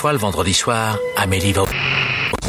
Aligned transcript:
fois, 0.00 0.12
le 0.12 0.18
vendredi 0.18 0.54
soir, 0.54 0.96
Amélie 1.14 1.52
va... 1.52 1.64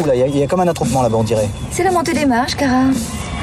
Oula, 0.01 0.15
il 0.15 0.19
y, 0.21 0.23
a- 0.23 0.27
il 0.27 0.37
y 0.37 0.43
a 0.43 0.47
comme 0.47 0.61
un 0.61 0.67
attroupement 0.69 1.01
là-bas, 1.01 1.17
on 1.17 1.23
dirait. 1.25 1.49
C'est 1.69 1.83
la 1.83 1.91
montée 1.91 2.13
des 2.13 2.25
marches, 2.25 2.55
Cara. 2.55 2.83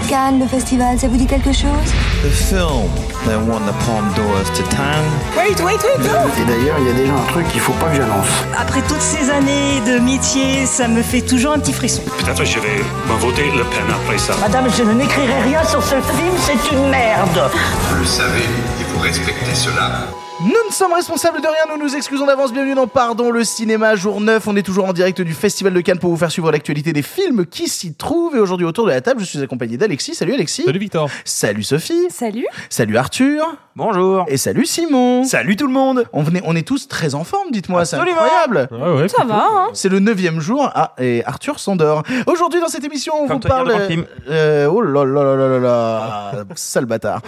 Cannes, 0.08 0.40
le 0.40 0.46
festival, 0.46 0.98
ça 0.98 1.08
vous 1.08 1.18
dit 1.18 1.26
quelque 1.26 1.52
chose? 1.52 1.88
The 2.22 2.30
film 2.30 2.88
that 3.26 3.36
won 3.36 3.60
the 3.66 3.74
Palme 3.84 4.08
d'Or 4.16 4.42
to 4.56 4.62
Town. 4.74 5.04
Wait, 5.36 5.60
wait, 5.62 5.76
wait, 5.84 5.98
no 5.98 6.42
Et 6.42 6.46
d'ailleurs, 6.46 6.76
il 6.80 6.86
y 6.86 6.90
a 6.90 6.92
déjà 6.94 7.12
un 7.12 7.32
truc 7.32 7.46
qu'il 7.48 7.60
faut 7.60 7.74
pas 7.74 7.88
que 7.90 7.96
j'annonce. 7.96 8.26
Après 8.58 8.80
toutes 8.88 9.02
ces 9.02 9.28
années 9.28 9.82
de 9.86 9.98
métier, 9.98 10.64
ça 10.64 10.88
me 10.88 11.02
fait 11.02 11.20
toujours 11.20 11.52
un 11.52 11.58
petit 11.58 11.74
frisson. 11.74 12.00
Peut-être 12.24 12.46
je 12.46 12.60
vais 12.60 12.78
me 13.12 13.18
voter 13.20 13.42
Le 13.54 13.64
Pen 13.64 13.84
après 13.94 14.16
ça. 14.16 14.32
Madame, 14.40 14.68
je 14.74 14.84
ne 14.84 14.94
n'écrirai 14.94 15.42
rien 15.42 15.62
sur 15.64 15.82
ce 15.82 15.96
film, 15.96 16.34
c'est 16.46 16.74
une 16.74 16.88
merde. 16.88 17.50
Vous 17.90 17.96
le 18.00 18.06
savez, 18.06 18.46
il 18.80 18.86
faut 18.86 19.00
respecter 19.00 19.54
cela. 19.54 20.06
Nous 20.40 20.68
ne 20.68 20.72
sommes 20.72 20.92
responsables 20.92 21.40
de 21.40 21.46
rien, 21.48 21.76
nous 21.76 21.82
nous 21.82 21.96
excusons 21.96 22.24
d'avance. 22.24 22.52
Bienvenue 22.52 22.76
dans 22.76 22.86
Pardon 22.86 23.32
le 23.32 23.42
cinéma, 23.42 23.96
jour 23.96 24.20
9. 24.20 24.46
On 24.46 24.54
est 24.54 24.62
toujours 24.62 24.84
en 24.84 24.92
direct 24.92 25.20
du 25.20 25.34
Festival 25.34 25.74
de 25.74 25.80
Cannes 25.80 25.98
pour 25.98 26.10
vous 26.10 26.16
faire 26.16 26.30
suivre 26.30 26.52
l'actualité 26.52 26.92
des 26.92 27.02
films 27.02 27.44
qui 27.44 27.66
s'y 27.66 27.92
trouvent. 27.94 28.36
Et 28.36 28.38
aujourd'hui, 28.38 28.64
autour 28.64 28.86
de 28.86 28.92
la 28.92 29.00
table, 29.00 29.18
je 29.18 29.24
suis 29.24 29.42
accompagné 29.42 29.76
d'Alexis. 29.76 30.14
Salut 30.14 30.34
Alexis. 30.34 30.62
Salut 30.62 30.78
Victor. 30.78 31.10
Salut 31.24 31.64
Sophie. 31.64 32.06
Salut. 32.08 32.46
Salut 32.70 32.96
Arthur. 32.96 33.56
Bonjour. 33.78 34.24
Et 34.26 34.38
salut 34.38 34.66
Simon. 34.66 35.22
Salut 35.22 35.54
tout 35.54 35.68
le 35.68 35.72
monde. 35.72 36.02
On, 36.12 36.24
venait, 36.24 36.42
on 36.44 36.56
est 36.56 36.66
tous 36.66 36.88
très 36.88 37.14
en 37.14 37.22
forme, 37.22 37.52
dites-moi, 37.52 37.84
c'est 37.84 37.94
Absolument. 37.94 38.22
incroyable. 38.22 38.68
Ouais. 38.72 39.06
Ça 39.08 39.24
va, 39.24 39.46
hein 39.48 39.68
C'est 39.72 39.88
le 39.88 40.00
neuvième 40.00 40.40
jour 40.40 40.68
ah, 40.74 40.94
et 40.98 41.22
Arthur 41.24 41.60
s'endort. 41.60 42.02
Aujourd'hui 42.26 42.60
dans 42.60 42.66
cette 42.66 42.82
émission, 42.82 43.14
on 43.16 43.28
Comme 43.28 43.36
vous 43.40 43.46
parle. 43.48 43.72
euh, 44.28 44.66
oh 44.66 44.82
là 44.82 45.04
là 45.04 45.22
là 45.22 45.36
là 45.36 45.46
là 45.46 45.58
là, 45.60 46.32
sale 46.56 46.86
bâtard. 46.86 47.22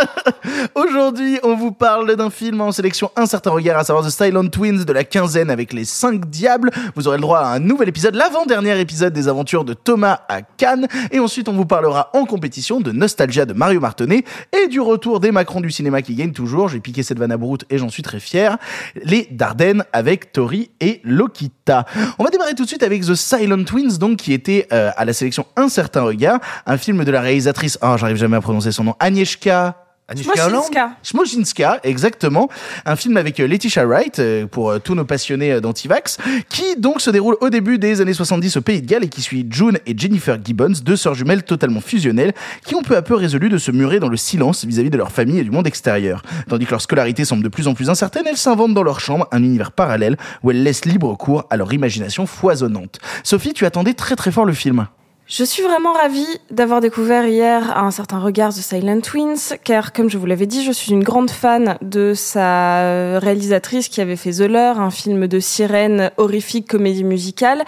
Aujourd'hui, 0.74 1.38
on 1.42 1.54
vous 1.56 1.72
parle 1.72 2.16
d'un 2.16 2.28
film 2.28 2.60
en 2.60 2.70
sélection 2.70 3.10
Un 3.16 3.24
certain 3.24 3.52
regard, 3.52 3.78
à 3.78 3.84
savoir 3.84 4.04
The 4.04 4.10
Silent 4.10 4.48
Twins 4.48 4.84
de 4.84 4.92
la 4.92 5.04
quinzaine 5.04 5.48
avec 5.50 5.72
les 5.72 5.86
cinq 5.86 6.28
diables. 6.28 6.70
Vous 6.96 7.08
aurez 7.08 7.16
le 7.16 7.22
droit 7.22 7.38
à 7.38 7.46
un 7.46 7.60
nouvel 7.60 7.88
épisode, 7.88 8.14
l'avant-dernier 8.14 8.78
épisode 8.78 9.14
des 9.14 9.26
aventures 9.26 9.64
de 9.64 9.72
Thomas 9.72 10.20
à 10.28 10.42
Cannes. 10.42 10.86
Et 11.12 11.18
ensuite, 11.18 11.48
on 11.48 11.54
vous 11.54 11.64
parlera 11.64 12.10
en 12.12 12.26
compétition 12.26 12.78
de 12.80 12.92
Nostalgia 12.92 13.46
de 13.46 13.54
Mario 13.54 13.80
Martonnet 13.80 14.24
et 14.52 14.68
du 14.68 14.78
retour 14.78 15.18
des 15.18 15.32
Macrons 15.32 15.61
du 15.62 15.70
cinéma 15.70 16.02
qui 16.02 16.14
gagnent 16.14 16.32
toujours. 16.32 16.68
J'ai 16.68 16.80
piqué 16.80 17.02
cette 17.02 17.18
vanne 17.18 17.32
à 17.32 17.38
et 17.70 17.78
j'en 17.78 17.88
suis 17.88 18.02
très 18.02 18.20
fier. 18.20 18.58
Les 19.02 19.28
Dardennes 19.30 19.84
avec 19.92 20.32
Tori 20.32 20.70
et 20.80 21.00
Lokita. 21.04 21.86
On 22.18 22.24
va 22.24 22.30
démarrer 22.30 22.54
tout 22.54 22.64
de 22.64 22.68
suite 22.68 22.82
avec 22.82 23.02
The 23.02 23.14
Silent 23.14 23.64
Twins, 23.64 23.98
donc 23.98 24.18
qui 24.18 24.32
était 24.32 24.66
euh, 24.72 24.90
à 24.96 25.04
la 25.04 25.12
sélection 25.12 25.46
Un 25.56 25.68
certain 25.68 26.02
regard, 26.02 26.40
un 26.66 26.76
film 26.76 27.04
de 27.04 27.10
la 27.10 27.20
réalisatrice, 27.20 27.78
oh 27.82 27.96
j'arrive 27.96 28.16
jamais 28.16 28.36
à 28.36 28.40
prononcer 28.40 28.72
son 28.72 28.84
nom, 28.84 28.94
Agnieszka 29.00 29.81
Anishka 30.12 30.46
Holland 30.46 30.62
Smoczynska, 31.02 31.80
exactement. 31.84 32.48
Un 32.84 32.96
film 32.96 33.16
avec 33.16 33.40
euh, 33.40 33.46
Letitia 33.46 33.86
Wright, 33.86 34.18
euh, 34.18 34.46
pour 34.46 34.70
euh, 34.70 34.78
tous 34.78 34.94
nos 34.94 35.04
passionnés 35.04 35.60
d'antivax, 35.60 36.18
qui 36.48 36.76
donc 36.76 37.00
se 37.00 37.10
déroule 37.10 37.36
au 37.40 37.48
début 37.48 37.78
des 37.78 38.00
années 38.00 38.12
70 38.12 38.58
au 38.58 38.60
Pays 38.60 38.82
de 38.82 38.86
Galles 38.86 39.04
et 39.04 39.08
qui 39.08 39.22
suit 39.22 39.46
June 39.50 39.78
et 39.86 39.96
Jennifer 39.96 40.38
Gibbons, 40.42 40.74
deux 40.84 40.96
sœurs 40.96 41.14
jumelles 41.14 41.42
totalement 41.42 41.80
fusionnelles, 41.80 42.34
qui 42.66 42.74
ont 42.74 42.82
peu 42.82 42.96
à 42.96 43.02
peu 43.02 43.14
résolu 43.14 43.48
de 43.48 43.58
se 43.58 43.70
murer 43.70 44.00
dans 44.00 44.08
le 44.08 44.16
silence 44.16 44.64
vis-à-vis 44.64 44.90
de 44.90 44.98
leur 44.98 45.10
famille 45.10 45.38
et 45.38 45.44
du 45.44 45.50
monde 45.50 45.66
extérieur. 45.66 46.22
Tandis 46.48 46.66
que 46.66 46.72
leur 46.72 46.82
scolarité 46.82 47.24
semble 47.24 47.42
de 47.42 47.48
plus 47.48 47.66
en 47.66 47.74
plus 47.74 47.88
incertaine, 47.88 48.24
elles 48.26 48.36
s'inventent 48.36 48.74
dans 48.74 48.82
leur 48.82 49.00
chambre 49.00 49.26
un 49.32 49.42
univers 49.42 49.72
parallèle 49.72 50.16
où 50.42 50.50
elles 50.50 50.62
laissent 50.62 50.84
libre 50.84 51.16
cours 51.16 51.44
à 51.50 51.56
leur 51.56 51.72
imagination 51.72 52.26
foisonnante. 52.26 52.98
Sophie, 53.24 53.54
tu 53.54 53.64
attendais 53.64 53.94
très 53.94 54.16
très 54.16 54.30
fort 54.30 54.44
le 54.44 54.52
film. 54.52 54.86
Je 55.26 55.44
suis 55.44 55.62
vraiment 55.62 55.92
ravie 55.92 56.26
d'avoir 56.50 56.80
découvert 56.80 57.26
hier 57.26 57.78
un 57.78 57.92
certain 57.92 58.18
regard 58.18 58.52
The 58.52 58.56
Silent 58.56 59.00
Twins, 59.00 59.56
car 59.62 59.92
comme 59.92 60.10
je 60.10 60.18
vous 60.18 60.26
l'avais 60.26 60.46
dit, 60.46 60.64
je 60.64 60.72
suis 60.72 60.90
une 60.92 61.04
grande 61.04 61.30
fan 61.30 61.78
de 61.80 62.12
sa 62.12 63.18
réalisatrice 63.20 63.88
qui 63.88 64.00
avait 64.00 64.16
fait 64.16 64.32
The 64.32 64.40
Lure, 64.40 64.80
un 64.80 64.90
film 64.90 65.28
de 65.28 65.38
sirène 65.38 66.10
horrifique 66.16 66.68
comédie 66.68 67.04
musicale. 67.04 67.64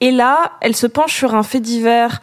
Et 0.00 0.10
là, 0.10 0.52
elle 0.60 0.74
se 0.74 0.88
penche 0.88 1.14
sur 1.14 1.34
un 1.34 1.44
fait 1.44 1.60
divers 1.60 2.20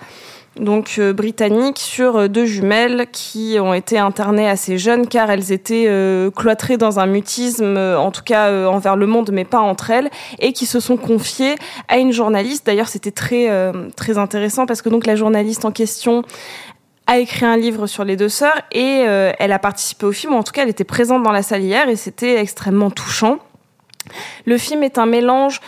donc 0.60 0.96
euh, 1.00 1.14
britannique 1.14 1.80
sur 1.80 2.16
euh, 2.16 2.28
deux 2.28 2.46
jumelles 2.46 3.08
qui 3.12 3.58
ont 3.60 3.74
été 3.74 3.98
internées 3.98 4.48
assez 4.48 4.78
jeunes 4.78 5.08
car 5.08 5.32
elles 5.32 5.52
étaient 5.52 5.86
euh, 5.88 6.30
cloîtrées 6.30 6.78
dans 6.78 7.00
un 7.00 7.08
mutisme 7.08 7.76
euh, 7.78 7.98
en 7.98 8.12
tout 8.12 8.22
cas 8.24 8.50
euh, 8.50 8.68
envers 8.68 8.96
le 8.96 9.08
monde 9.08 9.32
mais 9.34 9.46
pas 9.46 9.60
entre 9.60 9.90
elles 9.90 10.10
et 10.40 10.54
qui 10.54 10.68
se 10.68 10.80
sont 10.80 10.98
confiées 10.98 11.56
à 11.88 11.98
une 11.98 12.12
journaliste. 12.12 12.66
D'ailleurs 12.68 12.88
c'était 12.88 13.12
très 13.12 13.50
euh, 13.50 13.90
très 13.96 14.20
intéressant 14.20 14.68
parce 14.68 14.84
que 14.84 14.90
donc 14.90 15.08
la 15.08 15.16
journaliste 15.16 15.66
en 15.66 15.72
question 15.72 16.22
a 17.08 17.18
écrit 17.18 17.46
un 17.46 17.58
livre 17.58 17.88
sur 17.88 18.04
les 18.04 18.16
deux 18.16 18.30
sœurs 18.30 18.62
et 18.72 19.04
elle 19.40 19.52
a 19.52 19.60
participé 19.60 20.06
au 20.06 20.14
film 20.14 20.34
ou 20.34 20.38
en 20.38 20.44
tout 20.44 20.54
cas 20.54 20.64
elle 20.64 20.70
était 20.70 20.86
présente 20.86 21.22
dans 21.22 21.34
la 21.34 21.44
salle 21.44 21.62
hier 21.62 21.90
et 21.90 21.98
c'était 21.98 22.40
extrêmement 22.40 22.92
touchant. 22.92 23.40
Le 24.46 24.58
film 24.58 24.84
est 24.84 24.98
un 24.98 25.06
mélange 25.06 25.60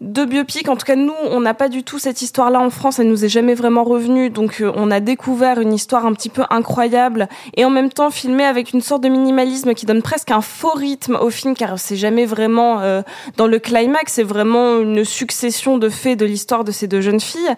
de 0.00 0.24
biopic. 0.24 0.68
En 0.68 0.76
tout 0.76 0.86
cas, 0.86 0.96
nous, 0.96 1.12
on 1.24 1.40
n'a 1.40 1.54
pas 1.54 1.68
du 1.68 1.82
tout 1.82 1.98
cette 1.98 2.22
histoire-là 2.22 2.60
en 2.60 2.70
France. 2.70 2.98
Elle 2.98 3.08
nous 3.08 3.24
est 3.24 3.28
jamais 3.28 3.54
vraiment 3.54 3.84
revenue. 3.84 4.30
Donc, 4.30 4.60
euh, 4.60 4.72
on 4.74 4.90
a 4.90 5.00
découvert 5.00 5.60
une 5.60 5.72
histoire 5.72 6.06
un 6.06 6.14
petit 6.14 6.30
peu 6.30 6.42
incroyable 6.50 7.28
et 7.56 7.64
en 7.64 7.70
même 7.70 7.90
temps 7.90 8.10
filmée 8.10 8.44
avec 8.44 8.72
une 8.72 8.80
sorte 8.80 9.02
de 9.02 9.08
minimalisme 9.08 9.74
qui 9.74 9.86
donne 9.86 10.02
presque 10.02 10.30
un 10.30 10.40
faux 10.40 10.72
rythme 10.74 11.16
au 11.20 11.30
film, 11.30 11.54
car 11.54 11.78
c'est 11.78 11.96
jamais 11.96 12.24
vraiment 12.24 12.80
euh, 12.80 13.02
dans 13.36 13.46
le 13.46 13.58
climax. 13.58 14.14
C'est 14.14 14.22
vraiment 14.22 14.78
une 14.80 15.04
succession 15.04 15.76
de 15.76 15.88
faits 15.88 16.18
de 16.18 16.24
l'histoire 16.24 16.64
de 16.64 16.72
ces 16.72 16.86
deux 16.86 17.00
jeunes 17.00 17.20
filles. 17.20 17.54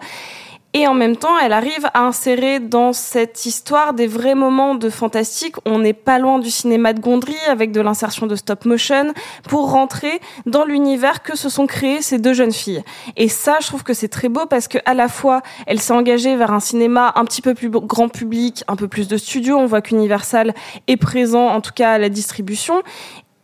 Et 0.75 0.87
en 0.87 0.95
même 0.95 1.17
temps, 1.17 1.37
elle 1.37 1.53
arrive 1.53 1.87
à 1.93 2.01
insérer 2.01 2.59
dans 2.59 2.93
cette 2.93 3.45
histoire 3.45 3.93
des 3.93 4.07
vrais 4.07 4.33
moments 4.33 4.73
de 4.73 4.89
fantastique. 4.89 5.55
On 5.65 5.77
n'est 5.77 5.93
pas 5.93 6.17
loin 6.17 6.39
du 6.39 6.49
cinéma 6.49 6.93
de 6.93 6.99
Gondry 6.99 7.35
avec 7.47 7.71
de 7.71 7.79
l'insertion 7.79 8.25
de 8.25 8.35
stop 8.35 8.65
motion 8.65 9.13
pour 9.47 9.69
rentrer 9.69 10.19
dans 10.47 10.65
l'univers 10.65 11.21
que 11.21 11.37
se 11.37 11.47
sont 11.47 11.67
créés 11.67 12.01
ces 12.01 12.17
deux 12.17 12.33
jeunes 12.33 12.51
filles. 12.51 12.83
Et 13.17 13.29
ça, 13.29 13.57
je 13.61 13.67
trouve 13.67 13.83
que 13.83 13.93
c'est 13.93 14.07
très 14.07 14.29
beau 14.29 14.47
parce 14.47 14.67
que 14.67 14.79
à 14.85 14.95
la 14.95 15.09
fois, 15.09 15.43
elle 15.67 15.79
s'est 15.79 15.93
engagée 15.93 16.35
vers 16.35 16.51
un 16.51 16.59
cinéma 16.59 17.13
un 17.17 17.25
petit 17.25 17.43
peu 17.43 17.53
plus 17.53 17.69
grand 17.69 18.09
public, 18.09 18.63
un 18.67 18.75
peu 18.75 18.87
plus 18.87 19.07
de 19.07 19.17
studio. 19.17 19.57
On 19.57 19.67
voit 19.67 19.81
qu'Universal 19.83 20.55
est 20.87 20.97
présent, 20.97 21.49
en 21.49 21.61
tout 21.61 21.73
cas 21.75 21.91
à 21.91 21.97
la 21.99 22.09
distribution. 22.09 22.81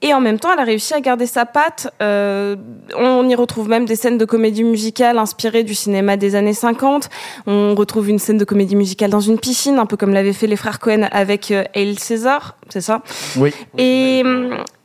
Et 0.01 0.13
en 0.13 0.21
même 0.21 0.39
temps, 0.39 0.49
elle 0.53 0.59
a 0.59 0.63
réussi 0.63 0.93
à 0.93 1.01
garder 1.01 1.25
sa 1.25 1.45
patte. 1.45 1.93
Euh, 2.01 2.55
on 2.97 3.27
y 3.27 3.35
retrouve 3.35 3.67
même 3.67 3.85
des 3.85 3.97
scènes 3.97 4.17
de 4.17 4.23
comédie 4.23 4.63
musicale 4.63 5.17
inspirées 5.17 5.63
du 5.63 5.75
cinéma 5.75 6.15
des 6.15 6.35
années 6.35 6.53
50. 6.53 7.09
On 7.47 7.75
retrouve 7.75 8.09
une 8.09 8.19
scène 8.19 8.37
de 8.37 8.45
comédie 8.45 8.77
musicale 8.77 9.09
dans 9.09 9.19
une 9.19 9.37
piscine, 9.39 9.77
un 9.77 9.85
peu 9.85 9.97
comme 9.97 10.13
l'avaient 10.13 10.31
fait 10.33 10.47
les 10.47 10.55
frères 10.55 10.79
Cohen 10.79 11.07
avec 11.11 11.51
euh, 11.51 11.65
Hail 11.75 11.95
César, 11.99 12.55
c'est 12.69 12.81
ça? 12.81 13.01
Oui. 13.35 13.53
et, 13.77 14.23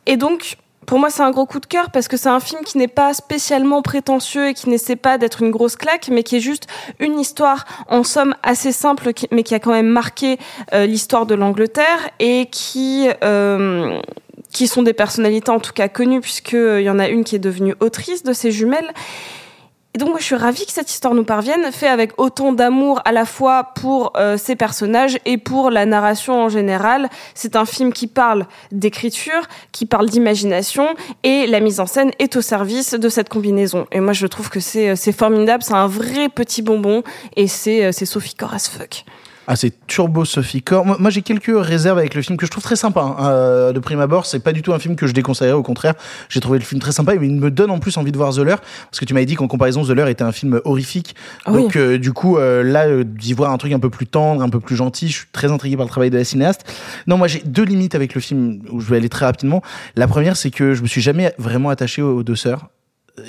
et 0.05 0.17
donc, 0.17 0.57
pour 0.85 0.99
moi, 0.99 1.09
c'est 1.09 1.23
un 1.23 1.31
gros 1.31 1.45
coup 1.45 1.59
de 1.59 1.65
cœur 1.65 1.91
parce 1.91 2.07
que 2.09 2.17
c'est 2.17 2.29
un 2.29 2.41
film 2.41 2.61
qui 2.63 2.77
n'est 2.77 2.89
pas 2.89 3.13
spécialement 3.13 3.81
prétentieux 3.81 4.49
et 4.49 4.53
qui 4.53 4.69
n'essaie 4.69 4.97
pas 4.97 5.17
d'être 5.17 5.41
une 5.41 5.49
grosse 5.49 5.77
claque, 5.77 6.09
mais 6.11 6.23
qui 6.23 6.35
est 6.35 6.41
juste 6.41 6.67
une 6.99 7.19
histoire, 7.19 7.65
en 7.87 8.03
somme, 8.03 8.35
assez 8.43 8.71
simple, 8.73 9.11
mais 9.31 9.43
qui 9.43 9.55
a 9.55 9.59
quand 9.59 9.71
même 9.71 9.87
marqué 9.87 10.37
euh, 10.73 10.85
l'histoire 10.85 11.25
de 11.25 11.35
l'Angleterre 11.35 12.09
et 12.19 12.47
qui... 12.51 13.07
euh, 13.23 13.97
qui 14.55 14.67
sont 14.67 14.83
des 14.83 14.93
personnalités 14.93 15.51
en 15.51 15.59
tout 15.59 15.73
cas 15.73 15.89
connues 15.89 16.21
puisqu'il 16.21 16.81
y 16.81 16.89
en 16.89 16.97
a 16.97 17.09
une 17.09 17.25
qui 17.25 17.35
est 17.35 17.39
devenue 17.39 17.75
autrice 17.81 18.23
de 18.23 18.31
ces 18.31 18.51
jumelles. 18.51 18.89
Et 19.93 19.97
donc 19.97 20.09
moi, 20.09 20.19
je 20.19 20.25
suis 20.25 20.35
ravie 20.35 20.65
que 20.65 20.71
cette 20.71 20.89
histoire 20.89 21.13
nous 21.13 21.23
parvienne, 21.23 21.71
fait 21.71 21.87
avec 21.87 22.11
autant 22.17 22.53
d'amour 22.53 23.01
à 23.05 23.11
la 23.11 23.25
fois 23.25 23.71
pour 23.75 24.13
euh, 24.15 24.37
ces 24.37 24.55
personnages 24.55 25.17
et 25.25 25.37
pour 25.37 25.71
la 25.71 25.85
narration 25.85 26.41
en 26.41 26.49
général. 26.49 27.09
C'est 27.33 27.57
un 27.57 27.65
film 27.65 27.91
qui 27.91 28.07
parle 28.07 28.45
d'écriture, 28.71 29.47
qui 29.73 29.85
parle 29.85 30.09
d'imagination 30.09 30.87
et 31.23 31.47
la 31.47 31.59
mise 31.59 31.81
en 31.81 31.85
scène 31.85 32.11
est 32.19 32.35
au 32.37 32.41
service 32.41 32.93
de 32.93 33.09
cette 33.09 33.27
combinaison. 33.27 33.87
Et 33.91 33.99
moi, 33.99 34.13
je 34.13 34.27
trouve 34.27 34.49
que 34.49 34.61
c'est 34.61 34.89
euh, 34.89 35.11
formidable, 35.13 35.63
c'est 35.63 35.73
un 35.73 35.87
vrai 35.87 36.29
petit 36.29 36.61
bonbon 36.61 37.03
et 37.35 37.47
c'est 37.47 37.85
euh, 37.85 37.91
Sophie 37.91 38.35
Corr 38.35 38.53
as 38.53 38.69
fuck. 38.69 39.05
Ah, 39.47 39.55
c'est 39.55 39.73
Turbo 39.85 40.25
Sophie 40.25 40.61
Corps. 40.63 40.85
Moi, 40.85 40.97
moi, 40.99 41.09
j'ai 41.11 41.21
quelques 41.21 41.53
réserves 41.55 41.99
avec 41.99 42.15
le 42.15 42.21
film 42.21 42.35
que 42.37 42.45
je 42.47 42.51
trouve 42.51 42.63
très 42.63 42.75
sympa. 42.75 43.01
hein. 43.01 43.15
Euh, 43.19 43.73
de 43.73 43.79
prime 43.79 43.99
abord, 43.99 44.25
c'est 44.25 44.39
pas 44.39 44.53
du 44.53 44.61
tout 44.63 44.73
un 44.73 44.79
film 44.79 44.95
que 44.95 45.05
je 45.05 45.13
déconseillerais. 45.13 45.55
Au 45.55 45.61
contraire, 45.63 45.93
j'ai 46.29 46.39
trouvé 46.39 46.57
le 46.57 46.65
film 46.65 46.81
très 46.81 46.91
sympa. 46.91 47.13
Mais 47.15 47.27
il 47.27 47.35
me 47.35 47.51
donne 47.51 47.69
en 47.69 47.77
plus 47.77 47.95
envie 47.97 48.11
de 48.11 48.17
voir 48.17 48.33
The 48.33 48.39
Lure. 48.39 48.59
Parce 48.89 48.99
que 48.99 49.05
tu 49.05 49.13
m'avais 49.13 49.27
dit 49.27 49.35
qu'en 49.35 49.47
comparaison, 49.47 49.83
The 49.83 49.89
Lure 49.89 50.07
était 50.07 50.23
un 50.23 50.31
film 50.31 50.59
horrifique. 50.65 51.15
Ah 51.45 51.51
oui. 51.51 51.61
Donc, 51.61 51.75
euh, 51.75 51.99
du 51.99 52.11
coup, 52.11 52.37
euh, 52.37 52.63
là, 52.63 52.87
euh, 52.87 53.03
d'y 53.03 53.33
voir 53.33 53.51
un 53.51 53.57
truc 53.57 53.71
un 53.71 53.79
peu 53.79 53.89
plus 53.91 54.07
tendre, 54.07 54.41
un 54.41 54.49
peu 54.49 54.59
plus 54.59 54.75
gentil, 54.75 55.09
je 55.09 55.13
suis 55.17 55.27
très 55.31 55.51
intrigué 55.51 55.77
par 55.77 55.85
le 55.85 55.91
travail 55.91 56.09
de 56.09 56.17
la 56.17 56.23
cinéaste. 56.23 56.61
Non, 57.05 57.17
moi, 57.17 57.27
j'ai 57.27 57.41
deux 57.45 57.63
limites 57.63 57.93
avec 57.93 58.15
le 58.15 58.21
film 58.21 58.61
où 58.71 58.79
je 58.81 58.89
vais 58.89 58.97
aller 58.97 59.09
très 59.09 59.25
rapidement. 59.25 59.61
La 59.95 60.07
première, 60.07 60.37
c'est 60.37 60.49
que 60.49 60.73
je 60.73 60.81
me 60.81 60.87
suis 60.87 61.01
jamais 61.01 61.33
vraiment 61.37 61.69
attaché 61.69 62.01
aux 62.01 62.23
deux 62.23 62.35
sœurs. 62.35 62.69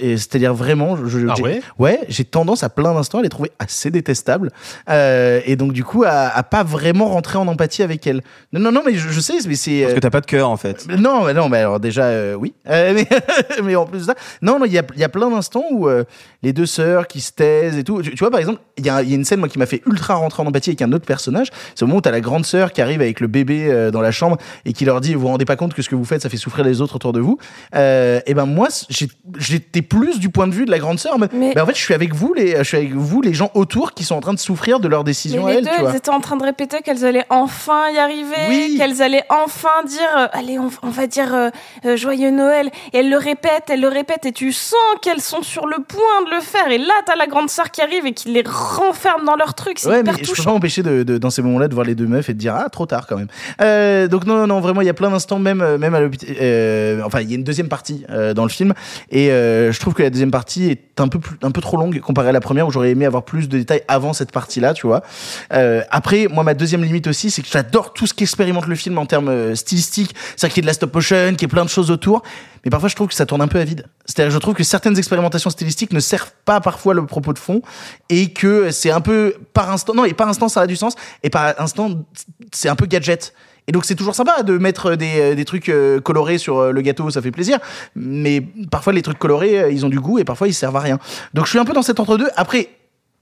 Et 0.01 0.17
c'est-à-dire 0.17 0.53
vraiment, 0.55 0.97
je, 1.07 1.27
Ah 1.29 1.35
j'ai- 1.37 1.43
ouais 1.43 1.61
ouais, 1.79 2.01
j'ai 2.09 2.25
tendance 2.25 2.63
à 2.65 2.69
plein 2.69 2.93
d'instants 2.95 3.19
à 3.19 3.23
les 3.23 3.29
trouver 3.29 3.51
assez 3.59 3.91
détestables. 3.91 4.51
Euh, 4.89 5.41
et 5.47 5.57
donc, 5.57 5.73
du 5.73 5.85
coup, 5.85 6.05
à, 6.05 6.11
à 6.37 6.43
pas 6.43 6.63
vraiment 6.65 7.07
rentrer 7.09 7.39
en 7.39 7.47
empathie 7.49 7.83
avec 7.83 8.07
elles. 8.07 8.21
Non, 8.53 8.61
non, 8.61 8.73
non, 8.73 8.83
mais 8.85 8.95
je, 8.95 9.09
je 9.09 9.21
sais, 9.21 9.35
mais 9.47 9.55
c'est. 9.55 9.81
Parce 9.83 9.93
euh, 9.93 9.95
que 9.95 10.01
t'as 10.01 10.11
pas 10.11 10.21
de 10.21 10.27
cœur 10.27 10.49
en 10.51 10.57
fait. 10.57 10.87
non, 10.99 11.25
mais 11.25 11.35
non, 11.35 11.49
mais 11.49 11.59
alors 11.59 11.81
déjà, 11.81 12.05
euh, 12.05 12.35
oui. 12.35 12.55
Euh, 12.69 12.93
mais, 12.95 13.07
mais 13.63 13.77
en 13.77 13.87
plus 13.87 14.01
de 14.01 14.05
ça, 14.05 14.15
non, 14.43 14.59
non, 14.59 14.65
il 14.67 14.73
y 14.73 14.79
a, 14.79 14.83
y 14.97 15.05
a 15.05 15.09
plein 15.09 15.31
d'instants 15.31 15.65
où 15.71 15.89
euh, 15.89 16.05
les 16.43 16.53
deux 16.53 16.67
sœurs 16.67 17.07
qui 17.07 17.21
se 17.21 17.33
taisent 17.33 17.77
et 17.79 17.85
tout. 17.85 18.03
Tu, 18.03 18.11
tu 18.11 18.19
vois, 18.19 18.31
par 18.31 18.41
exemple, 18.41 18.61
il 18.79 18.85
y 18.87 18.91
a, 18.91 19.03
il 19.03 19.09
y 19.09 19.13
a 19.13 19.17
une 19.17 19.25
scène 19.25 19.39
moi 19.41 19.49
qui 19.49 19.59
m'a 19.59 19.67
fait 19.67 19.83
ultra 19.87 20.15
rentrer 20.15 20.43
en 20.43 20.47
empathie 20.47 20.71
avec 20.71 20.83
un 20.83 20.93
autre 20.93 21.07
personnage. 21.07 21.49
C'est 21.75 21.83
au 21.85 21.87
moment 21.87 21.99
où 21.99 22.03
t'as 22.03 22.11
la 22.11 22.21
grande 22.21 22.45
sœur 22.45 22.73
qui 22.73 22.81
arrive 22.83 23.01
avec 23.01 23.21
le 23.21 23.27
bébé 23.29 23.67
euh, 23.69 23.91
dans 23.91 24.01
la 24.01 24.11
chambre 24.11 24.37
et 24.65 24.73
qui 24.73 24.85
leur 24.85 25.01
dit, 25.01 25.15
vous 25.15 25.21
vous 25.21 25.27
rendez 25.29 25.45
pas 25.45 25.57
compte 25.57 25.75
que 25.75 25.83
ce 25.83 25.89
que 25.89 25.95
vous 25.95 26.05
faites, 26.05 26.23
ça 26.23 26.29
fait 26.29 26.37
souffrir 26.37 26.65
les 26.65 26.81
autres 26.81 26.97
autour 26.97 27.13
de 27.13 27.21
vous. 27.21 27.39
Euh, 27.75 28.21
et 28.27 28.35
ben 28.35 28.47
moi, 28.47 28.69
j'ai- 28.89 29.09
j'étais 29.39 29.76
t'es 29.77 29.83
plus 29.83 30.19
du 30.19 30.31
point 30.31 30.47
de 30.47 30.55
vue 30.55 30.65
de 30.65 30.71
la 30.71 30.79
grande 30.79 30.99
sœur. 30.99 31.19
Mais, 31.19 31.27
Mais- 31.33 31.61
en 31.61 31.67
fait, 31.67 31.75
je 31.75 31.83
suis 31.83 31.93
avec 31.93 32.15
vous, 32.15 32.33
les, 32.33 32.57
je 32.57 32.63
suis 32.63 32.79
avec 32.79 32.95
vous, 32.95 33.21
les 33.21 33.35
gens 33.35 33.51
autour 33.53 33.93
qui 33.93 34.05
sont 34.05 34.15
en 34.15 34.21
train 34.21 34.33
de 34.33 34.39
souffrir 34.39 34.81
de 34.81 34.89
leurs 34.89 35.05
décisions 35.05 35.47
les 35.47 35.57
elles, 35.57 35.65
deux, 35.65 35.71
tu 35.71 35.81
vois. 35.81 35.91
elles 35.91 35.97
étaient 35.97 36.11
en 36.11 36.21
train 36.21 36.37
de 36.37 36.43
répéter 36.45 36.79
qu'elles 36.81 37.05
allaient 37.05 37.27
enfin 37.29 37.91
y 37.95 37.99
arriver, 37.99 38.37
Oui. 38.49 38.77
qu'elles 38.79 39.03
allaient 39.03 39.25
enfin 39.29 39.85
dire, 39.87 40.01
euh, 40.19 40.29
allez, 40.33 40.59
on, 40.59 40.71
on 40.83 40.89
va 40.89 41.07
dire 41.07 41.35
euh, 41.35 41.51
euh, 41.85 41.97
joyeux 41.99 42.31
Noël. 42.31 42.71
Et 42.95 42.99
elles 43.01 43.11
le 43.11 43.19
répètent, 43.19 43.65
elles 43.69 43.83
le 43.83 43.89
répètent, 43.89 44.25
et 44.25 44.33
tu 44.33 44.51
sens 44.53 44.79
qu'elles 45.03 45.21
sont 45.21 45.43
sur 45.43 45.67
le 45.67 45.77
point 45.87 46.23
de 46.27 46.31
le 46.35 46.41
faire. 46.41 46.71
Et 46.71 46.79
là, 46.79 46.95
t'as 47.05 47.17
la 47.17 47.27
grande 47.27 47.51
sœur 47.51 47.71
qui 47.71 47.83
arrive 47.83 48.07
et 48.07 48.13
qui 48.15 48.31
les 48.31 48.45
renferme 48.47 49.25
dans 49.27 49.37
leur 49.37 49.53
truc. 49.55 49.79
C'est 49.79 49.89
Ouais, 49.89 50.01
hyper 50.01 50.15
mais 50.15 50.25
je 50.25 50.33
peux 50.33 50.43
pas 50.43 50.53
empêcher 50.53 50.83
de, 50.83 51.03
de- 51.03 51.19
dans 51.19 51.29
ces 51.31 51.43
moments-là 51.43 51.69
de 51.69 51.75
voir 51.75 51.85
les 51.87 51.95
deux 51.95 52.07
meufs 52.07 52.31
et 52.31 52.33
de 52.35 52.39
dire 52.39 52.55
ah 52.57 52.69
trop 52.71 52.87
tard 52.87 53.07
quand 53.07 53.17
même. 53.19 54.09
Donc 54.09 54.25
non 54.25 54.37
non 54.37 54.47
non 54.47 54.61
vraiment 54.61 54.81
il 54.81 54.87
y 54.87 54.91
a 54.91 54.95
plein 54.95 55.11
d'instants 55.11 55.39
même 55.39 55.77
même 55.77 55.95
à 55.95 56.01
l'hôpital. 56.01 56.35
enfin 57.05 57.21
il 57.21 57.29
y 57.31 57.33
a 57.33 57.37
une 57.37 57.45
deuxième 57.45 57.69
partie 57.69 58.05
dans 58.35 58.43
le 58.45 58.49
film 58.49 58.73
et 59.11 59.29
euh, 59.67 59.73
je 59.73 59.81
trouve 59.81 59.95
que 59.95 60.03
la 60.03 60.11
deuxième 60.11 60.31
partie 60.31 60.71
est 60.71 61.01
un 61.01 61.09
peu 61.09 61.19
plus 61.19 61.37
un 61.43 61.51
peu 61.51 61.61
trop 61.61 61.77
longue 61.77 62.01
comparée 62.01 62.31
à 62.31 62.33
la 62.33 62.41
première 62.41 62.67
où 62.67 62.71
j'aurais 62.71 62.91
aimé 62.91 63.05
avoir 63.07 63.25
plus 63.25 63.49
de 63.49 63.59
détails 63.59 63.83
avant 63.89 64.13
cette 64.13 64.33
partie-là 64.33 64.75
tu 64.75 64.87
vois. 64.87 65.03
Euh, 65.53 65.83
après 65.91 66.29
moi 66.29 66.45
ma 66.45 66.55
deuxième 66.55 66.83
limite 66.83 67.07
aussi 67.07 67.31
c'est 67.31 67.43
que 67.43 67.49
j'adore 67.49 67.93
tout 67.93 68.07
ce 68.07 68.15
qu'expérimente 68.15 68.67
le 68.67 68.75
film 68.75 68.99
en 68.99 69.07
termes 69.07 69.29
euh, 69.29 69.55
stylistiques, 69.55 70.15
c'est-à-dire 70.37 70.55
qu'il 70.55 70.63
y 70.63 70.65
ait 70.65 70.67
de 70.67 70.67
la 70.69 70.75
stop 70.75 70.95
motion, 70.95 71.33
qu'il 71.33 71.43
y 71.43 71.45
ait 71.45 71.49
plein 71.49 71.65
de 71.65 71.71
choses 71.71 71.91
autour. 71.91 72.23
Mais 72.67 72.71
parfois, 72.71 72.89
je 72.89 72.97
trouve 72.97 73.07
que 73.07 73.15
ça 73.15 73.27
tourne 73.27 73.43
un 73.43 73.47
peu 73.47 73.61
à 73.61 73.65
vide. 73.65 73.87
C'est-à-dire, 74.07 74.33
je 74.33 74.39
trouve 74.39 74.55
que 74.55 74.65
certaines 74.65 74.99
expérimentations 74.99 75.51
stylistiques 75.51 75.93
ne 75.93 76.01
servent 76.01 76.33
pas 76.45 76.61
parfois 76.61 76.95
le 76.95 77.07
propos 77.07 77.33
de 77.33 77.39
fond 77.39 77.63
et 78.09 78.33
que 78.33 78.73
c'est 78.73 78.91
un 78.91 79.01
peu 79.01 79.35
par 79.53 79.71
instant. 79.71 79.95
Non, 79.95 80.05
et 80.05 80.15
par 80.15 80.29
instant, 80.29 80.49
ça 80.49 80.63
a 80.63 80.67
du 80.67 80.75
sens. 80.75 80.97
Et 81.23 81.31
par 81.31 81.55
instant, 81.61 81.91
c'est 82.53 82.69
un 82.69 82.75
peu 82.75 82.87
gadget. 82.87 83.33
Et 83.69 83.73
donc, 83.73 83.85
c'est 83.85 83.95
toujours 83.97 84.15
sympa 84.15 84.43
de 84.43 84.59
mettre 84.59 84.95
des, 84.95 85.35
des 85.35 85.45
trucs 85.45 85.69
euh, 85.69 86.01
colorés 86.01 86.39
sur 86.39 86.59
euh, 86.59 86.71
le 86.73 86.81
gâteau, 86.83 87.11
ça 87.11 87.21
fait 87.21 87.33
plaisir. 87.33 87.59
Mais 87.97 88.41
parfois, 88.71 88.93
les 88.93 89.03
trucs 89.03 89.19
colorés, 89.19 89.59
euh, 89.61 89.71
ils 89.71 89.85
ont 89.85 89.89
du 89.89 89.99
goût 90.01 90.19
et 90.19 90.25
parfois, 90.25 90.47
ils 90.49 90.55
servent 90.55 90.77
à 90.77 90.81
rien. 90.81 90.99
Donc, 91.35 91.47
je 91.47 91.51
suis 91.51 91.59
un 91.59 91.65
peu 91.65 91.73
dans 91.73 91.83
cet 91.83 91.99
entre-deux. 91.99 92.29
Après, 92.37 92.69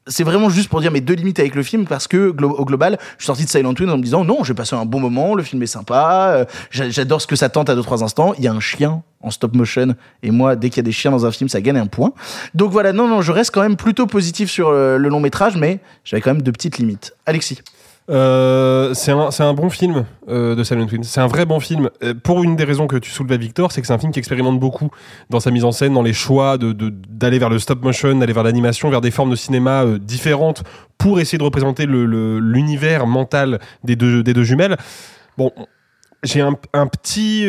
c'est 0.06 0.23
vraiment 0.23 0.50
juste 0.50 0.69
pour 0.69 0.82
dire 0.82 0.93
mes 0.93 1.00
deux 1.00 1.14
limites 1.14 1.41
avec 1.41 1.55
le 1.55 1.62
film 1.62 1.87
parce 1.87 2.06
que 2.08 2.37
au 2.43 2.64
global, 2.67 2.99
je 3.17 3.23
suis 3.23 3.26
sorti 3.26 3.44
de 3.46 3.49
Silent 3.49 3.73
Twins 3.73 3.88
en 3.88 3.96
me 3.96 4.02
disant 4.02 4.23
non, 4.23 4.44
j'ai 4.44 4.52
passé 4.52 4.76
un 4.76 4.85
bon 4.85 5.00
moment, 5.00 5.35
le 5.35 5.43
film 5.43 5.62
est 5.62 5.67
sympa, 5.67 6.35
euh, 6.37 6.44
j'a- 6.70 6.91
j'adore 6.91 7.23
ce 7.23 7.26
que 7.26 7.37
ça 7.37 7.49
tente 7.49 7.70
à 7.70 7.75
deux 7.75 7.81
trois 7.81 8.05
instants. 8.05 8.35
Il 8.37 8.44
y 8.44 8.46
a 8.46 8.52
un 8.52 8.61
chien 8.61 9.02
en 9.23 9.31
stop 9.31 9.55
motion 9.55 9.94
et 10.23 10.31
moi, 10.31 10.56
dès 10.56 10.69
qu'il 10.69 10.76
y 10.76 10.81
a 10.81 10.82
des 10.82 10.93
chiens 10.93 11.11
dans 11.11 11.25
un 11.25 11.31
film, 11.31 11.49
ça 11.49 11.62
gagne 11.62 11.79
un 11.79 11.87
point. 11.87 12.12
Donc 12.55 12.70
voilà, 12.70 12.93
non, 12.93 13.08
non, 13.08 13.23
je 13.23 13.32
reste 13.32 13.50
quand 13.50 13.62
même 13.62 13.76
plutôt 13.76 14.06
positif 14.06 14.50
sur 14.50 14.69
euh, 14.69 14.99
le 14.99 15.08
long 15.08 15.20
métrage, 15.20 15.56
mais 15.56 15.79
j'avais 16.05 16.20
quand 16.20 16.35
même 16.35 16.43
deux 16.43 16.52
petites 16.52 16.76
limites. 16.76 17.14
Alexis. 17.25 17.62
Euh, 18.11 18.93
c'est 18.93 19.12
un, 19.12 19.31
un 19.39 19.55
bon 19.55 19.71
film 19.71 20.05
euh, 20.29 20.55
de 20.55 20.62
Silent 20.62 20.87
Twins. 20.87 21.05
C'est 21.05 21.21
un 21.21 21.27
vrai 21.27 21.47
bon 21.47 21.59
film. 21.59 21.89
Euh, 22.03 22.12
pour 22.15 22.43
une 22.43 22.55
des 22.55 22.65
raisons 22.65 22.87
que 22.87 22.97
tu 22.97 23.11
soulevais, 23.11 23.39
Victor, 23.39 23.73
c'est 23.73 23.81
que 23.81 23.87
c'est 23.87 23.95
un 23.95 23.99
film 23.99 24.12
qui 24.12 24.19
expérimente 24.19 24.61
beaucoup 24.61 24.91
dans 25.31 25.41
sa 25.41 25.51
mise 25.51 25.65
en 25.65 25.73
scène, 25.73 25.95
dans 25.95 26.03
les 26.03 26.12
choix 26.12 26.59
de 26.59 26.73
de- 26.73 26.91
d'aller 27.09 27.39
vers 27.39 27.49
le 27.49 27.59
stop 27.59 27.83
motion, 27.83 28.15
d'aller 28.19 28.35
vers 28.35 28.43
l'animation, 28.43 28.91
vers 28.91 29.01
des 29.01 29.11
formes 29.11 29.31
de 29.31 29.37
cinéma 29.37 29.85
différentes 30.01 30.65
pour 30.99 31.19
essayer 31.19 31.39
de 31.39 31.45
représenter 31.45 31.87
l'univers 31.87 33.06
mental 33.06 33.59
des 33.85 33.97
deux, 33.97 34.23
des 34.23 34.35
deux 34.35 34.45
jumelles. 34.45 34.77
Bon. 35.39 35.51
J'ai 36.23 36.41
un, 36.41 36.55
petit, 36.87 37.45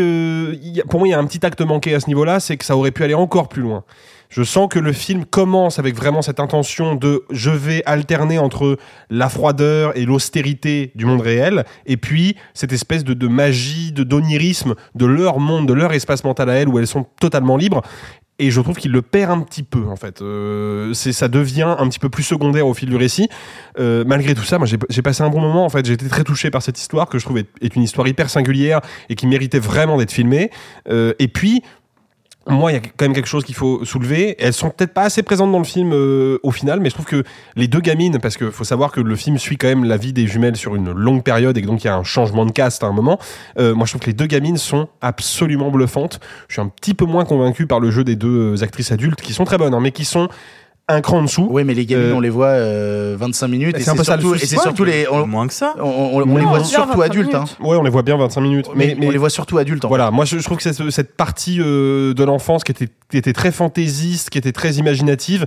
pour 0.89 0.99
moi, 0.99 1.07
il 1.07 1.11
y 1.11 1.13
a 1.13 1.17
un 1.19 1.25
petit 1.25 1.45
acte 1.45 1.61
manqué 1.61 1.95
à 1.95 2.01
ce 2.01 2.07
niveau-là, 2.07 2.41
c'est 2.41 2.57
que 2.57 2.65
ça 2.65 2.75
aurait 2.75 2.91
pu 2.91 3.05
aller 3.05 3.13
encore 3.13 3.47
plus 3.47 3.61
loin. 3.61 3.85
Je 4.29 4.43
sens 4.43 4.67
que 4.69 4.79
le 4.79 4.93
film 4.93 5.25
commence 5.25 5.79
avec 5.79 5.95
vraiment 5.95 6.21
cette 6.21 6.39
intention 6.39 6.95
de 6.95 7.23
je 7.31 7.51
vais 7.51 7.83
alterner 7.85 8.39
entre 8.39 8.77
la 9.09 9.29
froideur 9.29 9.97
et 9.97 10.05
l'austérité 10.05 10.91
du 10.95 11.05
monde 11.05 11.21
réel, 11.21 11.65
et 11.85 11.97
puis 11.97 12.35
cette 12.53 12.73
espèce 12.73 13.03
de, 13.03 13.27
magie, 13.27 13.91
de 13.91 14.03
d'onirisme 14.03 14.75
de 14.95 15.05
leur 15.05 15.39
monde, 15.39 15.67
de 15.67 15.73
leur 15.73 15.93
espace 15.93 16.23
mental 16.23 16.49
à 16.49 16.53
elles, 16.53 16.69
où 16.69 16.79
elles 16.79 16.87
sont 16.87 17.05
totalement 17.19 17.57
libres. 17.57 17.81
Et 18.37 18.51
je 18.51 18.59
trouve 18.59 18.75
qu'il 18.75 18.91
le 18.91 19.01
perd 19.01 19.31
un 19.31 19.39
petit 19.39 19.63
peu, 19.63 19.85
en 19.87 19.95
fait. 19.95 20.21
Euh, 20.21 20.93
ça 20.93 21.29
devient 21.29 21.75
un 21.79 21.87
petit 21.87 21.99
peu 21.99 22.09
plus 22.09 22.23
secondaire 22.23 22.67
au 22.67 22.73
fil 22.73 22.89
du 22.89 22.97
récit. 22.97 23.29
Euh, 23.79 24.03
malgré 24.05 24.35
tout 24.35 24.43
ça, 24.43 24.57
j'ai, 24.65 25.01
passé 25.01 25.23
un 25.23 25.29
bon 25.29 25.39
moment. 25.39 25.65
En 25.65 25.69
fait, 25.69 25.85
j'ai 25.85 25.93
été 25.93 26.09
très 26.09 26.25
touché 26.25 26.51
par 26.51 26.61
cette 26.61 26.77
histoire 26.77 27.07
que 27.07 27.17
je 27.17 27.23
trouve 27.23 27.37
est 27.37 27.75
une 27.75 27.83
histoire 27.83 28.07
hyper 28.07 28.29
singulière 28.29 28.81
et 29.09 29.15
qui 29.15 29.25
méritait 29.25 29.59
vraiment 29.59 29.97
d'être 29.97 30.11
filmée. 30.11 30.51
Euh, 30.89 31.13
et 31.17 31.29
puis, 31.29 31.63
moi, 32.47 32.71
il 32.71 32.75
y 32.75 32.77
a 32.77 32.81
quand 32.81 33.05
même 33.05 33.13
quelque 33.13 33.27
chose 33.27 33.43
qu'il 33.43 33.55
faut 33.55 33.83
soulever. 33.85 34.35
Elles 34.39 34.53
sont 34.53 34.69
peut-être 34.69 34.93
pas 34.93 35.03
assez 35.03 35.23
présentes 35.23 35.51
dans 35.51 35.57
le 35.57 35.65
film 35.65 35.93
euh, 35.93 36.37
au 36.43 36.51
final, 36.51 36.79
mais 36.79 36.89
je 36.89 36.93
trouve 36.93 37.07
que 37.07 37.23
les 37.55 37.67
deux 37.67 37.79
gamines, 37.79 38.19
parce 38.19 38.37
qu'il 38.37 38.51
faut 38.51 38.63
savoir 38.63 38.91
que 38.91 39.01
le 39.01 39.15
film 39.15 39.39
suit 39.39 39.57
quand 39.57 39.67
même 39.67 39.83
la 39.83 39.97
vie 39.97 40.13
des 40.13 40.27
jumelles 40.27 40.55
sur 40.55 40.75
une 40.75 40.91
longue 40.91 41.23
période 41.23 41.57
et 41.57 41.61
que 41.61 41.67
donc 41.67 41.83
il 41.83 41.87
y 41.87 41.89
a 41.89 41.95
un 41.95 42.03
changement 42.03 42.45
de 42.45 42.51
cast 42.51 42.83
à 42.83 42.87
un 42.87 42.91
moment. 42.91 43.19
Euh, 43.57 43.73
moi, 43.73 43.85
je 43.85 43.91
trouve 43.91 44.01
que 44.01 44.07
les 44.07 44.13
deux 44.13 44.27
gamines 44.27 44.57
sont 44.57 44.87
absolument 45.01 45.71
bluffantes. 45.71 46.19
Je 46.47 46.53
suis 46.53 46.61
un 46.61 46.67
petit 46.67 46.93
peu 46.93 47.05
moins 47.05 47.25
convaincu 47.25 47.65
par 47.65 47.79
le 47.79 47.89
jeu 47.89 48.03
des 48.03 48.15
deux 48.15 48.63
actrices 48.63 48.91
adultes, 48.91 49.21
qui 49.21 49.33
sont 49.33 49.45
très 49.45 49.57
bonnes, 49.57 49.73
hein, 49.73 49.81
mais 49.81 49.91
qui 49.91 50.05
sont 50.05 50.29
un 50.87 51.01
cran 51.01 51.17
en 51.17 51.23
dessous. 51.23 51.47
Oui, 51.49 51.63
mais 51.63 51.73
les 51.73 51.85
gamines, 51.85 52.11
Euh, 52.11 52.15
on 52.15 52.19
les 52.19 52.29
voit 52.29 52.47
euh, 52.47 53.15
25 53.19 53.47
minutes. 53.47 53.75
c'est 53.79 53.85
Et 53.87 53.89
un 53.89 53.95
peu 53.95 54.03
ça 54.03 54.15
le 54.17 54.21
surtout, 54.21 54.35
et 54.35 54.39
souci. 54.39 54.55
c'est 54.55 54.61
surtout 54.61 54.83
les. 54.83 55.07
On, 55.09 55.25
Moins 55.25 55.47
que 55.47 55.53
ça. 55.53 55.73
on- 55.79 55.81
on- 55.83 56.21
on 56.21 56.25
Non, 56.25 56.37
les 56.37 56.43
voit 56.45 56.59
on 56.59 56.63
surtout 56.63 56.99
25 56.99 57.01
adultes. 57.05 57.33
Hein. 57.35 57.45
Ouais, 57.59 57.75
on 57.75 57.83
les 57.83 57.89
voit 57.89 58.03
bien 58.03 58.17
25 58.17 58.41
minutes. 58.41 58.67
Mais, 58.75 58.87
Mais, 58.89 58.95
mais 58.99 59.07
on 59.07 59.11
les 59.11 59.17
voit 59.17 59.29
surtout 59.31 59.57
adultes. 59.57 59.83
En 59.85 59.87
Voilà, 59.87 60.11
moi 60.11 60.25
je, 60.25 60.37
je 60.37 60.43
trouve 60.43 60.57
que 60.57 60.63
cette, 60.63 60.89
cette 60.91 61.15
partie 61.17 61.59
euh, 61.59 62.13
de 62.13 62.23
l'enfance 62.23 62.63
qui 62.63 62.71
était, 62.71 62.87
qui 63.09 63.17
était 63.17 63.33
très 63.33 63.51
fantaisiste, 63.51 64.29
qui 64.29 64.37
était 64.37 64.51
très 64.51 64.73
imaginative, 64.73 65.45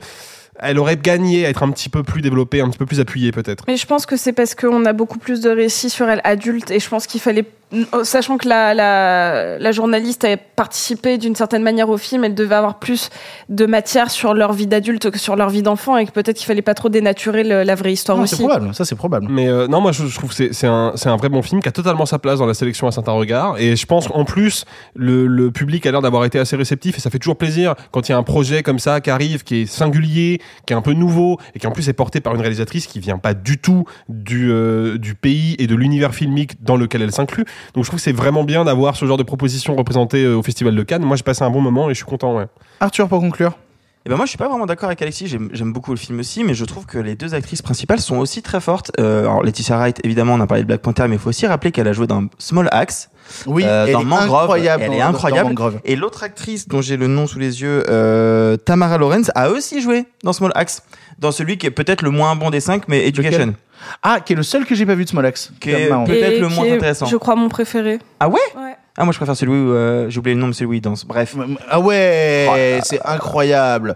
elle 0.61 0.79
aurait 0.81 0.97
gagné 0.97 1.47
à 1.47 1.51
être 1.51 1.63
un 1.63 1.71
petit 1.71 1.89
peu 1.89 2.03
plus 2.03 2.21
développée, 2.21 2.61
un 2.61 2.69
petit 2.69 2.79
peu 2.79 2.87
plus 2.87 2.99
appuyée 2.99 3.31
peut-être. 3.31 3.63
Mais 3.69 3.77
je 3.77 3.87
pense 3.87 4.07
que 4.07 4.17
c'est 4.17 4.33
parce 4.33 4.57
qu'on 4.57 4.85
a 4.87 4.93
beaucoup 4.93 5.19
plus 5.19 5.41
de 5.41 5.51
récits 5.51 5.89
sur 5.91 6.09
elle 6.09 6.21
adulte 6.25 6.73
et 6.73 6.81
je 6.81 6.89
pense 6.89 7.07
qu'il 7.07 7.21
fallait, 7.21 7.45
sachant 8.03 8.39
que 8.39 8.49
la, 8.49 8.73
la, 8.75 9.59
la 9.59 9.73
journaliste 9.73 10.25
a 10.25 10.37
participé 10.37 11.19
d'une 11.19 11.35
certaine 11.35 11.63
manière 11.63 11.89
au 11.91 11.99
film, 11.99 12.25
elle 12.25 12.35
devait 12.35 12.55
avoir 12.55 12.79
plus 12.79 13.11
de 13.49 13.67
matière 13.67 14.11
sur 14.11 14.35
leur 14.35 14.53
vie 14.53 14.67
d'adulte 14.67 15.11
que 15.11 15.19
sur 15.19 15.37
leur 15.37 15.51
vie 15.51 15.63
d'enfant 15.63 15.97
et 15.97 16.07
que 16.07 16.11
peut-être 16.13 16.37
qu'il 16.37 16.47
fallait 16.47 16.63
pas 16.63 16.75
trop 16.75 16.89
dénaturer 16.89 17.45
le- 17.45 17.63
la 17.63 17.75
vraie 17.75 17.93
histoire 17.93 18.17
Non, 18.19 18.25
aussi. 18.25 18.37
c'est 18.37 18.43
probable, 18.43 18.75
ça 18.75 18.85
c'est 18.85 18.95
probable. 18.97 19.27
Mais 19.31 19.49
euh, 19.49 19.67
non, 19.69 19.81
moi 19.81 19.93
je, 19.93 20.07
je 20.07 20.15
trouve 20.17 20.35
que 20.35 20.53
c'est- 20.53 20.67
un, 20.67 21.17
vrai 21.17 21.29
bon 21.29 21.43
film 21.43 21.63
qui 21.63 21.69
a 21.69 21.73
totalement 21.73 22.07
sa 22.07 22.19
place 22.19 22.39
dans 22.39 22.47
la 22.47 22.55
sélection 22.55 22.87
à 22.87 22.93
certains 22.93 23.13
regards. 23.13 23.59
Et 23.59 23.77
je 23.77 23.87
pense 23.87 24.09
qu'en 24.09 24.25
plus, 24.25 24.65
le, 24.95 25.27
le 25.27 25.51
public 25.51 25.85
a 25.87 25.91
l'air 25.91 26.03
d'avoir 26.03 26.25
été 26.25 26.39
assez 26.39 26.57
réceptif 26.57 26.97
et 26.97 27.01
ça 27.01 27.11
fait 27.11 27.19
toujours 27.19 27.37
plaisir 27.37 27.75
quand 27.91 28.09
il 28.09 28.13
y 28.13 28.15
a 28.15 28.19
un 28.19 28.23
projet 28.23 28.63
comme 28.63 28.79
ça 28.79 29.01
qui 29.01 29.11
arrive, 29.11 29.45
qui 29.45 29.63
est 29.63 29.67
singulier, 29.67 30.41
qui 30.67 30.73
est 30.73 30.77
un 30.77 30.83
peu 30.83 30.93
nouveau 30.93 31.39
et 31.55 31.59
qui 31.59 31.67
en 31.67 31.71
plus 31.73 31.89
est 31.89 31.93
porté 31.93 32.21
par 32.21 32.35
une 32.35 32.41
réalisatrice 32.41 32.87
qui 32.87 33.01
vient 33.01 33.19
pas 33.19 33.35
du 33.35 33.59
tout 33.59 33.85
du, 34.09 34.51
euh, 34.51 34.99
du 34.99 35.15
pays 35.15 35.55
et 35.59 35.67
de 35.67 35.75
l'univers 35.75 36.15
filmique 36.15 36.63
dans 36.65 36.77
lequel 36.77 37.03
elle 37.03 37.13
s'inclut. 37.13 37.45
Donc 37.75 37.85
je 37.85 37.91
trouve 37.91 37.99
que 37.99 38.05
c'est 38.05 38.13
vraiment 38.13 38.45
bien 38.45 38.65
d'avoir 38.65 38.97
ce 38.97 39.05
genre 39.07 39.17
de 39.17 39.23
proposition 39.23 39.77
représentée 39.77 40.25
euh, 40.25 40.37
au 40.37 40.43
Festival 40.43 40.75
de 40.75 40.83
Cannes. 40.83 41.03
Moi 41.03 41.17
j'ai 41.17 41.23
passé 41.23 41.43
un 41.43 41.51
bon 41.51 41.61
moment 41.61 41.91
et 41.91 41.95
je 41.95 41.99
suis 41.99 42.07
content. 42.07 42.37
Ouais. 42.37 42.47
Arthur, 42.81 43.09
pour 43.09 43.21
conclure. 43.21 43.53
Et 44.07 44.11
ben 44.11 44.17
moi 44.17 44.25
je 44.25 44.31
suis 44.31 44.39
pas 44.39 44.49
vraiment 44.49 44.65
d'accord 44.65 44.87
avec 44.87 45.03
Alexis, 45.03 45.27
j'aime 45.27 45.51
j'aime 45.53 45.73
beaucoup 45.73 45.91
le 45.91 45.99
film 45.99 46.21
aussi, 46.21 46.45
mais 46.45 46.55
je 46.55 46.65
trouve 46.65 46.87
que 46.87 46.99
les 46.99 47.15
deux 47.15 47.35
actrices 47.35 47.63
principales 47.63 48.01
sont 48.01 48.17
aussi 48.17 48.43
très 48.43 48.61
fortes. 48.61 48.91
Euh, 49.01 49.23
alors 49.23 49.43
Laetitia 49.43 49.77
Wright, 49.77 50.01
évidemment, 50.05 50.35
on 50.35 50.41
a 50.41 50.47
parlé 50.47 50.63
de 50.63 50.69
Black 50.69 50.81
Panther, 50.81 51.09
mais 51.09 51.17
il 51.17 51.19
faut 51.19 51.29
aussi 51.29 51.47
rappeler 51.47 51.73
qu'elle 51.73 51.89
a 51.89 51.93
joué 51.93 52.07
dans 52.07 52.25
Small 52.39 52.69
Axe, 52.71 53.11
Oui, 53.47 53.65
euh, 53.67 53.87
elle 53.87 53.93
dans 53.93 54.01
est 54.01 54.05
Mangrove. 54.05 54.41
incroyable. 54.43 54.83
Elle 54.87 54.93
est 54.95 54.99
dans- 54.99 55.05
dans 55.05 55.11
incroyable. 55.11 55.49
Mangrove. 55.49 55.81
Et 55.85 55.97
l'autre 55.97 56.23
actrice 56.23 56.69
dont 56.69 56.81
j'ai 56.81 56.97
le 56.97 57.07
nom 57.07 57.27
sous 57.27 57.39
les 57.39 57.61
yeux, 57.63 57.85
euh, 57.89 58.57
Tamara 58.57 58.99
Lawrence, 58.99 59.31
a 59.35 59.51
aussi 59.51 59.81
joué 59.81 60.07
dans 60.25 60.33
Small 60.33 60.53
Axe, 60.55 60.83
dans 61.19 61.33
celui 61.33 61.59
qui 61.59 61.67
est 61.67 61.71
peut-être 61.71 62.03
le 62.03 62.11
moins 62.11 62.35
bon 62.37 62.51
des 62.51 62.61
cinq, 62.61 62.83
mais 62.89 63.07
Education, 63.07 63.55
Ah, 64.03 64.19
qui 64.21 64.33
est 64.33 64.37
le 64.37 64.43
seul 64.43 64.65
que 64.67 64.75
j'ai 64.75 64.85
pas 64.87 64.95
vu 64.97 65.05
de 65.05 65.09
Smolax. 65.09 65.53
qui 65.61 65.71
est 65.71 65.89
peut-être 65.89 66.41
le 66.41 66.49
moins 66.49 66.65
est, 66.65 66.73
intéressant. 66.73 67.07
Je 67.07 67.17
crois 67.17 67.37
mon 67.37 67.49
préféré. 67.49 67.99
Ah 68.19 68.29
ouais? 68.29 68.41
Ouais. 68.57 68.68
Ah 69.01 69.05
moi 69.05 69.13
je 69.13 69.19
préfère 69.19 69.37
celui 69.37 69.53
où 69.53 69.73
euh, 69.73 70.11
j'ai 70.11 70.19
oublié 70.19 70.35
le 70.35 70.41
nom 70.41 70.49
de 70.49 70.53
celui 70.53 70.67
où 70.71 70.73
il 70.73 70.81
danse. 70.81 71.07
Bref. 71.07 71.37
Ah 71.71 71.79
ouais, 71.79 72.47
Oh 72.81 72.83
c'est 72.85 73.01
incroyable. 73.07 73.95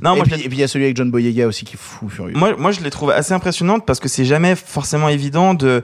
Non, 0.00 0.12
et, 0.14 0.16
moi, 0.16 0.24
puis, 0.24 0.38
je- 0.38 0.44
et 0.44 0.48
puis 0.48 0.58
il 0.58 0.60
y 0.60 0.62
a 0.62 0.68
celui 0.68 0.84
avec 0.84 0.96
John 0.96 1.10
Boyega 1.10 1.46
aussi 1.48 1.64
qui 1.64 1.74
est 1.74 1.78
fou 1.78 2.08
furieux. 2.08 2.34
Moi, 2.36 2.54
moi, 2.56 2.70
je 2.70 2.80
les 2.80 2.90
trouve 2.90 3.10
assez 3.10 3.34
impressionnantes 3.34 3.84
parce 3.84 3.98
que 3.98 4.08
c'est 4.08 4.24
jamais 4.24 4.54
forcément 4.54 5.08
évident 5.08 5.54
de. 5.54 5.82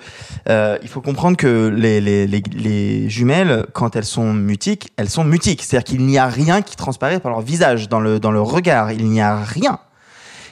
euh, 0.48 0.78
il 0.82 0.88
faut 0.88 1.00
comprendre 1.00 1.36
que 1.36 1.66
les, 1.76 2.00
les, 2.00 2.26
les, 2.28 2.42
les 2.54 3.08
jumelles, 3.10 3.66
quand 3.72 3.96
elles 3.96 4.04
sont 4.04 4.32
mutiques, 4.32 4.92
elles 4.96 5.10
sont 5.10 5.24
mutiques. 5.24 5.62
C'est-à-dire 5.64 5.84
qu'il 5.84 6.06
n'y 6.06 6.18
a 6.18 6.26
rien 6.26 6.62
qui 6.62 6.76
transparaît 6.76 7.18
par 7.18 7.32
leur 7.32 7.40
visage, 7.40 7.88
dans 7.88 8.00
le, 8.00 8.20
dans 8.20 8.30
le 8.30 8.40
regard. 8.40 8.92
Il 8.92 9.06
n'y 9.06 9.20
a 9.20 9.36
rien. 9.36 9.80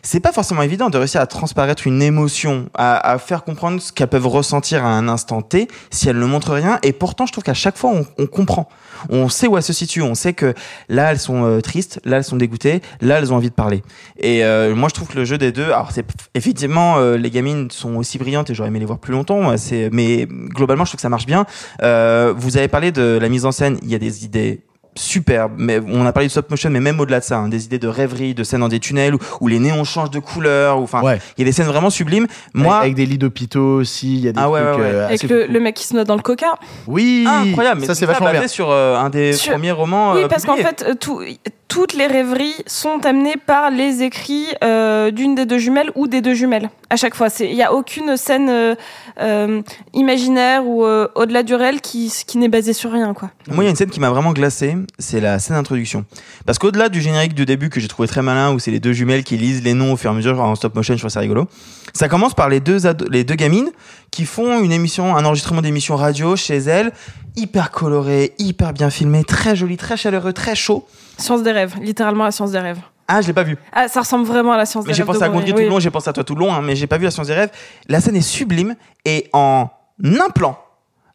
C'est 0.02 0.20
pas 0.20 0.32
forcément 0.32 0.62
évident 0.62 0.90
de 0.90 0.98
réussir 0.98 1.20
à 1.20 1.26
transparaître 1.26 1.86
une 1.86 2.02
émotion, 2.02 2.68
à, 2.74 2.96
à 3.12 3.18
faire 3.18 3.44
comprendre 3.44 3.80
ce 3.80 3.92
qu'elles 3.92 4.08
peuvent 4.08 4.26
ressentir 4.26 4.84
à 4.84 4.88
un 4.88 5.08
instant 5.08 5.42
T 5.42 5.68
si 5.90 6.08
elles 6.08 6.18
ne 6.18 6.26
montrent 6.26 6.52
rien. 6.52 6.78
Et 6.82 6.92
pourtant, 6.92 7.26
je 7.26 7.32
trouve 7.32 7.44
qu'à 7.44 7.54
chaque 7.54 7.76
fois, 7.76 7.90
on, 7.90 8.06
on 8.18 8.26
comprend. 8.26 8.68
On 9.10 9.28
sait 9.28 9.46
où 9.46 9.56
elles 9.56 9.62
se 9.62 9.72
situent. 9.72 10.02
On 10.02 10.14
sait 10.14 10.32
que 10.32 10.54
là, 10.88 11.12
elles 11.12 11.18
sont 11.18 11.44
euh, 11.44 11.60
tristes, 11.60 12.00
là, 12.04 12.18
elles 12.18 12.24
sont 12.24 12.36
dégoûtées, 12.36 12.80
là, 13.00 13.18
elles 13.18 13.32
ont 13.32 13.36
envie 13.36 13.50
de 13.50 13.54
parler. 13.54 13.82
Et 14.18 14.44
euh, 14.44 14.74
moi, 14.74 14.88
je 14.88 14.94
trouve 14.94 15.08
que 15.08 15.16
le 15.16 15.24
jeu 15.24 15.38
des 15.38 15.52
deux, 15.52 15.66
alors 15.66 15.90
c'est 15.92 16.04
effectivement, 16.34 16.98
euh, 16.98 17.16
les 17.16 17.30
gamines 17.30 17.70
sont 17.70 17.96
aussi 17.96 18.18
brillantes 18.18 18.50
et 18.50 18.54
j'aurais 18.54 18.68
aimé 18.68 18.78
les 18.78 18.86
voir 18.86 18.98
plus 18.98 19.12
longtemps. 19.12 19.56
C'est, 19.56 19.90
mais 19.92 20.26
globalement, 20.26 20.84
je 20.84 20.90
trouve 20.90 20.98
que 20.98 21.02
ça 21.02 21.08
marche 21.08 21.26
bien. 21.26 21.46
Euh, 21.82 22.34
vous 22.36 22.56
avez 22.56 22.68
parlé 22.68 22.92
de 22.92 23.18
la 23.20 23.28
mise 23.28 23.44
en 23.44 23.52
scène. 23.52 23.78
Il 23.82 23.90
y 23.90 23.94
a 23.94 23.98
des 23.98 24.24
idées 24.24 24.62
superbe. 24.98 25.52
Mais 25.56 25.80
on 25.86 26.04
a 26.06 26.12
parlé 26.12 26.26
de 26.26 26.30
stop 26.32 26.50
motion, 26.50 26.70
mais 26.70 26.80
même 26.80 26.98
au-delà 27.00 27.20
de 27.20 27.24
ça, 27.24 27.38
hein, 27.38 27.48
des 27.48 27.64
idées 27.64 27.78
de 27.78 27.88
rêverie, 27.88 28.34
de 28.34 28.42
scènes 28.44 28.60
dans 28.60 28.68
des 28.68 28.80
tunnels 28.80 29.14
où, 29.14 29.18
où 29.40 29.48
les 29.48 29.58
néons 29.58 29.84
changent 29.84 30.10
de 30.10 30.18
couleur. 30.18 30.78
ou 30.80 30.82
Enfin, 30.82 31.00
il 31.02 31.06
Ouais. 31.06 31.18
y 31.38 31.42
a 31.42 31.44
des 31.44 31.52
scènes 31.52 31.66
vraiment 31.66 31.90
sublimes. 31.90 32.26
Moi, 32.54 32.74
avec, 32.74 32.82
avec 32.84 32.94
des 32.96 33.06
lits 33.06 33.18
d'hôpitaux 33.18 33.76
aussi, 33.80 34.14
il 34.14 34.20
y 34.24 34.28
a 34.28 34.32
des 34.32 34.40
Ah 34.40 34.50
ouais, 34.50 34.60
trucs 34.60 34.74
ouais, 34.76 34.80
ouais. 34.82 34.90
euh, 34.94 35.06
Avec 35.06 35.22
le, 35.22 35.60
mec 35.60 35.74
qui 35.76 35.86
se 35.86 35.94
noie 35.94 36.04
dans 36.04 36.16
le 36.16 36.22
coca. 36.22 36.54
Oui, 36.86 37.24
ah, 37.26 37.40
incroyable. 37.46 37.80
Mais 37.80 37.86
ça 37.86 37.94
c'est 37.94 38.06
vachement 38.06 38.26
basé 38.26 38.38
bien. 38.40 38.48
sur 38.48 38.70
euh, 38.70 38.96
un 38.96 39.10
des 39.10 39.32
Sur- 39.32 39.52
premiers 39.52 39.72
romans. 39.72 40.12
Oui, 40.14 40.22
euh, 40.24 40.28
parce 40.28 40.44
qu'en 40.44 40.56
fait, 40.56 40.84
euh, 40.88 40.94
tout- 40.94 41.22
toutes 41.68 41.92
les 41.92 42.06
rêveries 42.06 42.54
sont 42.66 43.04
amenées 43.04 43.36
par 43.36 43.70
les 43.70 44.02
écrits 44.02 44.46
euh, 44.64 45.10
d'une 45.10 45.34
des 45.34 45.44
deux 45.44 45.58
jumelles 45.58 45.90
ou 45.94 46.06
des 46.08 46.22
deux 46.22 46.32
jumelles. 46.34 46.70
À 46.90 46.96
chaque 46.96 47.14
fois, 47.14 47.28
il 47.40 47.54
n'y 47.54 47.62
a 47.62 47.74
aucune 47.74 48.16
scène 48.16 48.48
euh, 48.48 48.74
euh, 49.20 49.60
imaginaire 49.92 50.66
ou 50.66 50.84
euh, 50.84 51.08
au-delà 51.14 51.42
du 51.42 51.54
réel 51.54 51.80
qui, 51.82 52.10
qui 52.26 52.38
n'est 52.38 52.48
basée 52.48 52.72
sur 52.72 52.90
rien, 52.92 53.12
quoi. 53.12 53.30
Moi, 53.48 53.64
il 53.64 53.66
y 53.66 53.66
a 53.66 53.70
une 53.70 53.76
scène 53.76 53.90
qui 53.90 54.00
m'a 54.00 54.08
vraiment 54.10 54.32
glacé, 54.32 54.76
c'est 54.98 55.20
la 55.20 55.38
scène 55.38 55.56
d'introduction. 55.56 56.04
Parce 56.46 56.58
qu'au-delà 56.58 56.88
du 56.88 57.00
générique 57.00 57.34
du 57.34 57.44
début 57.44 57.70
que 57.70 57.80
j'ai 57.80 57.88
trouvé 57.88 58.08
très 58.08 58.22
malin, 58.22 58.52
où 58.52 58.58
c'est 58.58 58.70
les 58.70 58.80
deux 58.80 58.92
jumelles 58.92 59.24
qui 59.24 59.36
lisent 59.36 59.62
les 59.62 59.74
noms 59.74 59.92
au 59.92 59.96
fur 59.96 60.10
et 60.10 60.12
à 60.12 60.16
mesure 60.16 60.40
en 60.40 60.54
stop 60.54 60.74
motion, 60.74 60.94
je 60.94 60.98
trouve 61.00 61.10
ça 61.10 61.20
rigolo. 61.20 61.46
Ça 61.92 62.08
commence 62.08 62.34
par 62.34 62.48
les 62.48 62.60
deux, 62.60 62.78
les 63.10 63.24
deux 63.24 63.34
gamines 63.34 63.70
qui 64.10 64.24
font 64.24 64.60
une 64.62 64.72
émission, 64.72 65.16
un 65.16 65.24
enregistrement 65.24 65.62
d'émission 65.62 65.96
radio 65.96 66.36
chez 66.36 66.56
elles, 66.56 66.92
hyper 67.36 67.70
coloré, 67.70 68.34
hyper 68.38 68.72
bien 68.72 68.90
filmé, 68.90 69.24
très 69.24 69.54
joli, 69.56 69.76
très 69.76 69.96
chaleureux, 69.96 70.32
très 70.32 70.54
chaud. 70.54 70.86
Science 71.18 71.42
des 71.42 71.52
rêves, 71.52 71.74
littéralement 71.80 72.24
la 72.24 72.30
science 72.30 72.52
des 72.52 72.58
rêves. 72.58 72.80
Ah, 73.06 73.22
je 73.22 73.26
l'ai 73.26 73.32
pas 73.32 73.42
vu. 73.42 73.56
Ah, 73.72 73.88
ça 73.88 74.00
ressemble 74.00 74.26
vraiment 74.26 74.52
à 74.52 74.56
la 74.58 74.66
science 74.66 74.84
Mais 74.84 74.92
des 74.92 74.96
j'ai 74.96 75.02
rêves. 75.02 75.06
pensé 75.06 75.20
de 75.20 75.24
à 75.24 75.28
Gondry, 75.28 75.52
tout 75.52 75.58
le 75.58 75.68
long, 75.68 75.80
j'ai 75.80 75.90
pensé 75.90 76.10
à 76.10 76.12
toi 76.12 76.24
tout 76.24 76.34
le 76.34 76.40
long, 76.40 76.52
hein, 76.52 76.60
mais 76.62 76.76
j'ai 76.76 76.86
pas 76.86 76.98
vu 76.98 77.04
la 77.04 77.10
science 77.10 77.28
des 77.28 77.34
rêves. 77.34 77.50
La 77.88 78.00
scène 78.00 78.16
est 78.16 78.20
sublime 78.20 78.76
et 79.04 79.28
en 79.32 79.70
un 80.04 80.30
plan, 80.34 80.58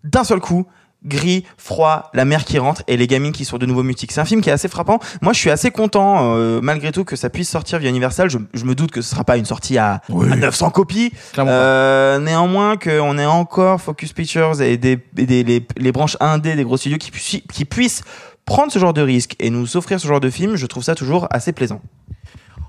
d'un 0.03 0.24
seul 0.24 0.39
coup, 0.39 0.65
gris, 1.05 1.43
froid, 1.57 2.10
la 2.13 2.25
mer 2.25 2.45
qui 2.45 2.57
rentre 2.60 2.83
et 2.88 2.98
les 2.98 3.07
gamines 3.07 3.31
qui 3.33 3.45
sont 3.45 3.57
de 3.57 3.65
nouveau 3.65 3.83
mutiques. 3.83 4.12
C'est 4.12 4.22
un 4.22 4.25
film 4.25 4.41
qui 4.41 4.50
est 4.50 4.53
assez 4.53 4.67
frappant. 4.67 5.00
Moi, 5.22 5.33
je 5.33 5.39
suis 5.39 5.50
assez 5.50 5.69
content, 5.72 6.36
euh, 6.38 6.60
malgré 6.62 6.91
tout, 6.91 7.03
que 7.03 7.15
ça 7.15 7.29
puisse 7.29 7.50
sortir 7.50 7.79
via 7.79 7.89
Universal. 7.89 8.29
Je, 8.29 8.38
je 8.53 8.65
me 8.65 8.75
doute 8.75 8.91
que 8.91 9.01
ce 9.01 9.10
sera 9.10 9.24
pas 9.24 9.38
une 9.38 9.45
sortie 9.45 9.77
à, 9.77 10.01
à 10.31 10.36
900 10.36 10.69
copies. 10.72 11.12
Euh, 11.51 12.19
néanmoins, 12.19 12.77
qu'on 12.77 13.17
ait 13.17 13.25
encore 13.25 13.81
Focus 13.81 14.13
Pictures 14.13 14.62
et 14.62 14.77
des, 14.77 15.00
et 15.17 15.25
des- 15.25 15.43
les, 15.43 15.65
les 15.77 15.91
branches 15.91 16.17
indé 16.19 16.55
des 16.55 16.63
gros 16.63 16.77
studios 16.77 16.98
qui, 16.98 17.12
puissent- 17.12 17.41
qui 17.51 17.65
puissent 17.65 18.03
prendre 18.45 18.72
ce 18.72 18.79
genre 18.79 18.93
de 18.93 19.01
risque 19.01 19.36
et 19.39 19.50
nous 19.50 19.77
offrir 19.77 20.00
ce 20.00 20.07
genre 20.07 20.19
de 20.19 20.29
film, 20.29 20.55
je 20.55 20.65
trouve 20.65 20.83
ça 20.83 20.95
toujours 20.95 21.27
assez 21.31 21.51
plaisant. 21.53 21.81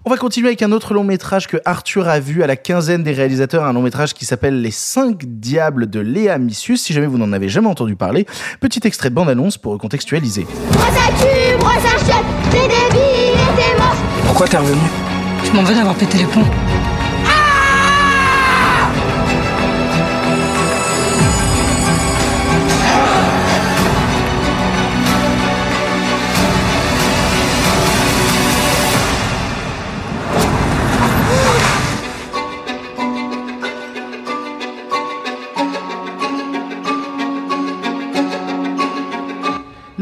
On 0.07 0.11
va 0.11 0.19
continuer 0.19 0.49
avec 0.49 0.61
un 0.61 0.71
autre 0.71 0.93
long 0.93 1.03
métrage 1.03 1.47
que 1.47 1.57
Arthur 1.65 2.09
a 2.09 2.21
vu 2.21 2.43
à 2.43 2.47
la 2.47 2.57
quinzaine 2.57 3.03
des 3.03 3.13
réalisateurs, 3.13 3.65
un 3.65 3.73
long 3.73 3.81
métrage 3.81 4.13
qui 4.13 4.27
s'appelle 4.27 4.61
Les 4.61 4.71
Cinq 4.71 5.25
Diables 5.25 5.89
de 5.89 5.99
Léa 5.99 6.37
Missius. 6.37 6.83
Si 6.83 6.93
jamais 6.93 7.07
vous 7.07 7.17
n'en 7.17 7.33
avez 7.33 7.49
jamais 7.49 7.69
entendu 7.69 7.97
parler, 7.97 8.27
petit 8.61 8.81
extrait 8.85 9.09
de 9.09 9.15
bande-annonce 9.15 9.57
pour 9.57 9.79
contextualiser. 9.79 10.47
Moi 10.73 10.85
ça 10.93 11.11
tue, 11.25 11.57
moi 11.59 11.73
ça 11.77 12.05
chiotte, 12.05 12.25
t'es 12.51 12.69
débile 12.69 13.33
et 13.33 13.57
t'es 13.57 13.79
moche. 13.79 13.97
Pourquoi 14.27 14.47
t'es 14.47 14.59
revenu? 14.59 14.83
Je 15.43 15.53
m'en 15.53 15.63
veux 15.63 15.75
d'avoir 15.75 15.95
pété 15.95 16.19
les 16.19 16.27
plombs. 16.27 16.51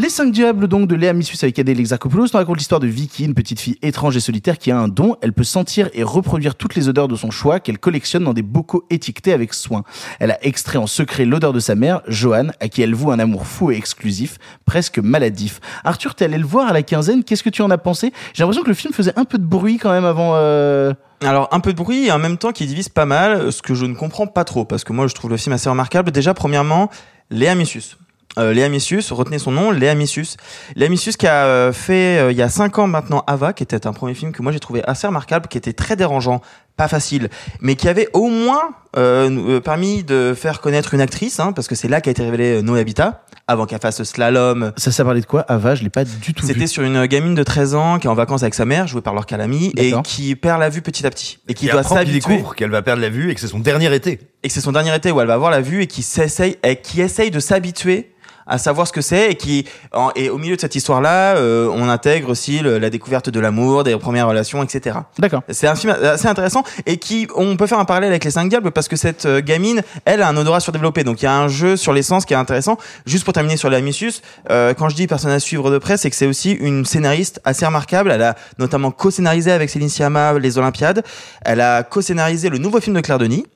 Les 0.02 0.08
cinq 0.08 0.32
diables 0.32 0.66
donc 0.66 0.88
de 0.88 0.96
Léa 0.96 1.12
Missus 1.12 1.38
avec 1.42 1.60
Adèle 1.60 1.78
Exarchopoulos 1.78 2.26
nous 2.32 2.36
raconte 2.36 2.56
l'histoire 2.56 2.80
de 2.80 2.88
Vicky, 2.88 3.24
une 3.24 3.34
petite 3.34 3.60
fille 3.60 3.78
étrange 3.82 4.16
et 4.16 4.20
solitaire 4.20 4.58
qui 4.58 4.72
a 4.72 4.76
un 4.76 4.88
don. 4.88 5.14
Elle 5.22 5.32
peut 5.32 5.44
sentir 5.44 5.88
et 5.94 6.02
reproduire 6.02 6.56
toutes 6.56 6.74
les 6.74 6.88
odeurs 6.88 7.06
de 7.06 7.14
son 7.14 7.30
choix 7.30 7.60
qu'elle 7.60 7.78
collectionne 7.78 8.24
dans 8.24 8.34
des 8.34 8.42
bocaux 8.42 8.84
étiquetés 8.90 9.32
avec 9.32 9.54
soin. 9.54 9.84
Elle 10.18 10.32
a 10.32 10.44
extrait 10.44 10.78
en 10.78 10.88
secret 10.88 11.24
l'odeur 11.24 11.52
de 11.52 11.60
sa 11.60 11.76
mère, 11.76 12.02
Joanne, 12.08 12.52
à 12.58 12.66
qui 12.66 12.82
elle 12.82 12.96
voue 12.96 13.12
un 13.12 13.20
amour 13.20 13.46
fou 13.46 13.70
et 13.70 13.76
exclusif, 13.76 14.38
presque 14.66 14.98
maladif. 14.98 15.60
Arthur, 15.84 16.16
t'es 16.16 16.24
allé 16.24 16.38
le 16.38 16.46
voir 16.46 16.66
à 16.66 16.72
la 16.72 16.82
quinzaine, 16.82 17.22
qu'est-ce 17.22 17.44
que 17.44 17.50
tu 17.50 17.62
en 17.62 17.70
as 17.70 17.78
pensé? 17.78 18.12
J'ai 18.34 18.42
l'impression 18.42 18.64
que 18.64 18.70
le 18.70 18.74
film 18.74 18.92
faisait 18.92 19.16
un 19.16 19.24
peu 19.24 19.38
de 19.38 19.46
bruit 19.46 19.78
quand 19.78 19.92
même 19.92 20.04
avant... 20.04 20.32
euh, 20.34 20.94
Alors 21.24 21.48
un 21.52 21.60
peu 21.60 21.72
de 21.72 21.78
bruit 21.78 22.10
en 22.10 22.18
même 22.18 22.38
temps 22.38 22.50
qui 22.50 22.66
divise 22.66 22.88
pas 22.88 23.06
mal, 23.06 23.52
ce 23.52 23.62
que 23.62 23.74
je 23.74 23.86
ne 23.86 23.94
comprends 23.94 24.26
pas 24.26 24.42
trop 24.42 24.64
parce 24.64 24.82
que 24.82 24.92
moi 24.92 25.06
je 25.06 25.14
trouve 25.14 25.30
le 25.30 25.36
film 25.36 25.52
assez 25.52 25.70
remarquable. 25.70 26.10
Déjà 26.10 26.34
premièrement, 26.34 26.90
Léa 27.30 27.54
Missius. 27.54 27.98
Euh, 28.38 28.52
Léa 28.52 28.68
Missius, 28.68 29.12
retenez 29.12 29.38
son 29.38 29.52
nom, 29.52 29.70
Léa 29.70 29.94
Missius. 29.94 30.36
Léa 30.74 30.88
Missius 30.88 31.16
qui 31.16 31.26
a 31.26 31.44
euh, 31.44 31.72
fait 31.72 32.18
euh, 32.18 32.32
il 32.32 32.38
y 32.38 32.42
a 32.42 32.48
cinq 32.48 32.78
ans 32.78 32.86
maintenant 32.86 33.24
Ava, 33.26 33.52
qui 33.52 33.62
était 33.62 33.86
un 33.86 33.92
premier 33.92 34.14
film 34.14 34.32
que 34.32 34.42
moi 34.42 34.52
j'ai 34.52 34.60
trouvé 34.60 34.82
assez 34.86 35.06
remarquable, 35.06 35.48
qui 35.48 35.58
était 35.58 35.74
très 35.74 35.96
dérangeant, 35.96 36.40
pas 36.76 36.88
facile, 36.88 37.28
mais 37.60 37.76
qui 37.76 37.88
avait 37.88 38.08
au 38.12 38.28
moins 38.28 38.70
euh, 38.96 39.30
euh, 39.30 39.60
permis 39.60 40.02
de 40.02 40.34
faire 40.36 40.60
connaître 40.60 40.94
une 40.94 41.00
actrice, 41.00 41.40
hein, 41.40 41.52
parce 41.52 41.68
que 41.68 41.74
c'est 41.74 41.88
là 41.88 42.00
qu'a 42.00 42.10
été 42.10 42.22
révélé 42.22 42.58
euh, 42.58 42.62
Noé 42.62 42.80
Habitat, 42.80 43.24
avant 43.46 43.66
qu'elle 43.66 43.80
fasse 43.80 44.02
slalom, 44.02 44.72
Ça, 44.76 44.90
ça 44.90 45.04
parlait 45.04 45.20
de 45.20 45.26
quoi 45.26 45.42
Ava, 45.48 45.74
je 45.74 45.82
l'ai 45.82 45.90
pas 45.90 46.04
du 46.04 46.34
tout 46.34 46.46
c'était 46.46 46.66
sur 46.66 46.82
une 46.82 47.06
gamine 47.06 47.34
de 47.34 47.42
13 47.42 47.74
ans 47.74 47.98
qui 47.98 48.06
est 48.06 48.10
en 48.10 48.14
vacances 48.14 48.42
avec 48.42 48.54
sa 48.54 48.64
mère, 48.64 48.86
jouée 48.86 49.02
par 49.02 49.14
Laure 49.14 49.26
Calamy, 49.26 49.72
et 49.76 49.92
qui 50.04 50.34
perd 50.36 50.60
la 50.60 50.68
vue 50.70 50.82
petit 50.82 51.06
à 51.06 51.10
petit. 51.10 51.38
Et 51.48 51.54
qui 51.54 51.66
Qui 51.66 51.72
doit 51.72 51.82
s'habituer. 51.82 52.36
découvre 52.36 52.54
qu'elle 52.54 52.70
va 52.70 52.82
perdre 52.82 53.02
la 53.02 53.08
vue 53.08 53.30
et 53.30 53.34
que 53.34 53.40
c'est 53.40 53.48
son 53.48 53.58
dernier 53.58 53.94
été. 53.94 54.20
Et 54.42 54.48
que 54.48 54.54
c'est 54.54 54.60
son 54.60 54.72
dernier 54.72 54.94
été 54.94 55.10
où 55.12 55.20
elle 55.20 55.26
va 55.26 55.34
avoir 55.34 55.50
la 55.50 55.60
vue 55.60 55.82
et 55.82 55.86
qui 55.86 56.02
s'essaye, 56.02 56.56
et 56.62 56.76
qui 56.76 57.00
essaye 57.00 57.30
de 57.30 57.40
s'habituer 57.40 58.11
à 58.46 58.58
savoir 58.58 58.86
ce 58.86 58.92
que 58.92 59.00
c'est 59.00 59.30
et 59.30 59.34
qui 59.36 59.66
en- 59.92 60.10
et 60.16 60.30
au 60.30 60.38
milieu 60.38 60.56
de 60.56 60.60
cette 60.60 60.74
histoire-là, 60.74 61.36
euh, 61.36 61.68
on 61.72 61.88
intègre 61.88 62.28
aussi 62.30 62.58
le- 62.60 62.78
la 62.78 62.90
découverte 62.90 63.30
de 63.30 63.40
l'amour, 63.40 63.84
des 63.84 63.96
premières 63.96 64.28
relations, 64.28 64.62
etc. 64.62 64.96
D'accord. 65.18 65.42
C'est 65.50 65.66
un 65.66 65.74
film 65.74 65.92
assez 66.02 66.26
intéressant 66.26 66.64
et 66.86 66.96
qui, 66.96 67.28
on 67.36 67.56
peut 67.56 67.66
faire 67.66 67.78
un 67.78 67.84
parallèle 67.84 68.10
avec 68.10 68.24
les 68.24 68.30
cinq 68.30 68.48
diables 68.48 68.70
parce 68.72 68.88
que 68.88 68.96
cette 68.96 69.26
euh, 69.26 69.40
gamine, 69.40 69.82
elle 70.04 70.22
a 70.22 70.28
un 70.28 70.36
odorat 70.36 70.60
surdéveloppé. 70.60 71.04
Donc 71.04 71.22
il 71.22 71.24
y 71.24 71.28
a 71.28 71.36
un 71.36 71.48
jeu 71.48 71.76
sur 71.76 71.92
l'essence 71.92 72.24
qui 72.24 72.34
est 72.34 72.36
intéressant. 72.36 72.76
Juste 73.06 73.24
pour 73.24 73.32
terminer 73.32 73.56
sur 73.56 73.70
la 73.70 73.80
Missus, 73.80 74.14
euh, 74.50 74.74
quand 74.74 74.88
je 74.88 74.96
dis 74.96 75.06
personne 75.06 75.30
à 75.30 75.40
suivre 75.40 75.70
de 75.70 75.78
près, 75.78 75.96
c'est 75.96 76.10
que 76.10 76.16
c'est 76.16 76.26
aussi 76.26 76.52
une 76.52 76.84
scénariste 76.84 77.40
assez 77.44 77.64
remarquable. 77.66 78.10
Elle 78.10 78.22
a 78.22 78.34
notamment 78.58 78.90
co-scénarisé 78.90 79.52
avec 79.52 79.70
Céline 79.70 79.88
Sciamma 79.88 80.38
les 80.38 80.58
Olympiades. 80.58 81.02
Elle 81.44 81.60
a 81.60 81.82
co-scénarisé 81.82 82.48
le 82.48 82.58
nouveau 82.58 82.80
film 82.80 82.96
de 82.96 83.00
Claire 83.00 83.18
Denis 83.18 83.46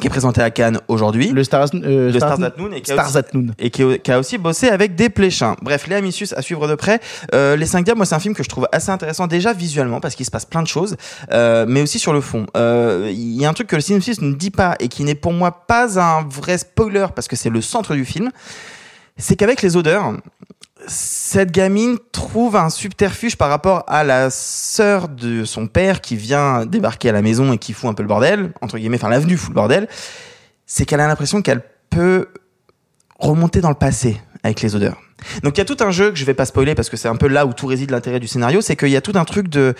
qui 0.00 0.06
est 0.06 0.10
présenté 0.10 0.40
à 0.40 0.50
Cannes 0.50 0.78
aujourd'hui. 0.86 1.30
Le 1.30 1.42
Stars, 1.42 1.68
euh, 1.74 2.12
Stars- 2.12 2.36
Stars 2.36 2.44
at 2.46 2.52
Noon 2.58 2.72
et 2.72 2.80
qui 2.80 2.92
Stars 2.92 3.08
aussi- 3.08 3.18
at 3.18 3.24
Noon. 3.34 3.46
et 3.58 3.70
qui, 3.70 3.98
qui 3.98 4.12
a 4.12 4.18
aussi 4.20 4.38
bossé 4.38 4.68
avec 4.68 4.94
des 4.94 5.08
pléchins. 5.08 5.56
Bref, 5.62 5.88
Léa 5.88 6.00
Missius 6.00 6.32
à 6.32 6.42
suivre 6.42 6.68
de 6.68 6.76
près. 6.76 7.00
Euh, 7.34 7.56
les 7.56 7.66
5 7.66 7.84
diables, 7.84 7.98
moi, 7.98 8.06
c'est 8.06 8.14
un 8.14 8.20
film 8.20 8.34
que 8.34 8.44
je 8.44 8.48
trouve 8.48 8.68
assez 8.70 8.90
intéressant 8.90 9.26
déjà 9.26 9.52
visuellement 9.52 10.00
parce 10.00 10.14
qu'il 10.14 10.24
se 10.24 10.30
passe 10.30 10.44
plein 10.46 10.62
de 10.62 10.68
choses, 10.68 10.96
euh, 11.32 11.64
mais 11.68 11.82
aussi 11.82 11.98
sur 11.98 12.12
le 12.12 12.20
fond. 12.20 12.46
Euh, 12.56 13.08
Il 13.10 13.40
y 13.40 13.44
a 13.44 13.48
un 13.48 13.52
truc 13.52 13.66
que 13.66 13.76
le 13.76 13.82
synopsis 13.82 14.20
ne 14.20 14.32
dit 14.32 14.50
pas 14.52 14.76
et 14.78 14.86
qui 14.88 15.02
n'est 15.02 15.14
pour 15.16 15.32
moi 15.32 15.66
pas 15.66 15.98
un 16.00 16.22
vrai 16.22 16.56
spoiler 16.58 17.06
parce 17.14 17.26
que 17.26 17.34
c'est 17.34 17.50
le 17.50 17.60
centre 17.60 17.94
du 17.94 18.04
film, 18.04 18.30
c'est 19.16 19.34
qu'avec 19.36 19.60
les 19.60 19.76
odeurs, 19.76 20.12
cette 20.86 21.50
gamine 21.50 21.98
trouve 22.12 22.56
un 22.56 22.70
subterfuge 22.70 23.36
par 23.36 23.48
rapport 23.48 23.84
à 23.86 24.04
la 24.04 24.30
sœur 24.30 25.08
de 25.08 25.44
son 25.44 25.66
père 25.66 26.00
qui 26.00 26.16
vient 26.16 26.66
débarquer 26.66 27.10
à 27.10 27.12
la 27.12 27.22
maison 27.22 27.52
et 27.52 27.58
qui 27.58 27.72
fout 27.72 27.88
un 27.90 27.94
peu 27.94 28.02
le 28.02 28.08
bordel, 28.08 28.52
entre 28.60 28.78
guillemets, 28.78 28.96
enfin 28.96 29.08
l'avenue 29.08 29.36
fout 29.36 29.50
le 29.50 29.54
bordel, 29.54 29.88
c'est 30.66 30.84
qu'elle 30.84 31.00
a 31.00 31.06
l'impression 31.06 31.42
qu'elle 31.42 31.62
peut 31.90 32.28
remonter 33.18 33.60
dans 33.60 33.68
le 33.68 33.74
passé 33.74 34.20
avec 34.42 34.62
les 34.62 34.74
odeurs. 34.74 35.00
Donc 35.42 35.56
il 35.56 35.58
y 35.58 35.62
a 35.62 35.64
tout 35.64 35.76
un 35.80 35.90
jeu 35.90 36.10
que 36.10 36.16
je 36.16 36.24
vais 36.24 36.34
pas 36.34 36.46
spoiler 36.46 36.74
parce 36.74 36.88
que 36.88 36.96
c'est 36.96 37.08
un 37.08 37.16
peu 37.16 37.28
là 37.28 37.46
où 37.46 37.52
tout 37.52 37.66
réside 37.66 37.90
l'intérêt 37.90 38.20
du 38.20 38.28
scénario, 38.28 38.60
c'est 38.60 38.76
qu'il 38.76 38.88
y 38.88 38.96
a 38.96 39.02
tout 39.02 39.12
un 39.14 39.24
truc 39.24 39.48
de 39.48 39.74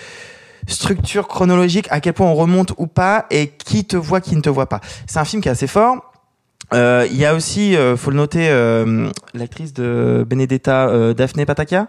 structure 0.69 1.29
chronologique, 1.29 1.87
à 1.91 2.01
quel 2.01 2.13
point 2.13 2.27
on 2.27 2.35
remonte 2.35 2.73
ou 2.77 2.87
pas, 2.87 3.27
et 3.31 3.49
qui 3.49 3.85
te 3.85 3.97
voit, 3.97 4.21
qui 4.21 4.37
ne 4.37 4.41
te 4.41 4.51
voit 4.51 4.69
pas. 4.69 4.81
C'est 5.07 5.19
un 5.19 5.25
film 5.25 5.43
qui 5.43 5.49
est 5.49 5.53
assez 5.53 5.67
fort. 5.67 6.10
Euh, 6.73 7.07
Il 7.11 7.17
y 7.17 7.25
a 7.25 7.35
aussi, 7.35 7.77
euh, 7.77 7.97
faut 7.97 8.11
le 8.11 8.17
noter, 8.17 8.49
euh, 8.51 9.11
l'actrice 9.35 9.73
de 9.73 10.25
Benedetta, 10.29 10.89
euh, 10.89 11.15
Daphné 11.15 11.47
Patakia. 11.47 11.87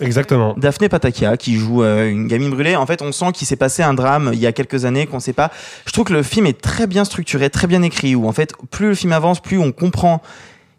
Exactement. 0.00 0.54
Daphné 0.56 0.88
Patakia 0.88 1.36
qui 1.36 1.56
joue 1.56 1.82
euh, 1.82 2.08
une 2.08 2.26
gamine 2.26 2.50
brûlée. 2.50 2.76
En 2.76 2.86
fait, 2.86 3.02
on 3.02 3.12
sent 3.12 3.32
qu'il 3.32 3.46
s'est 3.46 3.56
passé 3.56 3.82
un 3.82 3.94
drame 3.94 4.30
il 4.32 4.38
y 4.38 4.46
a 4.46 4.52
quelques 4.52 4.84
années 4.84 5.06
qu'on 5.06 5.20
sait 5.20 5.32
pas. 5.32 5.50
Je 5.86 5.92
trouve 5.92 6.06
que 6.06 6.12
le 6.12 6.22
film 6.22 6.46
est 6.46 6.60
très 6.60 6.86
bien 6.86 7.04
structuré, 7.04 7.50
très 7.50 7.66
bien 7.66 7.82
écrit. 7.82 8.14
Où 8.14 8.26
en 8.26 8.32
fait, 8.32 8.52
plus 8.70 8.88
le 8.88 8.94
film 8.94 9.12
avance, 9.12 9.40
plus 9.40 9.58
on 9.58 9.70
comprend 9.70 10.22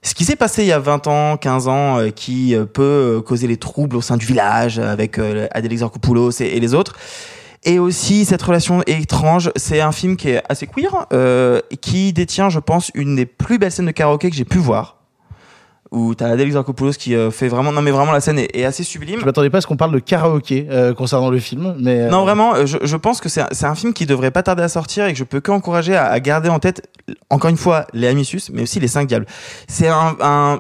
ce 0.01 0.13
qui 0.13 0.23
s'est 0.25 0.35
passé 0.35 0.63
il 0.63 0.67
y 0.67 0.71
a 0.71 0.79
20 0.79 1.07
ans, 1.07 1.37
15 1.37 1.67
ans, 1.67 1.99
euh, 1.99 2.09
qui 2.09 2.53
euh, 2.55 2.65
peut 2.65 2.83
euh, 3.17 3.21
causer 3.21 3.47
les 3.47 3.57
troubles 3.57 3.95
au 3.95 4.01
sein 4.01 4.17
du 4.17 4.25
village 4.25 4.77
avec 4.77 5.17
euh, 5.17 5.47
Adèle 5.51 5.71
Exarchopoulos 5.73 6.41
et, 6.41 6.45
et 6.45 6.59
les 6.59 6.73
autres. 6.75 6.95
Et 7.65 7.79
aussi 7.79 8.25
cette 8.25 8.43
relation 8.43 8.83
étrange. 8.85 9.51
C'est 9.55 9.81
un 9.81 9.91
film 9.91 10.17
qui 10.17 10.29
est 10.29 10.43
assez 10.47 10.67
queer, 10.67 11.07
euh, 11.11 11.59
qui 11.81 12.13
détient, 12.13 12.49
je 12.49 12.59
pense, 12.59 12.91
une 12.93 13.15
des 13.15 13.25
plus 13.25 13.57
belles 13.57 13.71
scènes 13.71 13.87
de 13.87 13.91
karaoké 13.91 14.29
que 14.29 14.35
j'ai 14.35 14.45
pu 14.45 14.59
voir. 14.59 14.97
Où 15.91 16.13
t'as 16.13 16.29
Adèle 16.29 16.47
Exarchopoulos 16.47 16.93
qui 16.93 17.15
euh, 17.15 17.31
fait 17.31 17.47
vraiment, 17.47 17.71
non 17.71 17.81
mais 17.81 17.91
vraiment 17.91 18.11
la 18.11 18.19
scène 18.19 18.37
est, 18.37 18.55
est 18.55 18.65
assez 18.65 18.83
sublime. 18.83 19.19
Je 19.19 19.25
m'attendais 19.25 19.49
pas 19.49 19.59
à 19.59 19.61
ce 19.61 19.67
qu'on 19.67 19.77
parle 19.77 19.93
de 19.93 19.99
karaoké 19.99 20.67
euh, 20.69 20.93
concernant 20.93 21.29
le 21.29 21.39
film, 21.39 21.75
mais 21.79 22.09
Non, 22.09 22.23
vraiment, 22.23 22.65
je, 22.65 22.77
je 22.83 22.97
pense 22.97 23.21
que 23.21 23.29
c'est 23.29 23.65
un, 23.65 23.75
film 23.75 23.93
qui 23.93 24.05
devrait 24.05 24.31
pas 24.31 24.43
tarder 24.43 24.63
à 24.63 24.67
sortir 24.67 25.05
et 25.05 25.13
que 25.13 25.19
je 25.19 25.23
peux 25.23 25.41
qu'encourager 25.41 25.95
à, 25.95 26.05
à 26.07 26.19
garder 26.19 26.49
en 26.49 26.59
tête, 26.59 26.87
encore 27.29 27.49
une 27.49 27.57
fois, 27.57 27.85
les 27.93 28.07
Amissus, 28.07 28.41
mais 28.51 28.63
aussi 28.63 28.79
les 28.79 28.87
cinq 28.87 29.07
diables. 29.07 29.25
C'est 29.67 29.87
un, 29.87 30.15
un 30.21 30.59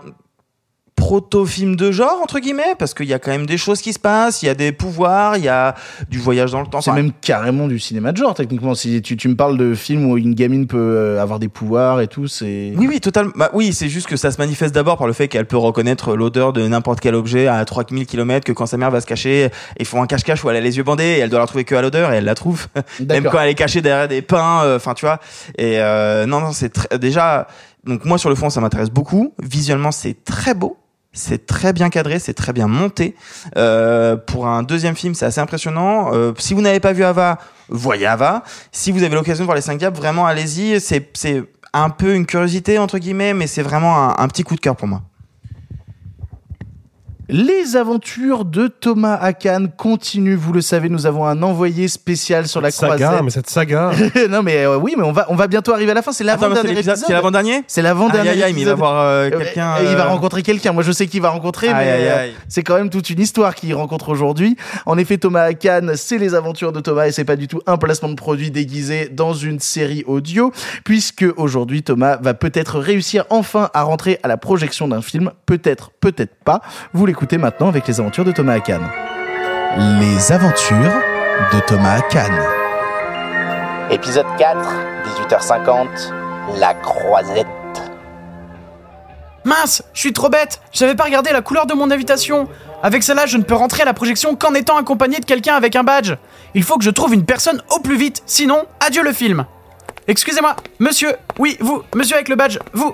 proto-film 0.95 1.75
de 1.75 1.91
genre 1.91 2.19
entre 2.23 2.39
guillemets 2.39 2.75
parce 2.79 2.93
qu'il 2.93 3.05
y 3.05 3.13
a 3.13 3.19
quand 3.19 3.31
même 3.31 3.45
des 3.45 3.57
choses 3.57 3.81
qui 3.81 3.93
se 3.93 3.99
passent, 3.99 4.41
il 4.43 4.47
y 4.47 4.49
a 4.49 4.55
des 4.55 4.71
pouvoirs, 4.71 5.37
il 5.37 5.43
y 5.43 5.49
a 5.49 5.75
du 6.09 6.17
voyage 6.19 6.51
dans 6.51 6.61
le 6.61 6.67
temps. 6.67 6.81
C'est 6.81 6.89
Enfin, 6.89 7.01
même 7.01 7.11
carrément 7.21 7.67
du 7.67 7.79
cinéma 7.79 8.11
de 8.11 8.17
genre, 8.17 8.33
techniquement. 8.33 8.75
Si 8.75 9.01
tu, 9.01 9.17
tu 9.17 9.27
me 9.27 9.35
parles 9.35 9.57
de 9.57 9.75
films 9.75 10.05
où 10.09 10.17
une 10.17 10.33
gamine 10.33 10.67
peut 10.67 10.77
euh, 10.77 11.21
avoir 11.21 11.39
des 11.39 11.47
pouvoirs 11.47 12.01
et 12.01 12.07
tout, 12.07 12.27
c'est. 12.27 12.73
Oui, 12.77 12.87
oui, 12.87 12.99
totalement. 13.01 13.31
Bah, 13.35 13.49
oui, 13.53 13.73
c'est 13.73 13.89
juste 13.89 14.07
que 14.07 14.15
ça 14.15 14.31
se 14.31 14.37
manifeste 14.37 14.73
d'abord 14.73 14.97
par 14.97 15.07
le 15.07 15.13
fait 15.13 15.27
qu'elle 15.27 15.45
peut 15.45 15.57
reconnaître 15.57 16.15
l'odeur 16.15 16.53
de 16.53 16.65
n'importe 16.67 16.99
quel 17.01 17.15
objet 17.15 17.47
à 17.47 17.63
3000 17.65 18.05
km, 18.05 18.45
que 18.45 18.51
quand 18.51 18.65
sa 18.65 18.77
mère 18.77 18.91
va 18.91 19.01
se 19.01 19.05
cacher, 19.05 19.49
ils 19.79 19.85
font 19.85 20.01
un 20.01 20.07
cache-cache 20.07 20.43
où 20.43 20.49
elle 20.49 20.55
a 20.55 20.61
les 20.61 20.77
yeux 20.77 20.83
bandés 20.83 21.03
et 21.03 21.19
elle 21.19 21.29
doit 21.29 21.39
la 21.39 21.47
trouver 21.47 21.65
que 21.65 21.75
à 21.75 21.81
l'odeur 21.81 22.13
et 22.13 22.17
elle 22.17 22.25
la 22.25 22.35
trouve. 22.35 22.67
Même 23.07 23.25
quand 23.25 23.39
elle 23.39 23.49
est 23.49 23.55
cachée 23.55 23.81
derrière 23.81 24.07
des 24.07 24.21
pins, 24.21 24.63
euh, 24.63 24.77
enfin, 24.77 24.93
tu 24.93 25.05
vois. 25.05 25.19
Et 25.57 25.79
euh, 25.79 26.25
non, 26.25 26.39
non, 26.39 26.51
c'est 26.51 26.95
déjà. 26.97 27.47
Donc 27.85 28.05
moi, 28.05 28.17
sur 28.17 28.29
le 28.29 28.35
fond, 28.35 28.49
ça 28.49 28.61
m'intéresse 28.61 28.89
beaucoup. 28.89 29.33
Visuellement, 29.43 29.91
c'est 29.91 30.23
très 30.23 30.53
beau. 30.53 30.77
C'est 31.15 31.47
très 31.47 31.73
bien 31.73 31.89
cadré, 31.89 32.19
c'est 32.19 32.33
très 32.33 32.53
bien 32.53 32.67
monté. 32.67 33.15
Euh, 33.57 34.17
pour 34.17 34.47
un 34.47 34.61
deuxième 34.61 34.95
film, 34.95 35.15
c'est 35.15 35.25
assez 35.25 35.39
impressionnant. 35.39 36.13
Euh, 36.13 36.33
si 36.37 36.53
vous 36.53 36.61
n'avez 36.61 36.81
pas 36.81 36.93
vu 36.93 37.03
Ava, 37.03 37.39
voyez 37.69 38.05
Ava. 38.05 38.43
Si 38.71 38.91
vous 38.91 39.01
avez 39.01 39.15
l'occasion 39.15 39.43
de 39.43 39.45
voir 39.45 39.55
les 39.55 39.61
5 39.61 39.77
diables, 39.77 39.97
vraiment 39.97 40.27
allez-y. 40.27 40.79
C'est, 40.81 41.09
c'est 41.13 41.43
un 41.73 41.89
peu 41.89 42.13
une 42.13 42.25
curiosité, 42.25 42.77
entre 42.77 42.99
guillemets, 42.99 43.33
mais 43.33 43.47
c'est 43.47 43.63
vraiment 43.63 43.97
un, 43.97 44.15
un 44.23 44.27
petit 44.27 44.43
coup 44.43 44.55
de 44.55 44.59
cœur 44.59 44.75
pour 44.75 44.87
moi. 44.87 45.01
Les 47.27 47.75
aventures 47.75 48.45
de 48.45 48.67
Thomas 48.67 49.15
Hakan 49.15 49.67
continuent. 49.75 50.35
Vous 50.35 50.53
le 50.53 50.61
savez, 50.61 50.89
nous 50.89 51.07
avons 51.07 51.25
un 51.25 51.41
envoyé 51.41 51.87
spécial 51.87 52.47
sur 52.47 52.61
la 52.61 52.69
saga, 52.69 52.95
croisette. 52.95 53.23
mais 53.23 53.29
cette 53.31 53.49
saga. 53.49 53.91
non, 54.29 54.43
mais 54.43 54.65
euh, 54.65 54.77
oui, 54.77 54.93
mais 54.95 55.03
on 55.03 55.11
va, 55.11 55.25
on 55.29 55.35
va 55.35 55.47
bientôt 55.47 55.73
arriver 55.73 55.91
à 55.91 55.95
la 55.95 56.01
fin. 56.03 56.11
C'est 56.11 56.23
l'avant-dernier 56.23 56.73
épisode. 56.73 56.97
c'est 56.97 57.13
l'avant-dernier? 57.13 57.63
C'est 57.67 57.81
l'avant-dernier 57.81 58.29
Aïe, 58.29 58.37
aïe, 58.37 58.43
aïe, 58.43 58.53
mais 58.53 58.61
il 58.61 58.67
va 58.67 58.75
voir 58.75 58.99
euh, 58.99 59.31
quelqu'un. 59.31 59.77
et 59.77 59.85
il 59.85 59.95
va 59.95 60.05
euh, 60.05 60.09
rencontrer 60.09 60.43
quelqu'un. 60.43 60.71
Moi, 60.71 60.83
je 60.83 60.91
sais 60.91 61.07
qu'il 61.07 61.21
va 61.21 61.29
rencontrer, 61.29 61.69
Aïe, 61.69 61.75
mais 61.75 61.91
aïe, 61.91 62.29
euh, 62.29 62.31
c'est 62.47 62.61
quand 62.61 62.75
même 62.75 62.91
toute 62.91 63.09
une 63.09 63.19
histoire 63.19 63.55
qu'il 63.55 63.73
rencontre 63.73 64.09
aujourd'hui. 64.09 64.55
En 64.85 64.97
effet, 64.99 65.17
Thomas 65.17 65.45
Hakan, 65.45 65.93
c'est 65.95 66.19
les 66.19 66.35
aventures 66.35 66.73
de 66.73 66.79
Thomas 66.79 67.07
et 67.07 67.11
c'est 67.11 67.25
pas 67.25 67.35
du 67.37 67.47
tout 67.47 67.61
un 67.65 67.77
placement 67.77 68.09
de 68.09 68.15
produit 68.15 68.51
déguisé 68.51 69.09
dans 69.09 69.33
une 69.33 69.59
série 69.59 70.03
audio, 70.05 70.51
puisque 70.83 71.25
aujourd'hui, 71.37 71.81
Thomas 71.81 72.17
va 72.17 72.35
peut-être 72.35 72.77
réussir 72.77 73.25
enfin 73.31 73.69
à 73.73 73.81
rentrer 73.81 74.19
à 74.21 74.27
la 74.27 74.37
projection 74.37 74.87
d'un 74.87 75.01
film. 75.01 75.31
Peut-être, 75.47 75.89
peut-être 75.99 76.35
pas. 76.43 76.61
Vous 76.93 77.14
l'écoutez 77.15 77.37
maintenant 77.37 77.69
avec 77.69 77.87
les 77.87 78.01
aventures 78.01 78.25
de 78.25 78.33
Thomas 78.33 78.55
Hakan. 78.55 78.81
Les 80.01 80.33
aventures 80.33 81.01
de 81.53 81.59
Thomas 81.61 81.99
Hakan. 81.99 82.33
Épisode 83.89 84.25
4, 84.37 84.59
18h50, 85.29 86.11
La 86.59 86.73
Croisette. 86.73 87.47
Mince, 89.45 89.81
je 89.93 89.99
suis 90.01 90.11
trop 90.11 90.27
bête. 90.27 90.59
J'avais 90.73 90.93
pas 90.93 91.05
regardé 91.05 91.31
la 91.31 91.39
couleur 91.39 91.65
de 91.65 91.73
mon 91.73 91.89
invitation. 91.89 92.49
Avec 92.83 93.01
celle-là, 93.01 93.27
je 93.27 93.37
ne 93.37 93.43
peux 93.43 93.55
rentrer 93.55 93.83
à 93.83 93.85
la 93.85 93.93
projection 93.93 94.35
qu'en 94.35 94.53
étant 94.53 94.75
accompagné 94.75 95.21
de 95.21 95.25
quelqu'un 95.25 95.55
avec 95.55 95.77
un 95.77 95.83
badge. 95.83 96.15
Il 96.53 96.63
faut 96.63 96.77
que 96.77 96.83
je 96.83 96.89
trouve 96.89 97.13
une 97.13 97.23
personne 97.23 97.63
au 97.73 97.79
plus 97.79 97.95
vite, 97.95 98.23
sinon, 98.25 98.65
adieu 98.85 99.03
le 99.03 99.13
film. 99.13 99.45
Excusez-moi, 100.09 100.57
monsieur. 100.79 101.15
Oui, 101.39 101.55
vous, 101.61 101.81
monsieur 101.95 102.15
avec 102.15 102.27
le 102.27 102.35
badge, 102.35 102.59
vous. 102.73 102.93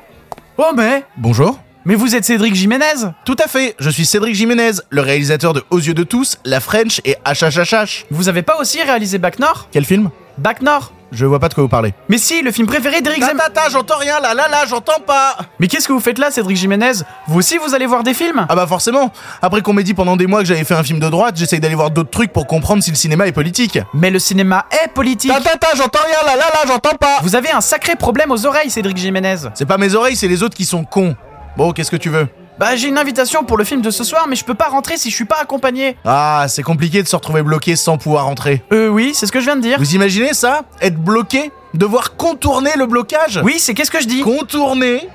Oh 0.60 0.74
mais, 0.76 1.06
Bonjour. 1.18 1.58
Mais 1.86 1.96
vous 1.96 2.16
êtes 2.16 2.26
Cédric 2.26 2.54
Jiménez? 2.54 3.10
Tout 3.26 3.38
à 3.44 3.48
fait, 3.48 3.76
je 3.80 3.90
suis 3.90 4.06
Cédric 4.06 4.36
Jiménez, 4.36 4.72
le 4.90 5.02
réalisateur 5.02 5.54
de 5.54 5.64
Aux 5.72 5.80
yeux 5.80 5.94
de 5.94 6.04
tous, 6.04 6.38
La 6.46 6.60
French 6.60 7.02
et 7.06 7.16
HHHH. 7.26 8.06
Vous 8.12 8.30
avez 8.30 8.44
pas 8.44 8.58
aussi 8.60 8.82
réalisé 8.84 9.18
Bac 9.18 9.40
Nord? 9.40 9.68
Quel 9.72 9.86
film? 9.86 10.10
Bac 10.38 10.62
Nord 10.62 10.94
Je 11.12 11.26
vois 11.26 11.40
pas 11.40 11.50
de 11.50 11.54
quoi 11.56 11.64
vous 11.64 11.70
parlez. 11.70 11.94
Mais 12.08 12.18
si, 12.18 12.42
le 12.42 12.52
film 12.52 12.68
préféré 12.68 13.02
d'Éric 13.02 13.24
Zemmour. 13.24 13.44
Tata, 13.44 13.70
j'entends 13.70 13.98
rien 13.98 14.20
là, 14.20 14.34
là, 14.34 14.48
là, 14.48 14.66
j'entends 14.70 15.00
pas 15.06 15.38
Mais 15.60 15.68
qu'est-ce 15.68 15.88
que 15.88 15.94
vous 15.94 16.00
faites 16.00 16.20
là, 16.20 16.30
Cédric 16.32 16.56
Jiménez? 16.56 16.92
Vous 17.28 17.40
aussi, 17.40 17.58
vous 17.58 17.74
allez 17.74 17.86
voir 17.88 18.04
des 18.04 18.14
films? 18.14 18.46
Ah 18.48 18.56
bah 18.56 18.68
forcément 18.68 19.12
Après 19.42 19.62
qu'on 19.62 19.74
m'ait 19.74 19.84
dit 19.84 19.94
pendant 19.94 20.16
des 20.16 20.28
mois 20.28 20.42
que 20.42 20.46
j'avais 20.46 20.64
fait 20.64 20.76
un 20.76 20.84
film 20.84 21.00
de 21.00 21.10
droite, 21.10 21.36
j'essaye 21.36 21.60
d'aller 21.60 21.76
voir 21.76 21.90
d'autres 21.92 22.12
trucs 22.12 22.32
pour 22.32 22.46
comprendre 22.48 22.82
si 22.84 22.92
le 22.92 22.96
cinéma 22.96 23.26
est 23.28 23.32
politique. 23.34 23.80
Mais 23.94 24.10
le 24.12 24.20
cinéma 24.20 24.66
est 24.84 24.88
politique. 24.90 25.32
Tata, 25.32 25.68
j'entends 25.76 26.00
rien 26.06 26.26
là, 26.26 26.36
là, 26.38 26.46
là, 26.54 26.60
j'entends 26.68 26.96
pas 26.96 27.18
Vous 27.24 27.36
avez 27.36 27.50
un 27.52 27.62
sacré 27.62 27.96
problème 27.96 28.32
aux 28.32 28.46
oreilles, 28.46 28.70
Cédric 28.70 28.98
Jiménez. 28.98 29.36
C'est 29.56 29.66
pas 29.66 29.78
mes 29.78 29.96
oreilles, 29.96 30.16
c'est 30.16 30.28
les 30.28 30.44
autres 30.44 30.56
qui 30.56 30.66
sont 30.66 30.84
cons. 30.86 31.16
Bon, 31.58 31.72
qu'est-ce 31.72 31.92
que 31.92 31.98
tu 31.98 32.10
veux? 32.10 32.28
Bah, 32.60 32.76
j'ai 32.76 32.88
une 32.90 32.98
invitation 32.98 33.44
pour 33.44 33.58
le 33.58 33.64
film 33.64 33.82
de 33.82 33.90
ce 33.90 34.04
soir, 34.04 34.28
mais 34.30 34.36
je 34.36 34.46
peux 34.46 34.54
pas 34.54 34.68
rentrer 34.68 34.98
si 34.98 35.10
je 35.10 35.16
suis 35.16 35.26
pas 35.26 35.40
accompagné. 35.42 35.98
Ah, 36.06 36.46
c'est 36.48 36.64
compliqué 36.64 37.02
de 37.02 37.08
se 37.08 37.16
retrouver 37.16 37.42
bloqué 37.42 37.76
sans 37.76 37.98
pouvoir 37.98 38.26
rentrer. 38.26 38.64
Euh, 38.72 38.88
oui, 38.88 39.14
c'est 39.16 39.26
ce 39.26 39.32
que 39.32 39.40
je 39.40 39.46
viens 39.46 39.56
de 39.56 39.62
dire. 39.62 39.80
Vous 39.80 39.96
imaginez 39.96 40.34
ça? 40.34 40.62
Être 40.80 40.98
bloqué? 40.98 41.52
Devoir 41.74 42.16
contourner 42.18 42.72
le 42.78 42.86
blocage? 42.86 43.40
Oui, 43.44 43.56
c'est 43.58 43.74
qu'est-ce 43.74 43.90
que 43.92 44.02
je 44.02 44.08
dis? 44.08 44.22
Contourner 44.22 45.08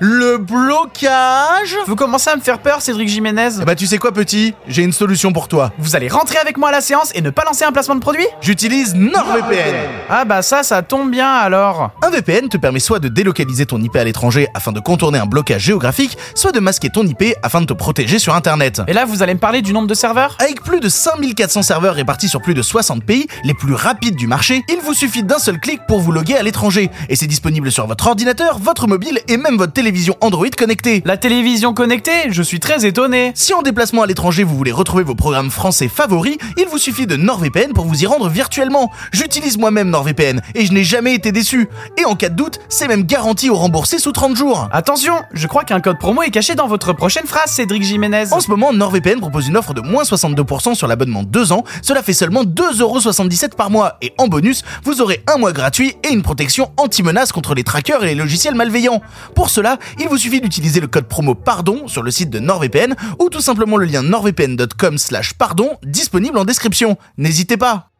le 0.00 0.38
blocage 0.38 1.76
Vous 1.86 1.96
commencez 1.96 2.30
à 2.30 2.36
me 2.36 2.40
faire 2.40 2.58
peur, 2.58 2.80
Cédric 2.80 3.08
Jiménez. 3.08 3.48
Eh 3.60 3.64
bah 3.64 3.74
tu 3.74 3.86
sais 3.86 3.98
quoi 3.98 4.12
petit? 4.12 4.54
J'ai 4.68 4.82
une 4.82 4.92
solution 4.92 5.32
pour 5.32 5.48
toi. 5.48 5.72
Vous 5.78 5.96
allez 5.96 6.08
rentrer 6.08 6.38
avec 6.38 6.56
moi 6.58 6.68
à 6.68 6.72
la 6.72 6.80
séance 6.80 7.10
et 7.14 7.20
ne 7.20 7.30
pas 7.30 7.44
lancer 7.44 7.64
un 7.64 7.72
placement 7.72 7.94
de 7.94 8.00
produit? 8.00 8.26
J'utilise 8.40 8.94
NordVPN. 8.94 9.74
Ah 10.08 10.24
bah 10.24 10.42
ça, 10.42 10.62
ça 10.62 10.82
tombe 10.82 11.10
bien 11.10 11.30
alors. 11.30 11.90
Un 12.02 12.10
VPN 12.10 12.48
te 12.48 12.56
permet 12.56 12.80
soit 12.80 12.98
de 12.98 13.08
délocaliser 13.08 13.66
ton 13.66 13.80
IP 13.80 13.96
à 13.96 14.04
l'étranger 14.04 14.48
afin 14.54 14.72
de 14.72 14.80
contourner 14.80 15.18
un 15.18 15.26
blocage 15.26 15.62
géographique, 15.62 16.16
soit 16.34 16.52
de 16.52 16.60
masquer 16.60 16.90
ton 16.90 17.04
IP 17.06 17.34
afin 17.42 17.60
de 17.60 17.66
te 17.66 17.72
protéger 17.72 18.18
sur 18.18 18.34
Internet. 18.34 18.82
Et 18.88 18.92
là, 18.92 19.04
vous 19.04 19.22
allez 19.22 19.34
me 19.34 19.40
parler 19.40 19.62
du 19.62 19.72
nombre 19.72 19.88
de 19.88 19.94
serveurs? 19.94 20.36
Avec 20.40 20.62
plus 20.62 20.80
de 20.80 20.88
5400 20.88 21.62
serveurs 21.62 21.94
répartis 21.94 22.28
sur 22.28 22.40
plus 22.40 22.54
de 22.54 22.62
60 22.62 23.04
pays, 23.04 23.26
les 23.44 23.54
plus 23.54 23.74
rapides 23.74 24.16
du 24.16 24.26
marché, 24.26 24.64
il 24.68 24.80
vous 24.80 24.94
suffit 24.94 25.22
d'un 25.22 25.38
seul 25.38 25.58
clic 25.58 25.80
pour 25.86 26.00
vous 26.00 26.12
loguer 26.12 26.36
à 26.36 26.42
l'étranger. 26.42 26.90
Et 27.08 27.16
c'est 27.16 27.26
disponible 27.26 27.70
sur 27.70 27.86
votre 27.86 28.06
ordinateur, 28.06 28.58
votre 28.58 28.86
mobile 28.86 29.20
et 29.28 29.36
même 29.36 29.56
votre 29.56 29.71
télévision 29.72 30.16
Android 30.20 30.46
connectée. 30.56 31.02
La 31.04 31.16
télévision 31.16 31.74
connectée 31.74 32.30
Je 32.30 32.42
suis 32.42 32.60
très 32.60 32.86
étonné. 32.86 33.32
Si 33.34 33.54
en 33.54 33.62
déplacement 33.62 34.02
à 34.02 34.06
l'étranger 34.06 34.44
vous 34.44 34.56
voulez 34.56 34.72
retrouver 34.72 35.02
vos 35.02 35.14
programmes 35.14 35.50
français 35.50 35.88
favoris, 35.88 36.36
il 36.58 36.66
vous 36.66 36.78
suffit 36.78 37.06
de 37.06 37.16
NordVPN 37.16 37.72
pour 37.72 37.86
vous 37.86 38.02
y 38.02 38.06
rendre 38.06 38.28
virtuellement. 38.28 38.90
J'utilise 39.12 39.58
moi-même 39.58 39.90
NordVPN 39.90 40.40
et 40.54 40.66
je 40.66 40.72
n'ai 40.72 40.84
jamais 40.84 41.14
été 41.14 41.32
déçu. 41.32 41.68
Et 41.98 42.04
en 42.04 42.14
cas 42.14 42.28
de 42.28 42.36
doute, 42.36 42.60
c'est 42.68 42.88
même 42.88 43.04
garanti 43.04 43.50
au 43.50 43.56
remboursé 43.56 43.98
sous 43.98 44.12
30 44.12 44.36
jours. 44.36 44.68
Attention, 44.72 45.14
je 45.32 45.46
crois 45.46 45.64
qu'un 45.64 45.80
code 45.80 45.98
promo 45.98 46.22
est 46.22 46.30
caché 46.30 46.54
dans 46.54 46.68
votre 46.68 46.92
prochaine 46.92 47.26
phrase, 47.26 47.50
Cédric 47.50 47.82
Jiménez. 47.82 48.32
En 48.32 48.40
ce 48.40 48.50
moment, 48.50 48.72
NordVPN 48.72 49.20
propose 49.20 49.48
une 49.48 49.56
offre 49.56 49.74
de 49.74 49.80
moins 49.80 50.02
62% 50.04 50.74
sur 50.74 50.86
l'abonnement 50.86 51.22
2 51.22 51.52
ans. 51.52 51.64
Cela 51.82 52.02
fait 52.02 52.12
seulement 52.12 52.44
2,77€ 52.44 53.54
par 53.56 53.70
mois. 53.70 53.96
Et 54.02 54.12
en 54.18 54.28
bonus, 54.28 54.62
vous 54.84 55.00
aurez 55.00 55.22
un 55.32 55.38
mois 55.38 55.52
gratuit 55.52 55.94
et 56.04 56.12
une 56.12 56.22
protection 56.22 56.70
anti-menace 56.76 57.32
contre 57.32 57.54
les 57.54 57.64
trackers 57.64 58.04
et 58.04 58.08
les 58.08 58.14
logiciels 58.14 58.54
malveillants. 58.54 59.00
Pour 59.34 59.50
cela, 59.50 59.61
il 59.98 60.08
vous 60.08 60.18
suffit 60.18 60.40
d'utiliser 60.40 60.80
le 60.80 60.86
code 60.86 61.06
promo 61.06 61.34
PARDON 61.34 61.88
sur 61.88 62.02
le 62.02 62.10
site 62.10 62.30
de 62.30 62.38
NordVPN 62.38 62.94
ou 63.18 63.28
tout 63.28 63.40
simplement 63.40 63.76
le 63.76 63.86
lien 63.86 64.02
nordvpn.com 64.02 64.98
slash 64.98 65.34
pardon 65.34 65.78
disponible 65.82 66.38
en 66.38 66.44
description. 66.44 66.96
N'hésitez 67.16 67.56
pas. 67.56 67.90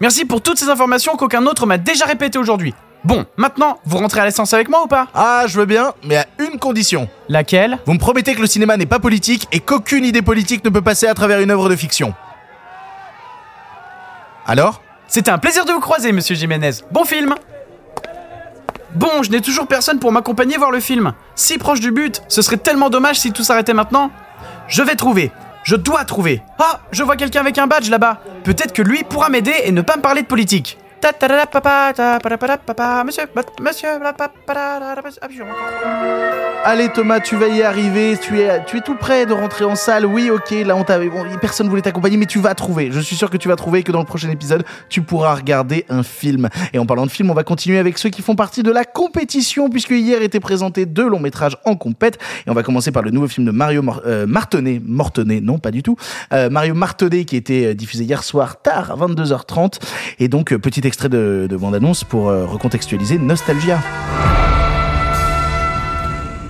Merci 0.00 0.24
pour 0.24 0.42
toutes 0.42 0.58
ces 0.58 0.68
informations 0.68 1.16
qu'aucun 1.16 1.46
autre 1.46 1.66
m'a 1.66 1.78
déjà 1.78 2.04
répétées 2.04 2.38
aujourd'hui. 2.38 2.74
Bon, 3.04 3.26
maintenant, 3.36 3.78
vous 3.84 3.98
rentrez 3.98 4.20
à 4.20 4.24
la 4.24 4.30
séance 4.30 4.54
avec 4.54 4.68
moi 4.68 4.84
ou 4.84 4.86
pas? 4.86 5.08
Ah, 5.14 5.44
je 5.46 5.58
veux 5.58 5.66
bien, 5.66 5.92
mais 6.04 6.16
à 6.16 6.26
une 6.38 6.58
condition. 6.58 7.08
Laquelle? 7.28 7.78
Vous 7.84 7.92
me 7.92 7.98
promettez 7.98 8.34
que 8.34 8.40
le 8.40 8.46
cinéma 8.46 8.76
n'est 8.76 8.86
pas 8.86 8.98
politique 8.98 9.46
et 9.52 9.60
qu'aucune 9.60 10.04
idée 10.04 10.22
politique 10.22 10.64
ne 10.64 10.70
peut 10.70 10.80
passer 10.80 11.06
à 11.06 11.14
travers 11.14 11.40
une 11.40 11.50
œuvre 11.50 11.68
de 11.68 11.76
fiction. 11.76 12.14
Alors? 14.46 14.80
C'était 15.06 15.30
un 15.30 15.38
plaisir 15.38 15.66
de 15.66 15.72
vous 15.72 15.80
croiser, 15.80 16.12
monsieur 16.12 16.34
Jiménez. 16.34 16.70
Bon 16.90 17.04
film 17.04 17.34
Bon, 18.94 19.24
je 19.24 19.30
n'ai 19.30 19.40
toujours 19.40 19.66
personne 19.66 19.98
pour 19.98 20.12
m'accompagner 20.12 20.56
voir 20.56 20.70
le 20.70 20.78
film. 20.78 21.14
Si 21.34 21.58
proche 21.58 21.80
du 21.80 21.90
but, 21.90 22.22
ce 22.28 22.42
serait 22.42 22.58
tellement 22.58 22.90
dommage 22.90 23.18
si 23.18 23.32
tout 23.32 23.42
s'arrêtait 23.42 23.74
maintenant. 23.74 24.10
Je 24.68 24.82
vais 24.82 24.94
trouver. 24.94 25.32
Je 25.64 25.74
dois 25.74 26.04
trouver. 26.04 26.42
Ah, 26.58 26.80
je 26.92 27.02
vois 27.02 27.16
quelqu'un 27.16 27.40
avec 27.40 27.58
un 27.58 27.66
badge 27.66 27.90
là-bas. 27.90 28.20
Peut-être 28.44 28.72
que 28.72 28.82
lui 28.82 29.02
pourra 29.02 29.30
m'aider 29.30 29.54
et 29.64 29.72
ne 29.72 29.80
pas 29.80 29.96
me 29.96 30.02
parler 30.02 30.22
de 30.22 30.26
politique. 30.26 30.78
Ta 31.04 31.12
ta 31.12 31.28
ta 31.44 31.60
ta 32.74 33.04
monsieur, 33.04 33.24
ah, 34.00 34.14
Allez 36.66 36.88
Thomas, 36.88 37.20
tu 37.20 37.36
vas 37.36 37.48
y 37.48 37.60
arriver, 37.62 38.16
tu 38.18 38.40
es, 38.40 38.64
tu 38.64 38.78
es 38.78 38.80
tout 38.80 38.94
près 38.94 39.26
de 39.26 39.34
rentrer 39.34 39.66
en 39.66 39.76
salle. 39.76 40.06
Oui, 40.06 40.30
ok, 40.30 40.50
là 40.64 40.74
on 40.74 40.82
t'avait, 40.82 41.10
bon, 41.10 41.22
personne 41.38 41.68
voulait 41.68 41.82
t'accompagner, 41.82 42.16
mais 42.16 42.24
tu 42.24 42.38
vas 42.38 42.54
trouver. 42.54 42.88
Je 42.90 43.00
suis 43.00 43.16
sûr 43.16 43.28
que 43.28 43.36
tu 43.36 43.48
vas 43.48 43.56
trouver 43.56 43.80
et 43.80 43.82
que 43.82 43.92
dans 43.92 43.98
le 43.98 44.06
prochain 44.06 44.30
épisode, 44.30 44.64
tu 44.88 45.02
pourras 45.02 45.34
regarder 45.34 45.84
un 45.90 46.02
film. 46.02 46.48
Et 46.72 46.78
en 46.78 46.86
parlant 46.86 47.04
de 47.04 47.10
film, 47.10 47.30
on 47.30 47.34
va 47.34 47.44
continuer 47.44 47.76
avec 47.76 47.98
ceux 47.98 48.08
qui 48.08 48.22
font 48.22 48.34
partie 48.34 48.62
de 48.62 48.70
la 48.70 48.86
compétition, 48.86 49.68
puisque 49.68 49.90
hier 49.90 50.22
étaient 50.22 50.40
présentés 50.40 50.86
deux 50.86 51.06
longs 51.06 51.20
métrages 51.20 51.58
en 51.66 51.76
compète. 51.76 52.18
Et 52.46 52.50
on 52.50 52.54
va 52.54 52.62
commencer 52.62 52.92
par 52.92 53.02
le 53.02 53.10
nouveau 53.10 53.28
film 53.28 53.46
de 53.46 53.50
Mario 53.50 53.82
Mor- 53.82 54.00
euh, 54.06 54.24
non 54.26 55.58
pas 55.58 55.70
du 55.70 55.82
tout, 55.82 55.96
Euh, 56.32 56.48
Mario 56.48 56.72
Martonnet 56.72 57.26
qui 57.26 57.36
était 57.36 57.66
euh, 57.66 57.74
diffusé 57.74 58.04
hier 58.04 58.24
soir 58.24 58.62
tard 58.62 58.90
à 58.90 58.96
22h30. 58.96 59.80
Et 60.18 60.28
donc 60.28 60.50
euh, 60.54 60.58
petit 60.58 60.80
extrait 60.80 60.93
de, 61.02 61.46
de 61.48 61.56
bande-annonce 61.56 62.04
pour 62.04 62.28
euh, 62.28 62.46
recontextualiser 62.46 63.18
Nostalgia. 63.18 63.80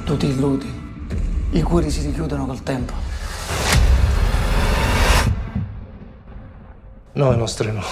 Tu 0.05 0.17
ti 0.17 0.27
illudi. 0.27 0.67
I 1.53 1.63
cuori 1.63 1.91
si 1.91 2.01
richiudono 2.03 2.47
col 2.47 2.63
tempo. 2.63 2.93
No, 7.15 7.33
i 7.33 7.37
nostri 7.37 7.73
no. 7.73 7.83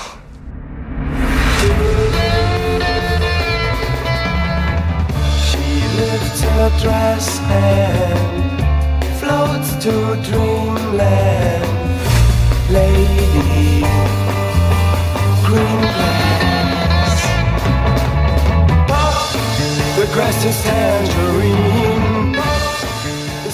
She 5.38 5.59
lived 5.97 6.41
her 6.41 6.71
dress 6.81 7.41
and 7.49 8.62
floats 9.21 9.77
to 9.85 10.17
dreamland. 10.29 11.65
Lady, 12.69 13.85
green 15.45 15.81
grass. 15.81 16.32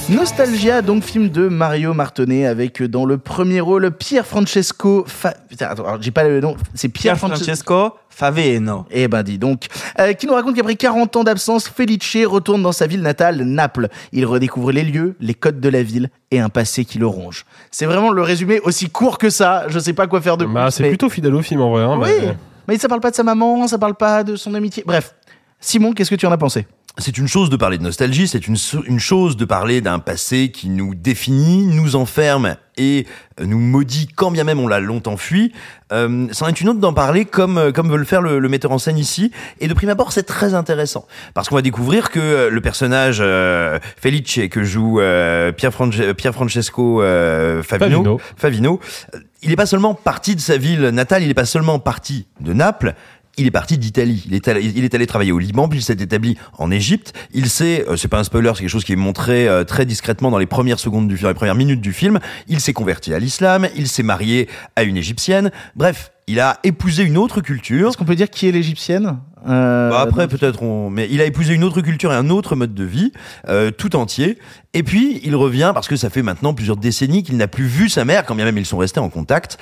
Nostalgia, 0.09 0.81
donc 0.81 1.03
film 1.05 1.29
de 1.29 1.49
Mario 1.49 1.93
Martonnet 1.93 2.47
avec 2.47 2.81
euh, 2.81 2.89
dans 2.89 3.05
le 3.05 3.19
premier 3.19 3.61
rôle 3.61 3.91
Pierre 3.91 4.27
Francesco. 4.27 5.05
Fa... 5.07 5.35
Attends, 5.61 5.85
j'ai 6.01 6.11
pas 6.11 6.25
le 6.25 6.41
nom. 6.41 6.57
C'est 6.75 6.89
Pierre, 6.89 7.17
Pierre 7.17 7.19
Francesco 7.37 7.93
Faveno. 8.09 8.87
Eh 8.91 9.07
ben 9.09 9.23
dis 9.23 9.37
donc, 9.37 9.67
Euh, 10.01 10.15
qui 10.15 10.27
nous 10.27 10.33
raconte 10.33 10.57
qu'après 10.57 10.77
40 10.77 11.17
ans 11.17 11.25
d'absence, 11.25 11.69
Felice 11.69 12.17
retourne 12.27 12.63
dans 12.63 12.73
sa 12.73 12.87
ville 12.87 13.03
natale, 13.03 13.43
Naples. 13.43 13.89
Il 14.13 14.25
redécouvre 14.25 14.73
les 14.73 14.83
lieux, 14.85 15.15
les 15.21 15.35
codes 15.35 15.61
de 15.61 15.69
la 15.69 15.83
ville 15.83 16.09
et 16.31 16.41
un 16.41 16.49
passé 16.49 16.87
qui 16.87 16.99
le 16.99 17.07
ronge. 17.07 17.45
C'est 17.71 17.85
vraiment 17.87 18.11
le 18.11 18.23
résumé 18.23 18.61
aussi 18.61 18.89
court 18.89 19.19
que 19.19 19.29
ça. 19.29 19.65
Je 19.69 19.79
sais 19.79 19.93
pas 19.93 20.07
quoi 20.07 20.23
faire 20.23 20.39
de 20.39 20.47
plus. 20.47 20.55
Bah, 20.55 20.71
c'est 20.71 20.83
mais- 20.85 20.89
plutôt 20.89 21.11
fidèle 21.11 21.35
au 21.35 21.43
film 21.43 21.61
en 21.61 21.71
vrai. 21.71 21.83
hein, 21.83 21.99
Oui, 22.01 22.09
mais- 22.23 22.37
mais 22.67 22.79
ça 22.79 22.89
parle 22.89 23.01
pas 23.03 23.11
de 23.11 23.17
sa 23.17 23.25
maman, 23.25 23.67
ça 23.69 23.77
parle 23.79 23.95
pas 23.95 24.25
de 24.25 24.37
son 24.37 24.55
amitié. 24.55 24.85
Bref, 24.87 25.15
Simon, 25.61 25.93
qu'est-ce 25.93 26.11
que 26.11 26.15
tu 26.17 26.27
en 26.27 26.33
as 26.33 26.39
pensé? 26.39 26.67
C'est 27.01 27.17
une 27.17 27.29
chose 27.29 27.49
de 27.49 27.57
parler 27.57 27.79
de 27.79 27.85
nostalgie, 27.85 28.27
c'est 28.27 28.49
une, 28.49 28.57
une 28.87 28.99
chose 28.99 29.37
de 29.37 29.45
parler 29.45 29.81
d'un 29.81 30.01
passé 30.01 30.51
qui 30.51 30.69
nous 30.69 30.97
définit, 30.97 31.65
nous 31.65 31.95
enferme 31.95 32.57
et 32.77 33.07
nous 33.41 33.59
maudit 33.59 34.09
quand 34.09 34.33
bien 34.33 34.43
même 34.43 34.59
on 34.59 34.67
l'a 34.67 34.81
longtemps 34.81 35.17
fui. 35.17 35.53
Euh, 35.93 36.27
c'en 36.33 36.49
est 36.49 36.61
une 36.61 36.69
autre 36.71 36.81
d'en 36.81 36.93
parler 36.93 37.25
comme, 37.25 37.57
euh, 37.57 37.71
comme 37.73 37.89
veut 37.89 37.97
le 37.99 38.05
faire 38.05 38.21
le, 38.21 38.41
le 38.41 38.49
metteur 38.49 38.73
en 38.73 38.79
scène 38.79 38.99
ici. 38.99 39.31
Et 39.61 39.69
de 39.69 39.75
prime 39.75 39.91
abord, 39.91 40.11
c'est 40.13 40.25
très 40.25 40.55
intéressant. 40.55 41.07
Parce 41.35 41.49
qu'on 41.49 41.55
va 41.55 41.63
découvrir 41.63 42.11
que 42.11 42.19
euh, 42.19 42.51
le 42.51 42.61
personnage 42.61 43.19
euh, 43.21 43.79
Felice 43.97 44.41
que 44.51 44.65
joue 44.65 45.01
euh, 45.01 45.53
Pierre, 45.53 45.73
Frange- 45.73 46.13
Pierre 46.15 46.35
Francesco 46.35 47.01
euh, 47.03 47.63
Favino, 47.63 47.97
Favino. 47.97 48.21
Favino, 48.37 48.81
euh, 49.15 49.19
il 49.43 49.51
n'est 49.51 49.57
pas 49.57 49.67
seulement 49.67 49.95
parti 49.95 50.35
de 50.35 50.41
sa 50.41 50.57
ville 50.57 50.89
natale, 50.89 51.23
il 51.23 51.29
n'est 51.29 51.35
pas 51.35 51.45
seulement 51.45 51.79
parti 51.79 52.27
de 52.41 52.53
Naples, 52.53 52.95
il 53.39 53.47
est 53.47 53.51
parti 53.51 53.79
d'Italie. 53.79 54.25
Il 54.27 54.35
est 54.35 54.47
allé, 54.49 54.65
il 54.65 54.85
est 54.85 54.95
allé 54.95 55.07
travailler 55.07 55.33
au 55.33 55.39
Liban, 55.39 55.69
puis 55.69 55.79
il 55.79 55.83
s'est 55.83 55.95
établi 55.95 56.37
en 56.59 56.71
Égypte. 56.71 57.13
Il 57.33 57.49
sait, 57.49 57.87
euh, 57.89 57.97
c'est 57.97 58.09
pas 58.09 58.19
un 58.19 58.25
spoiler, 58.25 58.51
c'est 58.55 58.61
quelque 58.61 58.69
chose 58.69 58.85
qui 58.85 58.93
est 58.93 58.97
montré 58.97 59.49
euh, 59.49 59.65
très 59.65 59.87
discrètement 59.87 60.31
dans 60.31 60.39
les 60.39 60.47
premières 60.47 60.79
secondes 60.79 61.09
du 61.09 61.17
film, 61.17 61.29
les 61.29 61.35
premières 61.35 61.55
minutes 61.55 61.81
du 61.81 61.93
film. 61.93 62.19
Il 62.49 62.61
s'est 62.61 62.73
converti 62.73 63.15
à 63.15 63.19
l'islam, 63.19 63.67
il 63.77 63.89
s'est 63.89 64.03
marié 64.03 64.49
à 64.77 64.83
une 64.83 64.97
égyptienne. 64.97 65.51
Bref, 65.77 66.13
il 66.27 66.41
a 66.41 66.59
épousé 66.65 67.05
une 67.05 67.17
autre 67.17 67.41
culture. 67.41 67.89
Est-ce 67.89 67.97
qu'on 67.97 68.05
peut 68.05 68.15
dire 68.17 68.29
qui 68.29 68.49
est 68.49 68.53
l'égyptienne? 68.53 69.19
Euh, 69.49 69.91
Bah 69.91 70.01
après 70.01 70.27
donc- 70.27 70.39
peut-être 70.39 70.63
on 70.65 70.91
mais 70.91 71.07
il 71.13 71.21
a 71.21 71.25
épousé 71.25 71.55
une 71.55 71.63
autre 71.63 71.81
culture 71.81 72.13
et 72.13 72.17
un 72.17 72.29
autre 72.29 72.57
mode 72.57 72.75
de 72.75 72.83
vie 72.83 73.13
euh, 73.49 73.71
tout 73.71 73.95
entier 73.95 74.37
et 74.75 74.83
puis 74.83 75.21
il 75.23 75.37
revient 75.37 75.71
parce 75.73 75.87
que 75.87 75.95
ça 75.95 76.11
fait 76.11 76.23
maintenant 76.23 76.55
plusieurs 76.55 76.77
décennies 76.77 77.23
qu'il 77.23 77.37
n'a 77.37 77.47
plus 77.47 77.65
vu 77.67 77.89
sa 77.89 78.05
mère 78.05 78.27
quand 78.27 78.35
bien 78.35 78.45
même 78.45 78.59
ils 78.59 78.67
sont 78.67 78.79
restés 78.79 78.99
en 78.99 79.09
contact 79.09 79.57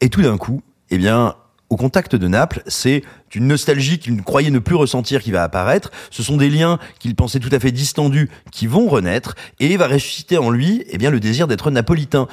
et 0.00 0.08
tout 0.08 0.22
d'un 0.22 0.38
coup 0.38 0.62
eh 0.88 0.96
bien 0.96 1.34
au 1.72 1.76
contact 1.76 2.14
de 2.16 2.28
Naples, 2.28 2.62
c'est 2.66 3.02
une 3.34 3.46
nostalgie 3.46 3.98
qu'il 3.98 4.22
croyait 4.22 4.50
ne 4.50 4.58
plus 4.58 4.74
ressentir 4.74 5.22
qui 5.22 5.30
va 5.30 5.42
apparaître. 5.42 5.90
Ce 6.10 6.22
sont 6.22 6.36
des 6.36 6.50
liens 6.50 6.78
qu'il 6.98 7.14
pensait 7.14 7.40
tout 7.40 7.48
à 7.50 7.58
fait 7.58 7.72
distendus 7.72 8.28
qui 8.50 8.66
vont 8.66 8.88
renaître 8.88 9.36
et 9.58 9.74
va 9.78 9.86
ressusciter 9.86 10.36
en 10.36 10.50
lui, 10.50 10.84
eh 10.90 10.98
bien, 10.98 11.08
le 11.08 11.18
désir 11.18 11.48
d'être 11.48 11.70
napolitain. 11.70 12.28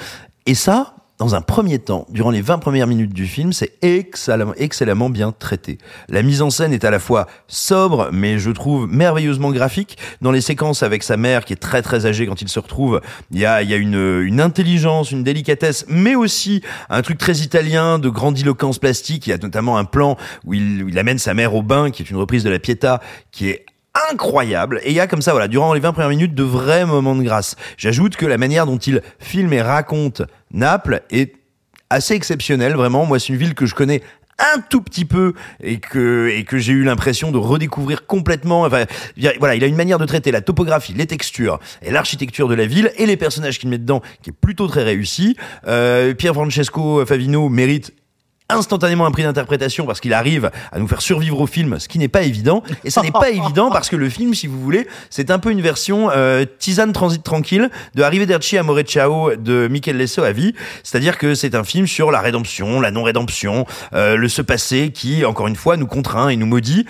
Et 0.46 0.56
ça, 0.56 0.96
dans 1.20 1.36
un 1.36 1.42
premier 1.42 1.80
temps, 1.80 2.08
durant 2.10 2.32
les 2.32 2.42
20 2.42 2.60
premières 2.60 2.88
minutes 2.88 3.14
du 3.14 3.28
film, 3.28 3.52
c'est 3.52 3.74
excellemment, 3.82 4.54
excellemment 4.56 5.10
bien 5.10 5.34
traité. 5.34 5.78
La 6.08 6.24
mise 6.24 6.42
en 6.42 6.50
scène 6.50 6.72
est 6.72 6.86
à 6.86 6.92
la 6.92 7.00
fois 7.00 7.28
sobre, 7.50 8.10
mais 8.14 8.40
je 8.40 8.50
trouve 8.52 8.88
merveilleusement 8.88 9.52
graphique. 9.52 9.98
Dans 10.22 10.32
les 10.32 10.40
séquences 10.40 10.82
avec 10.82 11.04
sa 11.04 11.18
mère, 11.18 11.44
qui 11.44 11.52
est 11.52 11.58
très 11.58 11.82
très 11.82 12.06
âgée 12.06 12.26
quand 12.26 12.42
il 12.42 12.48
se 12.48 12.60
retrouve, 12.60 13.02
il 13.32 13.40
y 13.40 13.46
a, 13.46 13.62
y 13.64 13.74
a 13.74 13.78
une, 13.78 14.22
une 14.22 14.40
intelligence, 14.40 15.12
une 15.12 15.24
délicatesse, 15.26 15.86
mais 15.90 16.16
aussi 16.16 16.62
un 16.90 17.02
truc 17.02 17.18
très 17.18 17.40
italien 17.40 18.00
de 18.00 18.08
grandiloquence 18.08 18.80
plastique. 18.80 19.28
Il 19.28 19.32
y 19.32 19.34
a 19.34 19.38
notamment 19.38 19.78
un 19.78 19.86
plan 19.86 20.16
où 20.46 20.54
il, 20.54 20.86
où 20.86 20.88
il 20.88 20.98
amène 20.98 21.20
sa 21.20 21.34
mère 21.34 21.54
au 21.54 21.62
bain, 21.62 21.92
qui 21.92 22.02
est 22.02 22.10
une 22.10 22.18
reprise 22.18 22.46
de 22.46 22.50
la 22.50 22.60
Pietà, 22.60 23.02
qui 23.34 23.50
est 23.50 23.66
incroyable. 24.12 24.80
Et 24.84 24.92
il 24.92 24.96
y 24.96 25.00
a 25.00 25.08
comme 25.08 25.22
ça, 25.22 25.32
voilà, 25.32 25.48
durant 25.48 25.74
les 25.74 25.80
20 25.80 25.94
premières 25.94 26.10
minutes, 26.10 26.36
de 26.36 26.44
vrais 26.44 26.86
moments 26.86 27.16
de 27.16 27.24
grâce. 27.24 27.56
J'ajoute 27.78 28.16
que 28.16 28.26
la 28.26 28.38
manière 28.38 28.66
dont 28.66 28.78
il 28.78 29.02
filme 29.20 29.54
et 29.54 29.62
raconte 29.62 30.22
Naples 30.52 31.02
est 31.12 31.36
assez 31.90 32.14
exceptionnelle, 32.14 32.76
vraiment. 32.76 33.06
Moi, 33.06 33.20
c'est 33.20 33.30
une 33.30 33.38
ville 33.38 33.56
que 33.56 33.66
je 33.66 33.76
connais 33.76 34.02
un 34.40 34.62
tout 34.62 34.82
petit 34.82 35.06
peu 35.06 35.34
et 35.62 35.80
que 35.80 36.30
et 36.30 36.44
que 36.44 36.58
j'ai 36.58 36.74
eu 36.74 36.84
l'impression 36.84 37.32
de 37.32 37.38
redécouvrir 37.38 38.06
complètement 38.06 38.62
enfin 38.62 38.86
voilà 39.40 39.56
il 39.56 39.64
a 39.64 39.68
une 39.68 39.76
manière 39.76 40.00
de 40.00 40.06
traiter 40.06 40.32
la 40.32 40.40
topographie 40.40 40.94
les 40.94 41.08
textures 41.08 41.60
et 41.82 41.92
l'architecture 41.92 42.48
de 42.48 42.56
la 42.56 42.66
ville 42.66 42.92
et 42.96 43.06
les 43.06 43.18
personnages 43.18 43.60
qu'il 43.60 43.70
met 43.70 43.78
dedans 43.78 44.02
qui 44.22 44.30
est 44.30 44.34
plutôt 44.34 44.68
très 44.68 44.84
réussi 44.84 45.36
euh, 45.68 46.14
Pierre 46.14 46.34
Francesco 46.34 47.06
Favino 47.06 47.50
mérite 47.50 47.94
instantanément 48.50 49.06
un 49.06 49.12
prix 49.12 49.24
d'interprétation 49.24 49.86
parce 49.86 50.00
qu'il 50.00 50.14
arrive 50.14 50.52
à 50.72 50.80
nous 50.80 50.88
faire 50.88 51.02
survivre 51.02 51.40
au 51.40 51.48
film, 51.48 51.80
ce 51.80 51.88
qui 51.88 52.00
n'est 52.00 52.08
pas 52.08 52.24
évident. 52.24 52.64
Et 52.84 52.90
ça 52.90 53.02
n'est 53.02 53.12
pas 53.12 53.30
évident 53.32 53.70
parce 53.70 53.90
que 53.90 53.96
le 53.96 54.10
film, 54.10 54.34
si 54.34 54.48
vous 54.48 54.60
voulez, 54.60 54.88
c'est 55.10 55.32
un 55.32 55.40
peu 55.40 55.52
une 55.52 55.62
version 55.62 56.10
euh, 56.12 56.46
tisane 56.58 56.94
transit 56.94 57.24
tranquille 57.24 57.70
de 57.96 58.04
Arrivederci 58.04 58.58
Amore 58.58 58.82
Ciao 58.82 59.36
de 59.36 59.68
Michel 59.68 59.98
Lesso 59.98 60.24
à 60.24 60.32
vie. 60.32 60.54
C'est-à-dire 60.84 61.18
que 61.18 61.36
c'est 61.36 61.56
un 61.56 61.64
film 61.64 61.88
sur 61.88 62.12
la 62.12 62.22
rédemption, 62.22 62.82
la 62.82 62.92
non-rédemption, 62.92 63.66
euh, 63.94 64.16
le 64.16 64.28
se 64.28 64.42
passer 64.42 64.92
qui, 64.92 65.26
encore 65.26 65.48
une 65.48 65.56
fois, 65.56 65.78
nous 65.78 65.88
contraint 65.88 66.30
et 66.30 66.36
nous 66.36 66.46
maudit. 66.46 66.86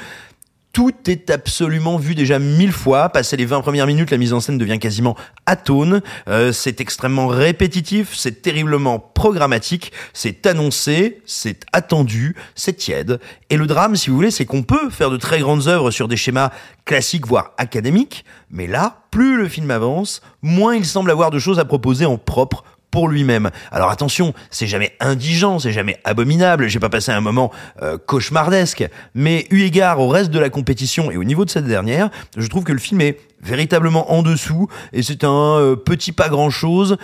Tout 0.71 0.93
est 1.07 1.31
absolument 1.31 1.97
vu 1.97 2.13
déjà 2.13 2.37
mille 2.37 2.71
fois. 2.71 3.09
Passé 3.09 3.35
les 3.37 3.45
20 3.45 3.61
premières 3.61 3.87
minutes, 3.87 4.11
la 4.11 4.17
mise 4.17 4.33
en 4.33 4.39
scène 4.39 4.57
devient 4.57 4.77
quasiment 4.77 5.15
atone. 5.47 6.01
Euh, 6.27 6.51
c'est 6.51 6.79
extrêmement 6.79 7.27
répétitif, 7.27 8.15
c'est 8.15 8.43
terriblement 8.43 8.99
programmatique, 8.99 9.91
c'est 10.13 10.45
annoncé, 10.45 11.21
c'est 11.25 11.65
attendu, 11.73 12.35
c'est 12.53 12.73
tiède. 12.73 13.19
Et 13.49 13.57
le 13.57 13.65
drame, 13.65 13.95
si 13.95 14.09
vous 14.09 14.15
voulez, 14.15 14.31
c'est 14.31 14.45
qu'on 14.45 14.63
peut 14.63 14.91
faire 14.91 15.09
de 15.09 15.17
très 15.17 15.39
grandes 15.39 15.67
œuvres 15.67 15.89
sur 15.89 16.07
des 16.07 16.17
schémas 16.17 16.51
classiques, 16.85 17.25
voire 17.25 17.53
académiques. 17.57 18.23
Mais 18.51 18.67
là, 18.67 19.03
plus 19.09 19.37
le 19.37 19.47
film 19.47 19.71
avance, 19.71 20.21
moins 20.43 20.75
il 20.75 20.85
semble 20.85 21.09
avoir 21.09 21.31
de 21.31 21.39
choses 21.39 21.59
à 21.59 21.65
proposer 21.65 22.05
en 22.05 22.17
propre 22.17 22.63
pour 22.91 23.07
lui-même. 23.07 23.49
Alors 23.71 23.89
attention, 23.89 24.33
c'est 24.49 24.67
jamais 24.67 24.93
indigent, 24.99 25.59
c'est 25.59 25.71
jamais 25.71 25.97
abominable, 26.03 26.67
j'ai 26.67 26.79
pas 26.79 26.89
passé 26.89 27.11
un 27.11 27.21
moment 27.21 27.51
euh, 27.81 27.97
cauchemardesque, 27.97 28.87
mais 29.13 29.47
eu 29.51 29.61
égard 29.61 29.99
au 29.99 30.07
reste 30.07 30.31
de 30.31 30.39
la 30.39 30.49
compétition 30.49 31.11
et 31.11 31.17
au 31.17 31.23
niveau 31.23 31.45
de 31.45 31.49
cette 31.49 31.65
dernière, 31.65 32.09
je 32.37 32.47
trouve 32.47 32.63
que 32.63 32.73
le 32.73 32.79
film 32.79 33.01
est 33.01 33.19
véritablement 33.41 34.11
en 34.11 34.21
dessous 34.21 34.67
et 34.93 35.03
c'est 35.03 35.23
un 35.23 35.57
euh, 35.57 35.75
petit 35.75 36.11
pas 36.11 36.29
grand-chose 36.29 36.97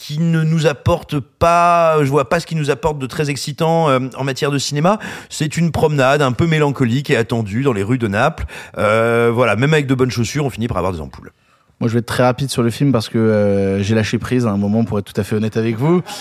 qui 0.00 0.18
ne 0.18 0.42
nous 0.42 0.66
apporte 0.66 1.20
pas, 1.20 2.02
je 2.02 2.08
vois 2.08 2.30
pas 2.30 2.40
ce 2.40 2.46
qui 2.46 2.56
nous 2.56 2.70
apporte 2.70 2.98
de 2.98 3.06
très 3.06 3.28
excitant 3.28 3.90
euh, 3.90 4.00
en 4.16 4.24
matière 4.24 4.50
de 4.50 4.56
cinéma. 4.56 4.98
C'est 5.28 5.58
une 5.58 5.72
promenade 5.72 6.22
un 6.22 6.32
peu 6.32 6.46
mélancolique 6.46 7.10
et 7.10 7.16
attendue 7.16 7.62
dans 7.62 7.74
les 7.74 7.82
rues 7.82 7.98
de 7.98 8.08
Naples. 8.08 8.46
Euh, 8.78 9.30
voilà, 9.32 9.56
même 9.56 9.74
avec 9.74 9.86
de 9.86 9.94
bonnes 9.94 10.10
chaussures, 10.10 10.46
on 10.46 10.50
finit 10.50 10.68
par 10.68 10.78
avoir 10.78 10.94
des 10.94 11.02
ampoules. 11.02 11.32
Moi, 11.80 11.88
je 11.88 11.94
vais 11.94 12.00
être 12.00 12.06
très 12.06 12.22
rapide 12.22 12.50
sur 12.50 12.62
le 12.62 12.68
film 12.70 12.92
parce 12.92 13.08
que 13.08 13.16
euh, 13.18 13.82
j'ai 13.82 13.94
lâché 13.94 14.18
prise 14.18 14.46
à 14.46 14.50
un 14.50 14.58
moment, 14.58 14.84
pour 14.84 14.98
être 14.98 15.10
tout 15.10 15.18
à 15.18 15.24
fait 15.24 15.34
honnête 15.36 15.56
avec 15.56 15.76
vous. 15.76 16.02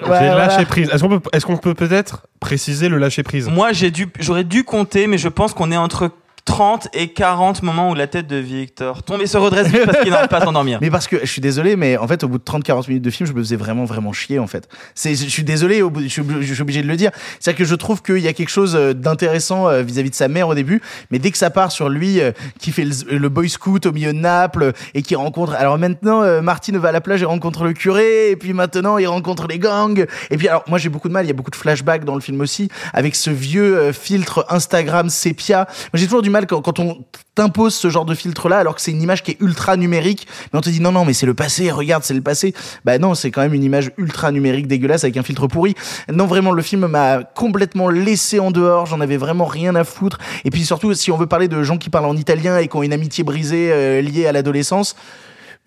J'ai 0.00 0.08
Ouais, 0.08 0.28
lâché 0.28 0.48
voilà. 0.54 0.64
prise. 0.66 0.90
Est-ce 0.90 1.02
qu'on 1.02 1.18
peut, 1.18 1.28
est-ce 1.32 1.44
qu'on 1.44 1.56
peut 1.56 1.74
peut-être 1.74 2.28
préciser 2.38 2.88
le 2.88 2.98
lâcher 2.98 3.24
prise? 3.24 3.48
Moi, 3.48 3.72
j'ai 3.72 3.90
dû, 3.90 4.06
j'aurais 4.20 4.44
dû 4.44 4.62
compter, 4.62 5.08
mais 5.08 5.18
je 5.18 5.28
pense 5.28 5.54
qu'on 5.54 5.72
est 5.72 5.76
entre 5.76 6.12
30 6.48 6.88
et 6.94 7.08
40 7.08 7.62
moments 7.62 7.90
où 7.90 7.94
la 7.94 8.06
tête 8.06 8.26
de 8.26 8.36
Victor 8.36 9.02
tombe 9.02 9.20
et 9.20 9.26
se 9.26 9.36
redresse 9.36 9.66
vite 9.66 9.84
parce 9.84 9.98
qu'il 10.00 10.10
n'arrive 10.10 10.28
pas 10.28 10.38
à 10.38 10.44
s'endormir. 10.44 10.78
Mais 10.80 10.88
parce 10.88 11.06
que 11.06 11.20
je 11.20 11.26
suis 11.26 11.42
désolé, 11.42 11.76
mais 11.76 11.98
en 11.98 12.08
fait, 12.08 12.24
au 12.24 12.28
bout 12.28 12.38
de 12.38 12.42
30-40 12.42 12.88
minutes 12.88 13.04
de 13.04 13.10
film, 13.10 13.28
je 13.28 13.34
me 13.34 13.42
faisais 13.42 13.56
vraiment, 13.56 13.84
vraiment 13.84 14.14
chier, 14.14 14.38
en 14.38 14.46
fait. 14.46 14.66
C'est, 14.94 15.14
je 15.14 15.28
suis 15.28 15.44
désolé, 15.44 15.82
au 15.82 15.90
bout, 15.90 16.00
je, 16.00 16.08
suis, 16.08 16.22
obligé 16.62 16.80
de 16.80 16.88
le 16.88 16.96
dire. 16.96 17.10
C'est-à-dire 17.38 17.58
que 17.58 17.64
je 17.66 17.74
trouve 17.74 18.00
qu'il 18.00 18.20
y 18.20 18.28
a 18.28 18.32
quelque 18.32 18.48
chose 18.48 18.76
euh, 18.76 18.94
d'intéressant 18.94 19.68
euh, 19.68 19.82
vis-à-vis 19.82 20.08
de 20.08 20.14
sa 20.14 20.28
mère 20.28 20.48
au 20.48 20.54
début, 20.54 20.80
mais 21.10 21.18
dès 21.18 21.30
que 21.30 21.36
ça 21.36 21.50
part 21.50 21.70
sur 21.70 21.90
lui, 21.90 22.18
euh, 22.22 22.32
qui 22.58 22.72
fait 22.72 22.86
le, 23.10 23.28
boy 23.28 23.50
scout 23.50 23.84
au 23.84 23.92
milieu 23.92 24.14
de 24.14 24.18
Naples, 24.18 24.72
et 24.94 25.02
qui 25.02 25.16
rencontre, 25.16 25.52
alors 25.52 25.76
maintenant, 25.76 26.40
Martine 26.40 26.78
va 26.78 26.88
à 26.88 26.92
la 26.92 27.02
plage 27.02 27.20
et 27.20 27.26
rencontre 27.26 27.64
le 27.64 27.74
curé, 27.74 28.30
et 28.30 28.36
puis 28.36 28.54
maintenant, 28.54 28.96
il 28.96 29.06
rencontre 29.06 29.48
les 29.48 29.58
gangs. 29.58 30.06
Et 30.30 30.38
puis, 30.38 30.48
alors, 30.48 30.64
moi, 30.66 30.78
j'ai 30.78 30.88
beaucoup 30.88 31.08
de 31.08 31.12
mal, 31.12 31.26
il 31.26 31.28
y 31.28 31.30
a 31.30 31.34
beaucoup 31.34 31.50
de 31.50 31.56
flashbacks 31.56 32.04
dans 32.04 32.14
le 32.14 32.22
film 32.22 32.40
aussi, 32.40 32.70
avec 32.94 33.14
ce 33.14 33.28
vieux 33.28 33.92
filtre 33.92 34.46
Instagram 34.48 35.10
sépia. 35.10 35.66
Moi, 35.92 36.00
j'ai 36.00 36.06
toujours 36.06 36.22
du 36.22 36.30
mal 36.30 36.37
quand, 36.46 36.78
on 36.78 37.04
t'impose 37.34 37.74
ce 37.74 37.90
genre 37.90 38.04
de 38.04 38.14
filtre 38.14 38.48
là 38.48 38.58
alors 38.58 38.74
que 38.74 38.80
c'est 38.80 38.90
une 38.90 39.02
image 39.02 39.22
qui 39.22 39.32
est 39.32 39.40
ultra 39.40 39.76
numérique 39.76 40.26
mais 40.52 40.58
on 40.58 40.62
te 40.62 40.68
dit 40.68 40.80
non 40.80 40.92
non 40.92 41.04
mais 41.04 41.12
c'est 41.12 41.26
le 41.26 41.34
passé 41.34 41.70
regarde 41.70 42.02
c'est 42.04 42.14
le 42.14 42.20
passé. 42.20 42.54
Bah 42.84 42.98
non 42.98 43.14
c'est 43.14 43.30
quand 43.30 43.42
même 43.42 43.54
une 43.54 43.64
image 43.64 43.90
ultra 43.96 44.32
numérique 44.32 44.66
dégueulasse 44.66 45.04
avec 45.04 45.16
un 45.16 45.22
filtre 45.22 45.46
pourri. 45.46 45.74
Non 46.12 46.26
vraiment 46.26 46.52
le 46.52 46.62
film 46.62 46.86
m'a 46.86 47.22
complètement 47.22 47.88
laissé 47.88 48.40
en 48.40 48.50
dehors 48.50 48.86
j'en 48.86 49.00
avais 49.00 49.16
vraiment 49.16 49.46
rien 49.46 49.74
à 49.74 49.84
foutre. 49.84 50.18
Et 50.44 50.50
puis 50.50 50.64
surtout 50.64 50.94
si 50.94 51.10
on 51.10 51.16
veut 51.16 51.26
parler 51.26 51.48
de 51.48 51.62
gens 51.62 51.78
qui 51.78 51.90
parlent 51.90 52.06
en 52.06 52.16
italien 52.16 52.58
et 52.58 52.68
qui 52.68 52.76
ont 52.76 52.82
une 52.82 52.92
amitié 52.92 53.24
brisée 53.24 53.70
euh, 53.72 54.00
liée 54.00 54.26
à 54.26 54.32
l'adolescence 54.32 54.96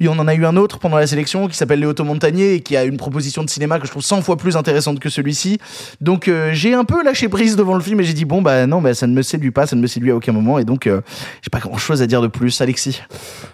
On 0.09 0.17
en 0.19 0.27
a 0.27 0.33
eu 0.35 0.45
un 0.45 0.55
autre 0.57 0.79
pendant 0.79 0.97
la 0.97 1.07
sélection 1.07 1.47
qui 1.47 1.55
s'appelle 1.55 1.79
Léoto 1.79 2.03
Montagnier 2.03 2.53
et 2.55 2.59
qui 2.61 2.75
a 2.77 2.83
une 2.83 2.97
proposition 2.97 3.43
de 3.43 3.49
cinéma 3.49 3.79
que 3.79 3.85
je 3.85 3.91
trouve 3.91 4.03
100 4.03 4.21
fois 4.21 4.37
plus 4.37 4.55
intéressante 4.57 4.99
que 4.99 5.09
celui-ci. 5.09 5.57
Donc 6.01 6.27
euh, 6.27 6.49
j'ai 6.53 6.73
un 6.73 6.83
peu 6.83 7.03
lâché 7.03 7.29
prise 7.29 7.55
devant 7.55 7.75
le 7.75 7.81
film 7.81 7.99
et 8.01 8.03
j'ai 8.03 8.13
dit 8.13 8.25
bon 8.25 8.41
bah 8.41 8.65
non 8.67 8.81
bah 8.81 8.93
ça 8.93 9.07
ne 9.07 9.13
me 9.13 9.21
séduit 9.21 9.51
pas, 9.51 9.67
ça 9.67 9.75
ne 9.75 9.81
me 9.81 9.87
séduit 9.87 10.11
à 10.11 10.15
aucun 10.15 10.31
moment 10.31 10.59
et 10.59 10.65
donc 10.65 10.87
euh, 10.87 11.01
j'ai 11.41 11.49
pas 11.49 11.59
grand 11.59 11.77
chose 11.77 12.01
à 12.01 12.07
dire 12.07 12.21
de 12.21 12.27
plus. 12.27 12.59
Alexis. 12.61 13.01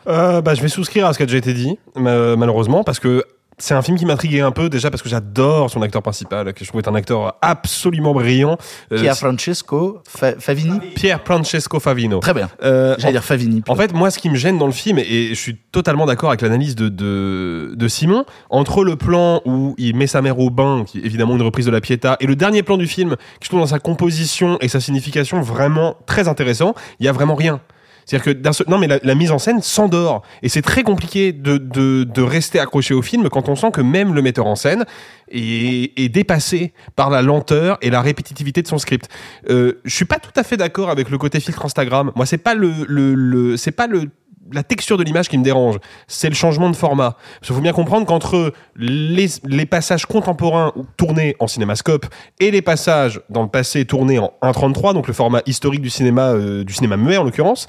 Euh, 0.08 0.42
bah, 0.42 0.54
je 0.56 0.62
vais 0.62 0.68
souscrire 0.68 1.06
à 1.08 1.14
ce 1.14 1.18
qui 1.18 1.24
a 1.24 1.26
déjà 1.26 1.38
été 1.38 1.54
dit, 1.54 1.78
ma- 1.96 2.36
malheureusement, 2.36 2.84
parce 2.84 3.00
que 3.00 3.24
c'est 3.58 3.74
un 3.74 3.82
film 3.82 3.98
qui 3.98 4.06
m'intriguait 4.06 4.42
un 4.42 4.52
peu 4.52 4.70
déjà 4.70 4.92
parce 4.92 5.02
que 5.02 5.10
j'adore 5.10 5.70
son 5.72 5.82
acteur 5.82 6.02
principal, 6.04 6.54
que 6.54 6.64
je 6.64 6.70
trouve 6.70 6.80
être 6.80 6.88
un 6.90 6.96
acteur 6.96 7.38
absolument 7.42 8.14
brillant. 8.14 8.58
Euh, 8.92 9.00
Pierre 9.00 9.18
Francesco 9.18 10.02
Fa- 10.08 10.40
Favini. 10.40 10.80
Pierre 10.96 11.22
Francesco 11.26 11.80
Favino. 11.80 12.20
Très 12.20 12.34
bien. 12.34 12.50
Euh, 12.64 12.96
J'allais 13.00 13.14
dire 13.14 13.24
Favini. 13.24 13.64
En 13.68 13.76
fait, 13.76 13.94
moi, 13.94 14.12
ce 14.12 14.20
qui 14.20 14.30
me 14.30 14.36
gêne 14.36 14.58
dans 14.58 14.68
le 14.68 14.72
film, 14.72 15.00
et 15.00 15.30
je 15.30 15.34
suis 15.34 15.56
totalement 15.72 16.06
d'accord 16.06 16.30
avec 16.30 16.42
l'analyse 16.42 16.76
de, 16.76 16.88
de, 16.90 17.74
de 17.76 17.88
Simon, 17.88 18.26
entre 18.50 18.84
le 18.84 18.96
plan 18.96 19.42
où 19.46 19.74
il 19.78 19.96
met 19.96 20.08
sa 20.08 20.22
mère 20.22 20.38
au 20.40 20.50
bain, 20.50 20.84
qui 20.86 21.00
est 21.00 21.06
évidemment 21.06 21.36
une 21.36 21.42
reprise 21.42 21.66
de 21.66 21.72
la 21.72 21.82
Pietà, 21.82 22.18
et 22.20 22.28
le 22.28 22.36
dernier 22.36 22.62
plan 22.64 22.78
du 22.78 22.86
film, 22.88 23.16
que 23.16 23.22
je 23.44 23.48
trouve 23.50 23.60
dans 23.62 23.66
sa 23.68 23.80
composition 23.80 24.58
et 24.62 24.68
sa 24.68 24.80
signification 24.80 25.42
vraiment 25.42 25.96
très 26.06 26.28
intéressant, 26.28 26.76
il 27.00 27.06
y 27.06 27.10
a 27.10 27.12
vraiment 27.12 27.36
rien. 27.36 27.60
C'est-à-dire 28.08 28.34
que 28.34 28.70
non 28.70 28.78
mais 28.78 28.88
la, 28.88 29.00
la 29.04 29.16
mise 29.16 29.32
en 29.32 29.38
scène 29.38 29.62
s'endort 29.62 30.24
et 30.42 30.48
c'est 30.48 30.62
très 30.62 30.84
compliqué 30.84 31.34
de, 31.34 31.58
de, 31.58 32.06
de 32.06 32.22
rester 32.22 32.58
accroché 32.58 32.94
au 32.94 33.02
film 33.02 33.28
quand 33.30 33.50
on 33.50 33.56
sent 33.56 33.72
que 33.72 33.82
même 33.82 34.14
le 34.14 34.22
metteur 34.22 34.48
en 34.48 34.56
scène 34.56 34.86
est, 35.30 35.92
est 36.00 36.08
dépassé 36.10 36.74
par 36.96 37.10
la 37.10 37.22
lenteur 37.22 37.78
et 37.82 37.90
la 37.90 38.02
répétitivité 38.02 38.62
de 38.62 38.68
son 38.68 38.78
script. 38.78 39.10
Euh, 39.50 39.74
je 39.84 39.94
suis 39.94 40.06
pas 40.06 40.20
tout 40.20 40.32
à 40.38 40.44
fait 40.44 40.56
d'accord 40.56 40.90
avec 40.90 41.10
le 41.10 41.18
côté 41.18 41.42
filtre 41.42 41.66
Instagram. 41.66 42.14
Moi 42.16 42.26
c'est 42.26 42.38
pas 42.38 42.56
le, 42.56 42.72
le, 42.88 43.14
le 43.14 43.58
c'est 43.58 43.72
pas 43.72 43.88
le 43.88 44.10
la 44.54 44.64
texture 44.64 44.98
de 44.98 45.04
l'image 45.04 45.30
qui 45.30 45.38
me 45.38 45.44
dérange, 45.44 45.78
c'est 46.08 46.30
le 46.30 46.36
changement 46.36 46.70
de 46.70 46.76
format. 46.76 47.12
Parce 47.12 47.48
qu'il 47.48 47.56
faut 47.56 47.62
bien 47.62 47.74
comprendre 47.74 48.06
qu'entre 48.06 48.54
les, 48.76 49.66
passages 49.66 50.06
contemporains 50.06 50.72
ou 50.76 50.86
tournés 50.98 51.36
en 51.40 51.48
cinémascope 51.48 52.06
et 52.40 52.52
les 52.52 52.62
passages 52.62 53.22
dans 53.30 53.44
le 53.44 53.50
passé 53.50 53.86
tournés 53.86 54.20
en 54.20 54.32
1.33, 54.42 54.94
donc 54.94 55.08
le 55.08 55.14
format 55.14 55.42
historique 55.46 55.82
du 55.82 55.90
cinéma, 55.90 56.30
euh, 56.30 56.64
du 56.64 56.74
cinéma 56.74 56.98
muet 56.98 57.18
en 57.18 57.24
l'occurrence, 57.24 57.68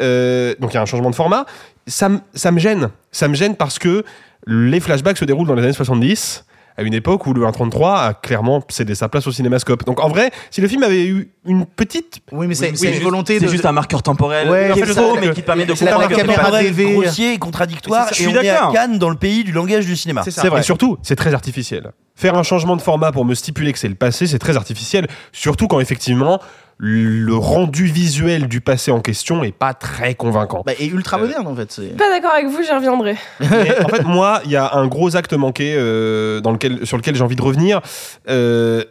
euh, 0.00 0.54
donc 0.60 0.72
il 0.72 0.74
y 0.74 0.78
a 0.78 0.82
un 0.82 0.86
changement 0.86 1.10
de 1.10 1.14
format, 1.14 1.46
ça 1.86 2.08
me 2.08 2.58
gêne. 2.58 2.90
Ça 3.12 3.28
me 3.28 3.34
gêne 3.34 3.56
parce 3.56 3.78
que 3.78 4.04
les 4.46 4.80
flashbacks 4.80 5.18
se 5.18 5.24
déroulent 5.24 5.48
dans 5.48 5.54
les 5.54 5.64
années 5.64 5.72
70 5.72 6.44
à 6.80 6.82
une 6.82 6.94
époque 6.94 7.26
où 7.26 7.34
le 7.34 7.42
1.33 7.42 7.94
a 8.08 8.14
clairement 8.14 8.62
cédé 8.70 8.94
sa 8.94 9.08
place 9.08 9.26
au 9.26 9.32
cinémascope. 9.32 9.84
Donc 9.84 10.00
en 10.00 10.08
vrai, 10.08 10.30
si 10.50 10.60
le 10.62 10.68
film 10.68 10.82
avait 10.82 11.06
eu 11.06 11.30
une 11.44 11.66
petite... 11.66 12.20
Oui, 12.32 12.46
mais 12.46 12.54
c'est 12.54 12.70
Oui, 12.70 12.76
c'est 12.76 12.82
mais 12.84 12.88
une 12.88 12.94
juste- 12.94 13.04
volonté 13.04 13.38
c'est 13.38 13.44
de. 13.46 13.50
juste 13.50 13.66
un 13.66 13.72
marqueur 13.72 14.02
temporel 14.02 14.48
Ouais, 14.48 14.70
qui 14.72 14.80
est 14.80 14.86
c'est 14.86 14.94
faux, 14.94 15.14
ça, 15.14 15.20
mais 15.20 15.30
qui 15.30 15.42
te 15.42 15.46
permet 15.46 15.66
de 15.66 15.74
c'est 15.74 15.84
la 15.84 15.92
comprendre 15.92 16.16
caméra 16.16 16.38
que- 16.38 16.44
Temporel, 16.46 16.64
TV. 16.66 16.92
grossier 16.94 17.34
et 17.34 17.38
contradictoire. 17.38 18.08
Je 18.08 18.14
suis 18.14 18.24
et 18.24 18.28
on 18.28 18.40
est 18.42 18.48
à. 18.48 18.70
Cannes 18.72 18.98
dans 18.98 19.10
le 19.10 19.16
pays 19.16 19.44
du 19.44 19.52
langage 19.52 19.84
du 19.86 19.94
cinéma. 19.96 20.22
C'est 20.24 20.48
vrai. 20.48 20.60
Et 20.60 20.62
surtout, 20.62 20.96
c'est 21.02 21.16
très 21.16 21.34
artificiel. 21.34 21.92
Faire 22.16 22.34
un 22.34 22.42
changement 22.42 22.76
de 22.76 22.82
format 22.82 23.12
pour 23.12 23.24
me 23.24 23.34
stipuler 23.34 23.72
que 23.72 23.78
c'est 23.78 23.88
le 23.88 23.94
passé, 23.94 24.26
c'est 24.26 24.38
très 24.38 24.56
artificiel. 24.56 25.06
Surtout 25.32 25.66
quand 25.68 25.80
effectivement 25.80 26.40
le 26.82 27.34
rendu 27.36 27.84
visuel 27.84 28.48
du 28.48 28.62
passé 28.62 28.90
en 28.90 29.00
question 29.00 29.44
est 29.44 29.52
pas 29.52 29.74
très 29.74 30.14
convaincant. 30.14 30.62
Bah, 30.64 30.72
et 30.78 30.86
ultra 30.86 31.18
moderne 31.18 31.46
en 31.46 31.54
fait. 31.54 31.70
c'est- 31.70 31.94
Pas 31.96 32.08
d'accord 32.08 32.32
avec 32.32 32.46
vous, 32.46 32.62
j'y 32.62 32.72
reviendrai. 32.72 33.16
Mais 33.40 33.84
en 33.84 33.88
fait, 33.88 34.02
moi, 34.04 34.40
il 34.46 34.50
y 34.50 34.56
a 34.56 34.74
un 34.76 34.86
gros 34.86 35.14
acte 35.14 35.34
manqué 35.34 35.74
euh, 35.76 36.40
dans 36.40 36.52
lequel, 36.52 36.86
sur 36.86 36.96
lequel 36.96 37.14
j'ai 37.16 37.22
envie 37.22 37.36
de 37.36 37.42
revenir. 37.42 37.82
Euh, 38.30 38.82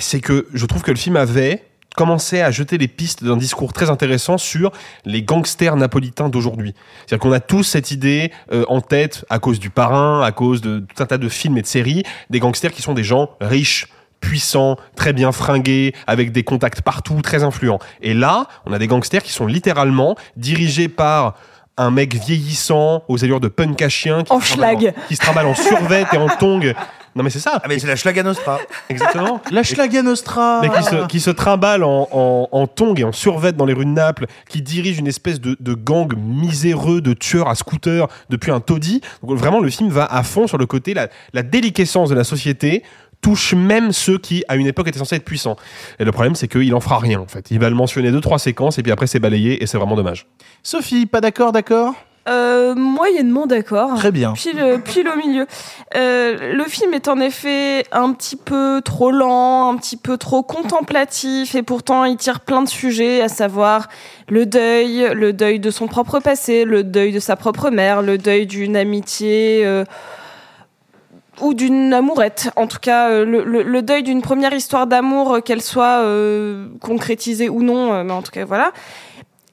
c'est 0.00 0.20
que 0.20 0.48
je 0.52 0.66
trouve 0.66 0.82
que 0.82 0.90
le 0.90 0.96
film 0.96 1.14
avait 1.16 1.62
commencé 1.94 2.40
à 2.40 2.50
jeter 2.50 2.76
les 2.78 2.88
pistes 2.88 3.22
d'un 3.24 3.36
discours 3.36 3.72
très 3.72 3.90
intéressant 3.90 4.36
sur 4.38 4.72
les 5.04 5.22
gangsters 5.22 5.76
napolitains 5.76 6.28
d'aujourd'hui. 6.28 6.74
C'est-à-dire 7.06 7.22
qu'on 7.22 7.32
a 7.32 7.40
tous 7.40 7.62
cette 7.62 7.90
idée 7.92 8.32
euh, 8.52 8.64
en 8.68 8.80
tête, 8.80 9.24
à 9.30 9.38
cause 9.38 9.60
du 9.60 9.70
parrain, 9.70 10.20
à 10.22 10.32
cause 10.32 10.60
de 10.60 10.80
tout 10.80 11.02
un 11.02 11.06
tas 11.06 11.16
de 11.16 11.28
films 11.28 11.56
et 11.58 11.62
de 11.62 11.66
séries, 11.66 12.02
des 12.28 12.40
gangsters 12.40 12.72
qui 12.72 12.82
sont 12.82 12.92
des 12.92 13.04
gens 13.04 13.30
riches, 13.40 13.86
puissants, 14.20 14.76
très 14.96 15.12
bien 15.12 15.32
fringués, 15.32 15.94
avec 16.06 16.32
des 16.32 16.42
contacts 16.42 16.82
partout, 16.82 17.20
très 17.22 17.42
influents. 17.42 17.78
Et 18.02 18.14
là, 18.14 18.46
on 18.66 18.72
a 18.72 18.78
des 18.78 18.86
gangsters 18.86 19.22
qui 19.22 19.32
sont 19.32 19.46
littéralement 19.46 20.16
dirigés 20.36 20.88
par 20.88 21.34
un 21.78 21.90
mec 21.90 22.14
vieillissant 22.14 23.02
aux 23.08 23.22
allures 23.22 23.40
de 23.40 23.48
punk 23.48 23.82
à 23.82 23.88
chien 23.90 24.22
qui, 24.24 24.32
En 24.32 24.40
se 24.40 24.52
trimballe 24.52 24.78
schlag. 24.78 24.94
qui 25.08 25.16
se 25.16 25.20
trimballe 25.20 25.46
en 25.46 25.54
survette 25.54 26.08
et 26.12 26.16
en 26.16 26.28
tongs. 26.28 26.72
Non 27.14 27.22
mais 27.22 27.30
c'est 27.30 27.38
ça. 27.40 27.60
Ah 27.62 27.66
mais 27.68 27.78
c'est 27.78 27.86
la 27.86 27.96
Schlaga 27.96 28.22
Nostra. 28.22 28.58
Exactement. 28.90 29.40
La 29.50 29.62
Schlaga 29.62 30.02
Nostra. 30.02 30.60
Mais 30.60 30.68
qui 30.68 30.82
se, 30.82 31.06
qui 31.06 31.20
se 31.20 31.30
trimballe 31.30 31.82
en, 31.82 32.08
en, 32.12 32.48
en 32.52 32.66
tongs 32.66 32.94
et 32.98 33.04
en 33.04 33.12
survette 33.12 33.56
dans 33.56 33.64
les 33.64 33.72
rues 33.72 33.86
de 33.86 33.90
Naples, 33.90 34.26
qui 34.50 34.60
dirige 34.60 34.98
une 34.98 35.06
espèce 35.06 35.40
de, 35.40 35.56
de 35.58 35.72
gang 35.74 36.14
miséreux 36.16 37.00
de 37.00 37.14
tueurs 37.14 37.48
à 37.48 37.54
scooter 37.54 38.06
depuis 38.28 38.52
un 38.52 38.60
taudis. 38.60 39.00
Donc 39.22 39.38
vraiment, 39.38 39.60
le 39.60 39.70
film 39.70 39.88
va 39.88 40.04
à 40.04 40.22
fond 40.22 40.46
sur 40.46 40.58
le 40.58 40.66
côté, 40.66 40.92
la, 40.92 41.08
la 41.32 41.42
déliquescence 41.42 42.10
de 42.10 42.14
la 42.14 42.24
société 42.24 42.82
touche 43.20 43.54
même 43.54 43.92
ceux 43.92 44.18
qui, 44.18 44.44
à 44.48 44.56
une 44.56 44.66
époque, 44.66 44.88
étaient 44.88 44.98
censés 44.98 45.16
être 45.16 45.24
puissants. 45.24 45.56
Et 45.98 46.04
le 46.04 46.12
problème, 46.12 46.34
c'est 46.34 46.48
qu'il 46.48 46.74
en 46.74 46.80
fera 46.80 46.98
rien, 46.98 47.20
en 47.20 47.26
fait. 47.26 47.50
Il 47.50 47.58
va 47.58 47.68
le 47.68 47.76
mentionner 47.76 48.10
deux, 48.10 48.20
trois 48.20 48.38
séquences, 48.38 48.78
et 48.78 48.82
puis 48.82 48.92
après, 48.92 49.06
c'est 49.06 49.20
balayé, 49.20 49.62
et 49.62 49.66
c'est 49.66 49.78
vraiment 49.78 49.96
dommage. 49.96 50.26
Sophie, 50.62 51.06
pas 51.06 51.20
d'accord, 51.20 51.52
d'accord? 51.52 51.94
Euh, 52.28 52.74
moyennement 52.74 53.46
d'accord. 53.46 53.94
Très 53.94 54.10
bien. 54.10 54.32
Pile, 54.32 54.58
euh, 54.58 54.78
pile 54.78 55.08
au 55.08 55.16
milieu. 55.16 55.46
Euh, 55.94 56.54
le 56.54 56.64
film 56.64 56.92
est 56.92 57.06
en 57.06 57.20
effet 57.20 57.84
un 57.92 58.12
petit 58.12 58.34
peu 58.34 58.80
trop 58.84 59.12
lent, 59.12 59.70
un 59.72 59.76
petit 59.76 59.96
peu 59.96 60.16
trop 60.18 60.42
contemplatif, 60.42 61.54
et 61.54 61.62
pourtant 61.62 62.04
il 62.04 62.16
tire 62.16 62.40
plein 62.40 62.62
de 62.62 62.68
sujets, 62.68 63.22
à 63.22 63.28
savoir 63.28 63.86
le 64.28 64.44
deuil, 64.44 65.08
le 65.14 65.32
deuil 65.32 65.60
de 65.60 65.70
son 65.70 65.86
propre 65.86 66.18
passé, 66.18 66.64
le 66.64 66.82
deuil 66.82 67.12
de 67.12 67.20
sa 67.20 67.36
propre 67.36 67.70
mère, 67.70 68.02
le 68.02 68.18
deuil 68.18 68.46
d'une 68.46 68.76
amitié. 68.76 69.62
euh, 69.64 69.84
ou 71.40 71.54
d'une 71.54 71.92
amourette. 71.92 72.50
En 72.56 72.66
tout 72.66 72.78
cas, 72.80 73.10
euh, 73.10 73.24
le, 73.24 73.82
deuil 73.82 74.02
d'une 74.02 74.22
première 74.22 74.52
histoire 74.54 74.86
d'amour, 74.86 75.34
euh, 75.34 75.40
qu'elle 75.40 75.62
soit 75.62 76.00
euh, 76.02 76.66
concrétisée 76.80 77.48
ou 77.48 77.62
non, 77.62 77.92
euh, 77.92 78.04
mais 78.04 78.12
en 78.12 78.22
tout 78.22 78.30
cas, 78.32 78.44
voilà. 78.44 78.72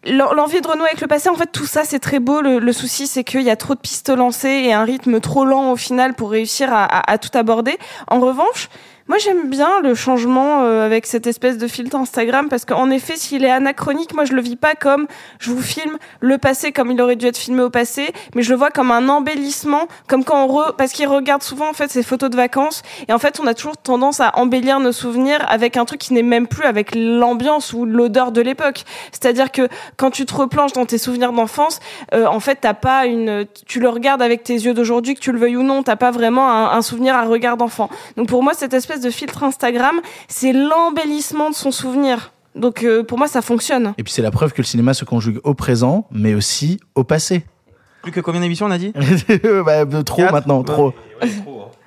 L'en- 0.06 0.34
L'envie 0.34 0.60
de 0.62 0.68
renouer 0.68 0.88
avec 0.88 1.02
le 1.02 1.08
passé, 1.08 1.30
en 1.30 1.36
fait, 1.36 1.50
tout 1.52 1.66
ça, 1.66 1.84
c'est 1.86 2.00
très 2.00 2.20
beau. 2.20 2.42
Le, 2.42 2.72
souci, 2.74 3.08
c'est 3.08 3.24
qu'il 3.24 3.42
y 3.42 3.50
a 3.50 3.56
trop 3.56 3.74
de 3.76 3.80
pistes 3.80 4.10
lancées 4.10 4.64
et 4.66 4.74
un 4.74 4.84
rythme 4.84 5.20
trop 5.20 5.46
lent 5.46 5.72
au 5.72 5.76
final 5.78 6.14
pour 6.14 6.32
réussir 6.32 6.70
à 6.72 7.18
tout 7.18 7.38
aborder. 7.38 7.78
En 8.08 8.20
revanche, 8.20 8.70
moi, 9.10 9.18
j'aime 9.18 9.50
bien 9.50 9.82
le 9.82 9.96
changement 9.96 10.64
euh, 10.64 10.86
avec 10.86 11.06
cette 11.06 11.28
espèce 11.28 11.58
de 11.58 11.68
filtre 11.68 11.98
Instagram 11.98 12.48
parce 12.48 12.64
qu'en 12.64 12.90
effet, 12.90 13.18
s'il 13.18 13.44
est 13.44 13.52
anachronique, 13.52 14.14
moi, 14.14 14.24
je 14.24 14.34
le 14.34 14.42
vis 14.42 14.56
pas 14.56 14.76
comme 14.76 15.08
je 15.40 15.52
vous 15.52 15.62
filme 15.62 15.98
le 16.22 16.38
passé 16.38 16.72
comme 16.72 16.90
il 16.90 17.02
aurait 17.02 17.18
dû 17.18 17.26
être 17.26 17.38
filmé 17.38 17.64
au 17.64 17.70
passé, 17.70 18.14
mais 18.34 18.44
je 18.44 18.52
le 18.52 18.56
vois 18.56 18.70
comme 18.70 18.92
un 18.92 19.10
embellissement, 19.10 19.88
comme 20.08 20.24
quand 20.24 20.46
on 20.46 20.48
re... 20.48 20.76
parce 20.78 20.94
qu'il 20.94 21.08
regarde 21.08 21.44
souvent 21.44 21.70
en 21.70 21.74
fait 21.74 21.92
ses 21.92 22.02
photos 22.02 22.30
de 22.30 22.38
vacances 22.38 22.82
et 23.10 23.14
en 23.14 23.20
fait, 23.20 23.42
on 23.42 23.48
a 23.48 23.54
toujours 23.54 23.76
tendance 23.76 24.22
à 24.22 24.32
embellir 24.38 24.80
nos 24.80 24.94
souvenirs 24.94 25.46
avec 25.50 25.76
un 25.76 25.84
truc 25.84 26.00
qui 26.00 26.14
n'est 26.14 26.24
même 26.24 26.48
plus 26.48 26.64
avec 26.64 26.96
l'ambiance 26.96 27.74
ou 27.74 27.86
l'odeur 27.86 28.32
de 28.32 28.40
l'époque. 28.40 28.86
C'est-à-dire 29.12 29.52
que 29.52 29.68
quand 29.98 30.12
tu 30.12 30.26
te 30.26 30.34
replonges 30.34 30.72
dans 30.72 30.86
tes 30.86 30.98
souvenirs 30.98 31.34
d'enfance, 31.34 31.82
euh, 32.14 32.26
en 32.26 32.40
fait, 32.40 32.60
t'as 32.62 32.74
pas 32.74 33.06
une, 33.06 33.46
tu 33.68 33.82
le 33.82 33.90
regardes 33.90 34.22
avec 34.22 34.44
tes 34.44 34.54
yeux 34.54 34.74
d'aujourd'hui, 34.74 35.16
que 35.16 35.20
tu 35.20 35.34
le 35.34 35.40
veuilles 35.40 35.58
ou 35.58 35.64
non, 35.64 35.84
t'as 35.84 35.98
pas 35.98 36.12
vraiment 36.12 36.50
un, 36.50 36.72
un 36.72 36.82
souvenir 36.82 37.16
à 37.16 37.24
regard 37.24 37.58
d'enfant. 37.58 37.90
Donc 38.16 38.30
pour 38.30 38.44
moi, 38.44 38.54
cette 38.54 38.74
espèce 38.74 38.93
de 39.02 39.10
filtre 39.10 39.44
Instagram, 39.44 40.00
c'est 40.28 40.54
l'embellissement 40.54 41.50
de 41.50 41.56
son 41.56 41.72
souvenir. 41.72 42.32
Donc 42.56 42.84
euh, 42.84 43.04
pour 43.04 43.18
moi, 43.18 43.28
ça 43.28 43.42
fonctionne. 43.42 43.94
Et 43.98 44.04
puis 44.04 44.14
c'est 44.14 44.22
la 44.22 44.32
preuve 44.32 44.54
que 44.54 44.62
le 44.62 44.66
cinéma 44.68 44.94
se 44.94 45.06
conjugue 45.06 45.40
au 45.44 45.54
présent, 45.54 46.08
mais 46.12 46.34
aussi 46.36 46.80
au 46.96 47.04
passé. 47.04 47.44
Plus 48.04 48.12
que 48.12 48.20
combien 48.20 48.42
d'émissions 48.42 48.66
on 48.66 48.72
a 48.72 48.78
dit 48.78 48.94
bah, 49.66 49.86
trop 50.04 50.18
Quatre 50.24 50.34
maintenant, 50.34 50.60
Ouais, 50.60 50.66
trop. 50.66 50.94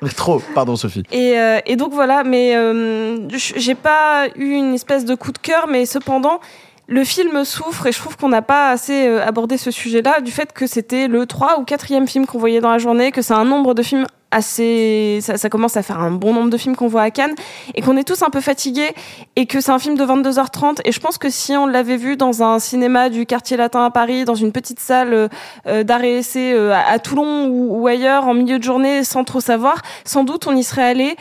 hein. 0.03 0.09
trop, 0.17 0.43
pardon 0.55 0.75
Sophie. 0.77 1.03
Et, 1.13 1.39
euh, 1.39 1.59
et 1.67 1.77
donc 1.77 1.93
voilà, 1.93 2.25
mais 2.25 2.57
euh, 2.57 3.29
j'ai 3.37 3.75
pas 3.75 4.27
eu 4.35 4.53
une 4.55 4.75
espèce 4.75 5.05
de 5.05 5.15
coup 5.15 5.31
de 5.33 5.39
cœur, 5.39 5.67
mais 5.71 5.85
cependant, 5.87 6.41
le 6.89 7.05
film 7.05 7.45
souffre 7.45 7.87
et 7.87 7.93
je 7.93 7.99
trouve 7.99 8.17
qu'on 8.17 8.29
n'a 8.29 8.43
pas 8.43 8.71
assez 8.71 9.09
euh, 9.09 9.25
abordé 9.25 9.57
ce 9.57 9.71
sujet-là 9.71 10.21
du 10.21 10.31
fait 10.31 10.53
que 10.53 10.67
c'était 10.67 11.09
le 11.09 11.27
3 11.27 11.59
ou 11.59 11.65
4 11.65 12.07
film 12.07 12.27
qu'on 12.27 12.39
voyait 12.39 12.61
dans 12.61 12.71
la 12.71 12.79
journée, 12.79 13.11
que 13.11 13.23
c'est 13.23 13.35
un 13.35 13.45
nombre 13.45 13.75
de 13.75 13.83
films 13.83 14.07
assez. 14.31 15.21
Ça, 15.23 15.49
commence 15.49 15.77
à 15.77 15.83
faire 15.83 16.01
un 16.01 16.11
bon 16.11 16.35
nombre 16.35 16.51
de 16.51 16.57
films 16.57 16.77
qu'on 16.77 16.89
voit 16.89 17.03
à 17.03 17.11
Cannes 17.11 17.35
et 17.75 17.81
qu'on 17.81 17.97
est 17.97 18.05
tous 18.05 18.23
un 18.23 18.31
peu 18.31 18.41
fatigués 18.41 18.95
et 19.37 19.47
que 19.47 19.61
c'est 19.61 19.71
un 19.71 19.79
film 19.79 19.97
de 19.97 20.05
22h30. 20.05 20.81
Et 20.85 20.93
je 20.93 21.01
pense 21.01 21.19
que 21.19 21.31
si 21.31 21.53
on 21.53 21.67
l'avait 21.67 21.97
vu 21.97 22.17
dans 22.17 22.43
un 22.43 22.59
cinéma 22.59 23.09
du 23.09 23.27
quartier 23.27 23.57
latin 23.57 23.85
à 23.85 23.91
Paris, 23.91 24.25
dans 24.25 24.35
une 24.35 24.53
petite 24.53 24.81
salle 24.81 25.15
euh, 25.15 25.29
euh, 25.67 25.85
et 26.03 26.19
essai 26.19 26.53
euh, 26.53 26.75
à, 26.75 26.99
Toulon 26.99 27.47
ou, 27.47 27.81
ou 27.81 27.87
ailleurs 27.87 28.27
en 28.27 28.35
milieu 28.35 28.59
de 28.59 28.65
journée 28.65 29.05
sans 29.05 29.25
trop 29.25 29.41
savoir, 29.41 29.83
sans 30.05 30.25
doute 30.25 30.47
on 30.47 30.55
y 30.55 30.63
serait 30.63 30.85
allé 30.85 31.17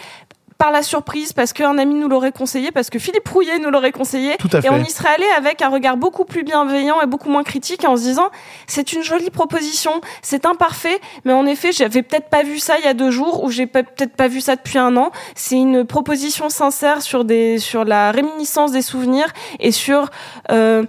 par 0.57 0.71
la 0.71 0.83
surprise 0.83 1.33
parce 1.33 1.53
qu'un 1.53 1.77
ami 1.77 1.95
nous 1.95 2.07
l'aurait 2.07 2.31
conseillé, 2.31 2.71
parce 2.71 2.89
que 2.89 2.99
Philippe 2.99 3.27
Rouillet 3.27 3.59
nous 3.59 3.69
l'aurait 3.69 3.91
conseillé. 3.91 4.35
Tout 4.37 4.49
à 4.53 4.59
Et 4.59 4.61
fait. 4.63 4.69
on 4.69 4.77
y 4.77 4.89
serait 4.89 5.13
allé 5.13 5.25
avec 5.37 5.61
un 5.61 5.69
regard 5.69 5.97
beaucoup 5.97 6.25
plus 6.25 6.43
bienveillant 6.43 7.01
et 7.01 7.05
beaucoup 7.05 7.29
moins 7.29 7.43
critique 7.43 7.85
en 7.85 7.97
se 7.97 8.03
disant 8.03 8.29
c'est 8.67 8.93
une 8.93 9.03
jolie 9.03 9.29
proposition, 9.29 10.01
c'est 10.21 10.45
imparfait, 10.45 10.99
mais 11.25 11.33
en 11.33 11.45
effet, 11.45 11.71
j'avais 11.71 12.01
peut-être 12.03 12.29
pas 12.29 12.43
vu 12.43 12.59
ça 12.59 12.77
il 12.79 12.85
y 12.85 12.87
a 12.87 12.93
deux 12.93 13.11
jours 13.11 13.43
ou 13.43 13.51
j'ai 13.51 13.67
peut-être 13.67 14.15
pas 14.15 14.27
vu 14.27 14.41
ça 14.41 14.55
depuis 14.55 14.77
un 14.77 14.95
an. 14.97 15.11
C'est 15.35 15.55
une 15.55 15.85
proposition 15.85 16.49
sincère 16.49 17.01
sur 17.01 17.25
des, 17.25 17.59
sur 17.59 17.83
la 17.83 18.11
réminiscence 18.11 18.71
des 18.71 18.81
souvenirs 18.81 19.27
et 19.59 19.71
sur, 19.71 20.09
euh, 20.51 20.83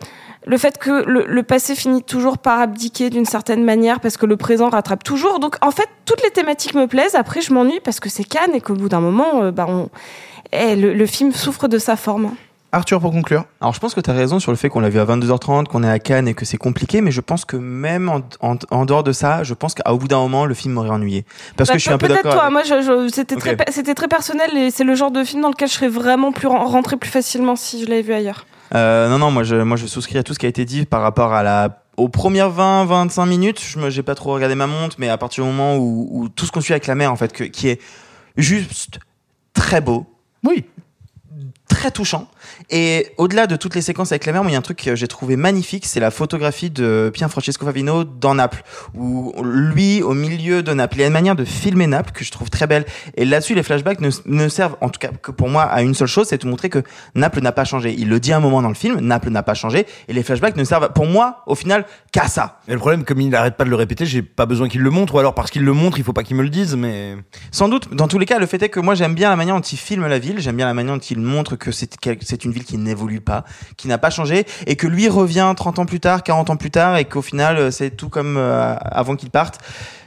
le 0.46 0.56
fait 0.58 0.78
que 0.78 1.04
le, 1.04 1.26
le 1.26 1.42
passé 1.42 1.74
finit 1.74 2.02
toujours 2.02 2.38
par 2.38 2.60
abdiquer 2.60 3.10
d'une 3.10 3.24
certaine 3.26 3.64
manière 3.64 4.00
parce 4.00 4.16
que 4.16 4.26
le 4.26 4.36
présent 4.36 4.68
rattrape 4.70 5.02
toujours. 5.04 5.40
Donc 5.40 5.56
en 5.60 5.70
fait, 5.72 5.88
toutes 6.04 6.22
les 6.22 6.30
thématiques 6.30 6.74
me 6.74 6.86
plaisent. 6.86 7.16
Après, 7.16 7.40
je 7.40 7.52
m'ennuie 7.52 7.80
parce 7.84 7.98
que 8.00 8.08
c'est 8.08 8.24
Cannes 8.24 8.54
et 8.54 8.60
qu'au 8.60 8.74
bout 8.74 8.88
d'un 8.88 9.00
moment, 9.00 9.42
euh, 9.42 9.50
bah, 9.50 9.66
on... 9.68 9.88
eh, 10.52 10.76
le, 10.76 10.94
le 10.94 11.06
film 11.06 11.32
souffre 11.32 11.66
de 11.68 11.78
sa 11.78 11.96
forme. 11.96 12.30
Arthur, 12.72 13.00
pour 13.00 13.10
conclure. 13.12 13.44
Alors 13.60 13.72
je 13.72 13.80
pense 13.80 13.94
que 13.94 14.00
tu 14.00 14.10
as 14.10 14.12
raison 14.12 14.38
sur 14.38 14.52
le 14.52 14.56
fait 14.56 14.68
qu'on 14.68 14.80
l'a 14.80 14.88
vu 14.90 14.98
à 14.98 15.04
22h30, 15.04 15.64
qu'on 15.64 15.82
est 15.82 15.88
à 15.90 15.98
Cannes 15.98 16.28
et 16.28 16.34
que 16.34 16.44
c'est 16.44 16.58
compliqué, 16.58 17.00
mais 17.00 17.10
je 17.10 17.20
pense 17.22 17.44
que 17.44 17.56
même 17.56 18.08
en, 18.08 18.20
en, 18.40 18.56
en 18.70 18.84
dehors 18.84 19.02
de 19.02 19.12
ça, 19.12 19.44
je 19.44 19.54
pense 19.54 19.74
qu'au 19.74 19.96
bout 19.96 20.08
d'un 20.08 20.18
moment, 20.18 20.44
le 20.44 20.52
film 20.54 20.74
m'aurait 20.74 20.90
ennuyé. 20.90 21.24
Parce 21.56 21.68
Bah, 21.68 21.74
que 21.74 21.78
je 21.78 21.84
suis 21.84 21.92
un 21.92 21.98
peu 21.98 22.08
peut-être 22.08 22.30
toi. 22.30 22.50
Moi, 22.50 22.62
je, 22.64 22.82
je- 22.82 23.08
c'était 23.12 23.36
très, 23.36 23.56
très 23.56 24.08
personnel 24.08 24.50
et 24.56 24.70
c'est 24.70 24.84
le 24.84 24.94
genre 24.94 25.10
de 25.10 25.24
film 25.24 25.42
dans 25.42 25.48
lequel 25.50 25.68
je 25.68 25.74
serais 25.74 25.88
vraiment 25.88 26.32
plus 26.32 26.48
ren- 26.48 26.64
rentré 26.66 26.96
plus 26.96 27.08
facilement 27.10 27.56
si 27.56 27.82
je 27.82 27.88
l'avais 27.88 28.02
vu 28.02 28.12
ailleurs. 28.12 28.46
Euh, 28.74 29.08
non, 29.08 29.18
non, 29.18 29.30
moi 29.30 29.44
je, 29.44 29.56
moi 29.56 29.76
je 29.76 29.86
souscris 29.86 30.18
à 30.18 30.22
tout 30.22 30.34
ce 30.34 30.38
qui 30.38 30.46
a 30.46 30.48
été 30.48 30.64
dit 30.64 30.84
par 30.86 31.02
rapport 31.02 31.32
à 31.32 31.42
la 31.42 31.82
aux 31.96 32.08
premières 32.08 32.50
20-25 32.50 33.26
minutes. 33.26 33.60
Je 33.60 33.90
j'ai 33.90 34.02
pas 34.02 34.14
trop 34.14 34.34
regardé 34.34 34.54
ma 34.54 34.66
montre, 34.66 34.96
mais 34.98 35.08
à 35.08 35.16
partir 35.18 35.44
du 35.44 35.50
moment 35.50 35.76
où, 35.76 36.08
où 36.10 36.28
tout 36.28 36.46
ce 36.46 36.52
qu'on 36.52 36.60
suit 36.60 36.74
avec 36.74 36.86
la 36.86 36.94
mer, 36.94 37.10
en 37.10 37.16
fait, 37.16 37.32
que, 37.32 37.44
qui 37.44 37.68
est 37.68 37.80
juste 38.36 38.98
très 39.54 39.80
beau. 39.80 40.06
Oui. 40.44 40.64
Très 41.68 41.90
touchant. 41.90 42.28
Et 42.70 43.08
au-delà 43.16 43.46
de 43.46 43.56
toutes 43.56 43.74
les 43.74 43.82
séquences 43.82 44.12
avec 44.12 44.26
la 44.26 44.32
mer, 44.32 44.42
il 44.46 44.52
y 44.52 44.54
a 44.54 44.58
un 44.58 44.62
truc 44.62 44.82
que 44.82 44.94
j'ai 44.94 45.08
trouvé 45.08 45.36
magnifique, 45.36 45.86
c'est 45.86 46.00
la 46.00 46.10
photographie 46.10 46.70
de 46.70 47.10
Pier 47.12 47.28
Francesco 47.28 47.64
Favino 47.64 48.04
dans 48.04 48.34
Naples, 48.34 48.62
où 48.94 49.34
lui, 49.42 50.02
au 50.02 50.14
milieu 50.14 50.62
de 50.62 50.72
Naples, 50.72 50.96
il 50.96 51.00
y 51.00 51.04
a 51.04 51.06
une 51.06 51.12
manière 51.12 51.36
de 51.36 51.44
filmer 51.44 51.86
Naples 51.86 52.12
que 52.12 52.24
je 52.24 52.30
trouve 52.30 52.50
très 52.50 52.66
belle. 52.66 52.84
Et 53.16 53.24
là-dessus, 53.24 53.54
les 53.54 53.62
flashbacks 53.62 54.00
ne, 54.00 54.10
ne 54.26 54.48
servent, 54.48 54.76
en 54.80 54.88
tout 54.88 54.98
cas, 54.98 55.10
que 55.22 55.30
pour 55.30 55.48
moi, 55.48 55.62
à 55.62 55.82
une 55.82 55.94
seule 55.94 56.08
chose, 56.08 56.28
c'est 56.28 56.42
de 56.42 56.48
montrer 56.48 56.70
que 56.70 56.82
Naples 57.14 57.40
n'a 57.40 57.52
pas 57.52 57.64
changé. 57.64 57.94
Il 57.96 58.08
le 58.08 58.20
dit 58.20 58.32
à 58.32 58.36
un 58.36 58.40
moment 58.40 58.62
dans 58.62 58.68
le 58.68 58.74
film, 58.74 59.00
Naples 59.00 59.30
n'a 59.30 59.42
pas 59.42 59.54
changé, 59.54 59.86
et 60.08 60.12
les 60.12 60.22
flashbacks 60.22 60.56
ne 60.56 60.64
servent, 60.64 60.92
pour 60.92 61.06
moi, 61.06 61.42
au 61.46 61.54
final, 61.54 61.84
qu'à 62.12 62.28
ça. 62.28 62.60
Mais 62.68 62.74
le 62.74 62.80
problème, 62.80 63.04
comme 63.04 63.20
il 63.20 63.28
n'arrête 63.28 63.56
pas 63.56 63.64
de 63.64 63.70
le 63.70 63.76
répéter, 63.76 64.06
j'ai 64.06 64.22
pas 64.22 64.46
besoin 64.46 64.68
qu'il 64.68 64.80
le 64.80 64.90
montre, 64.90 65.14
ou 65.14 65.18
alors 65.18 65.34
parce 65.34 65.50
qu'il 65.50 65.64
le 65.64 65.72
montre, 65.72 65.98
il 65.98 66.04
faut 66.04 66.12
pas 66.12 66.22
qu'il 66.22 66.36
me 66.36 66.42
le 66.42 66.48
dise, 66.48 66.76
mais. 66.76 67.16
Sans 67.50 67.68
doute, 67.68 67.94
dans 67.94 68.08
tous 68.08 68.18
les 68.18 68.26
cas, 68.26 68.38
le 68.38 68.46
fait 68.46 68.62
est 68.62 68.68
que 68.68 68.80
moi 68.80 68.94
j'aime 68.94 69.14
bien 69.14 69.30
la 69.30 69.36
manière 69.36 69.54
dont 69.54 69.60
il 69.60 69.78
filme 69.78 70.06
la 70.06 70.18
ville, 70.18 70.40
j'aime 70.40 70.56
bien 70.56 70.66
la 70.66 70.74
manière 70.74 70.94
dont 70.94 71.00
il 71.00 71.20
montre 71.20 71.56
que 71.56 71.70
c'est 71.70 71.96
c'est 72.36 72.44
une 72.44 72.52
ville 72.52 72.64
qui 72.64 72.76
n'évolue 72.76 73.20
pas, 73.20 73.44
qui 73.76 73.88
n'a 73.88 73.98
pas 73.98 74.10
changé, 74.10 74.46
et 74.66 74.76
que 74.76 74.86
lui 74.86 75.08
revient 75.08 75.52
30 75.56 75.78
ans 75.78 75.86
plus 75.86 76.00
tard, 76.00 76.22
40 76.22 76.50
ans 76.50 76.56
plus 76.56 76.70
tard, 76.70 76.96
et 76.96 77.04
qu'au 77.04 77.22
final 77.22 77.56
euh, 77.56 77.70
c'est 77.70 77.90
tout 77.90 78.08
comme 78.08 78.36
euh, 78.36 78.74
avant 78.80 79.16
qu'il 79.16 79.30
parte. 79.30 79.58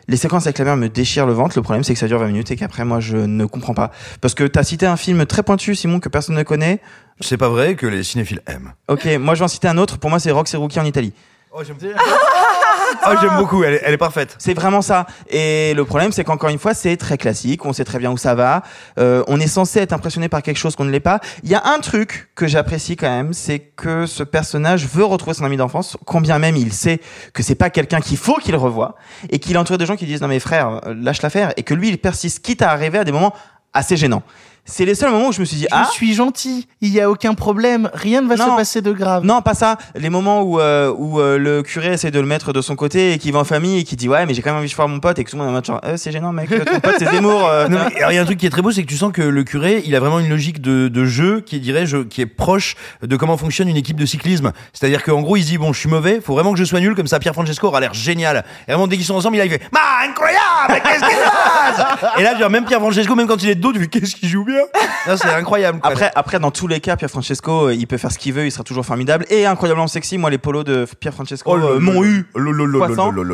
Les 0.07 0.17
séquences 0.17 0.47
avec 0.47 0.57
la 0.57 0.65
mer 0.65 0.75
me 0.75 0.89
déchirent 0.89 1.27
le 1.27 1.33
ventre. 1.33 1.55
Le 1.55 1.61
problème, 1.61 1.83
c'est 1.83 1.93
que 1.93 1.99
ça 1.99 2.07
dure 2.07 2.17
20 2.17 2.27
minutes 2.27 2.49
et 2.49 2.55
qu'après, 2.55 2.83
moi, 2.83 2.99
je 2.99 3.15
ne 3.15 3.45
comprends 3.45 3.75
pas. 3.75 3.91
Parce 4.21 4.33
que 4.33 4.43
t'as 4.43 4.63
cité 4.63 4.87
un 4.87 4.97
film 4.97 5.23
très 5.27 5.43
pointu, 5.43 5.75
Simon, 5.75 5.99
que 5.99 6.09
personne 6.09 6.33
ne 6.35 6.41
connaît. 6.41 6.81
C'est 7.19 7.37
pas 7.37 7.47
vrai 7.47 7.75
que 7.75 7.85
les 7.85 8.01
cinéphiles 8.03 8.41
aiment. 8.47 8.73
Ok, 8.87 9.05
moi, 9.19 9.35
je 9.35 9.39
vais 9.39 9.45
en 9.45 9.47
citer 9.47 9.67
un 9.67 9.77
autre. 9.77 9.99
Pour 9.99 10.09
moi, 10.09 10.19
c'est 10.19 10.31
Rox 10.31 10.51
et 10.51 10.57
Rookie 10.57 10.79
en 10.79 10.85
Italie. 10.85 11.13
Oh, 11.51 11.61
j'aime 11.63 11.77
Oh, 13.05 13.13
j'aime 13.21 13.37
beaucoup, 13.37 13.63
elle 13.63 13.75
est, 13.75 13.81
elle 13.83 13.93
est 13.93 13.97
parfaite. 13.97 14.35
C'est 14.37 14.53
vraiment 14.53 14.81
ça. 14.81 15.05
Et 15.29 15.73
le 15.73 15.85
problème, 15.85 16.11
c'est 16.11 16.23
qu'encore 16.23 16.49
une 16.49 16.59
fois, 16.59 16.73
c'est 16.73 16.97
très 16.97 17.17
classique. 17.17 17.65
On 17.65 17.73
sait 17.73 17.85
très 17.85 17.99
bien 17.99 18.11
où 18.11 18.17
ça 18.17 18.35
va. 18.35 18.63
Euh, 18.99 19.23
on 19.27 19.39
est 19.39 19.47
censé 19.47 19.79
être 19.79 19.93
impressionné 19.93 20.29
par 20.29 20.41
quelque 20.41 20.57
chose 20.57 20.75
qu'on 20.75 20.85
ne 20.85 20.91
l'est 20.91 20.99
pas. 20.99 21.19
Il 21.43 21.49
y 21.49 21.55
a 21.55 21.63
un 21.65 21.79
truc 21.79 22.29
que 22.35 22.47
j'apprécie 22.47 22.95
quand 22.95 23.09
même, 23.09 23.33
c'est 23.33 23.59
que 23.59 24.05
ce 24.05 24.23
personnage 24.23 24.85
veut 24.85 25.05
retrouver 25.05 25.33
son 25.33 25.45
ami 25.45 25.57
d'enfance, 25.57 25.97
combien 26.05 26.39
même 26.39 26.55
il 26.55 26.73
sait 26.73 26.99
que 27.33 27.43
c'est 27.43 27.55
pas 27.55 27.69
quelqu'un 27.69 27.99
qu'il 27.99 28.17
faut 28.17 28.35
qu'il 28.35 28.55
revoie, 28.55 28.95
et 29.29 29.39
qu'il 29.39 29.55
est 29.55 29.59
entouré 29.59 29.77
de 29.77 29.85
gens 29.85 29.95
qui 29.95 30.05
disent 30.05 30.21
non 30.21 30.27
mais 30.27 30.39
frère, 30.39 30.81
lâche 30.87 31.21
l'affaire, 31.21 31.53
et 31.57 31.63
que 31.63 31.73
lui, 31.73 31.89
il 31.89 31.97
persiste, 31.97 32.43
quitte 32.43 32.61
à 32.61 32.71
arriver 32.71 32.99
à 32.99 33.03
des 33.03 33.11
moments 33.11 33.33
assez 33.73 33.97
gênants. 33.97 34.23
C'est 34.71 34.85
les 34.85 34.95
seuls 34.95 35.11
moments 35.11 35.27
où 35.29 35.31
je 35.31 35.39
me 35.39 35.45
suis 35.45 35.57
dit 35.57 35.67
ah 35.71 35.85
Je 35.89 35.93
suis 35.93 36.13
gentil, 36.13 36.67
il 36.81 36.89
y 36.93 37.01
a 37.01 37.09
aucun 37.09 37.33
problème, 37.33 37.89
rien 37.93 38.21
ne 38.21 38.27
va 38.27 38.37
se 38.37 38.43
passer 38.43 38.81
de 38.81 38.91
grave. 38.91 39.23
non, 39.25 39.41
pas 39.41 39.53
ça. 39.55 39.77
Les 39.95 40.09
moments 40.09 40.41
où, 40.43 40.59
euh, 40.59 40.93
où 40.95 41.19
euh, 41.19 41.37
le 41.37 41.63
curé 41.63 41.87
essaie 41.93 42.11
de 42.11 42.19
le 42.19 42.25
mettre 42.25 42.53
de 42.53 42.61
son 42.61 42.75
côté 42.75 43.13
et 43.13 43.17
qu'il 43.17 43.33
va 43.33 43.39
en 43.39 43.43
famille 43.43 43.79
et 43.79 43.83
qui 43.83 43.95
dit 43.95 44.07
ouais 44.07 44.25
mais 44.25 44.33
j'ai 44.33 44.41
quand 44.41 44.51
même 44.51 44.59
envie 44.59 44.69
de 44.69 44.75
voir 44.75 44.87
mon 44.87 44.99
pote 44.99 45.17
et 45.19 45.23
que 45.23 45.31
tout 45.31 45.37
le 45.37 45.41
monde 45.43 45.49
est 45.49 45.51
en 45.51 45.55
mode 45.55 45.65
genre 45.65 45.81
Euh, 45.83 45.97
c'est 45.97 46.11
gênant 46.11 46.31
mec, 46.31 46.49
ton 46.49 46.79
pote 46.79 46.95
c'est 46.99 47.09
Zemmour. 47.09 47.47
euh, 47.47 47.67
Non, 47.67 47.79
mais 47.89 47.97
alors, 47.97 48.11
il 48.11 48.15
y 48.15 48.17
a 48.17 48.21
un 48.21 48.25
truc 48.25 48.37
qui 48.37 48.45
est 48.45 48.49
très 48.49 48.61
beau, 48.61 48.71
c'est 48.71 48.83
que 48.83 48.87
tu 48.87 48.97
sens 48.97 49.11
que 49.11 49.21
le 49.21 49.43
curé, 49.43 49.81
il 49.85 49.95
a 49.95 49.99
vraiment 49.99 50.19
une 50.19 50.29
logique 50.29 50.61
de, 50.61 50.87
de 50.87 51.05
jeu 51.05 51.41
qui 51.41 51.59
dirais 51.59 51.85
je, 51.85 51.97
qui 51.97 52.21
est 52.21 52.25
proche 52.25 52.75
de 53.01 53.15
comment 53.17 53.37
fonctionne 53.37 53.67
une 53.69 53.77
équipe 53.77 53.97
de 53.97 54.05
cyclisme. 54.05 54.51
C'est-à-dire 54.73 55.03
qu'en 55.03 55.21
gros, 55.21 55.35
il 55.37 55.43
se 55.43 55.47
dit 55.47 55.57
bon, 55.57 55.73
je 55.73 55.79
suis 55.79 55.89
mauvais, 55.89 56.21
faut 56.21 56.33
vraiment 56.33 56.53
que 56.53 56.59
je 56.59 56.63
sois 56.63 56.79
nul, 56.79 56.95
comme 56.95 57.07
ça 57.07 57.19
Pierre 57.19 57.33
Francesco 57.33 57.67
aura 57.67 57.79
l'air 57.79 57.93
génial. 57.93 58.43
Et 58.67 58.71
vraiment, 58.71 58.87
dès 58.87 58.95
qu'ils 58.97 59.05
sont 59.05 59.15
ensemble, 59.15 59.37
il 59.37 59.39
arrive, 59.39 59.53
fait, 59.53 59.61
Ma, 59.73 60.07
incroyable, 60.07 60.81
qu'est-ce 60.83 60.99
qu'il 60.99 61.17
passe? 61.17 62.11
Et 62.19 62.23
là, 62.23 62.49
même 62.49 62.65
Pierre 62.65 62.79
Francesco, 62.79 63.15
même 63.15 63.27
quand 63.27 63.41
il 63.43 63.49
est 63.49 63.55
de 63.55 63.61
dos, 63.61 63.73
tu 63.73 63.79
fais 63.79 63.87
qu'est-ce 63.87 64.15
qu'il 64.15 64.29
joue 64.29 64.45
bien 64.45 64.58
Non, 65.07 65.17
C'est 65.17 65.29
incroyable. 65.29 65.79
quoi. 65.79 65.91
Après, 65.91 66.11
après, 66.15 66.39
dans 66.39 66.51
tous 66.51 66.67
les 66.67 66.79
cas, 66.79 66.95
Pierre 66.95 67.09
Francesco, 67.09 67.67
euh, 67.67 67.73
il 67.73 67.87
peut 67.87 67.97
faire 67.97 68.11
ce 68.11 68.17
qu'il 68.17 68.33
veut, 68.33 68.45
il 68.45 68.51
sera 68.51 68.63
toujours 68.63 68.85
formidable 68.85 69.25
et 69.29 69.45
incroyablement 69.45 69.87
sexy. 69.87 70.17
Moi, 70.17 70.29
les 70.29 70.37
polos 70.37 70.63
de 70.63 70.85
Pierre 70.99 71.13
Francesco 71.13 71.51
Oh 71.51 71.57
euh, 71.57 71.79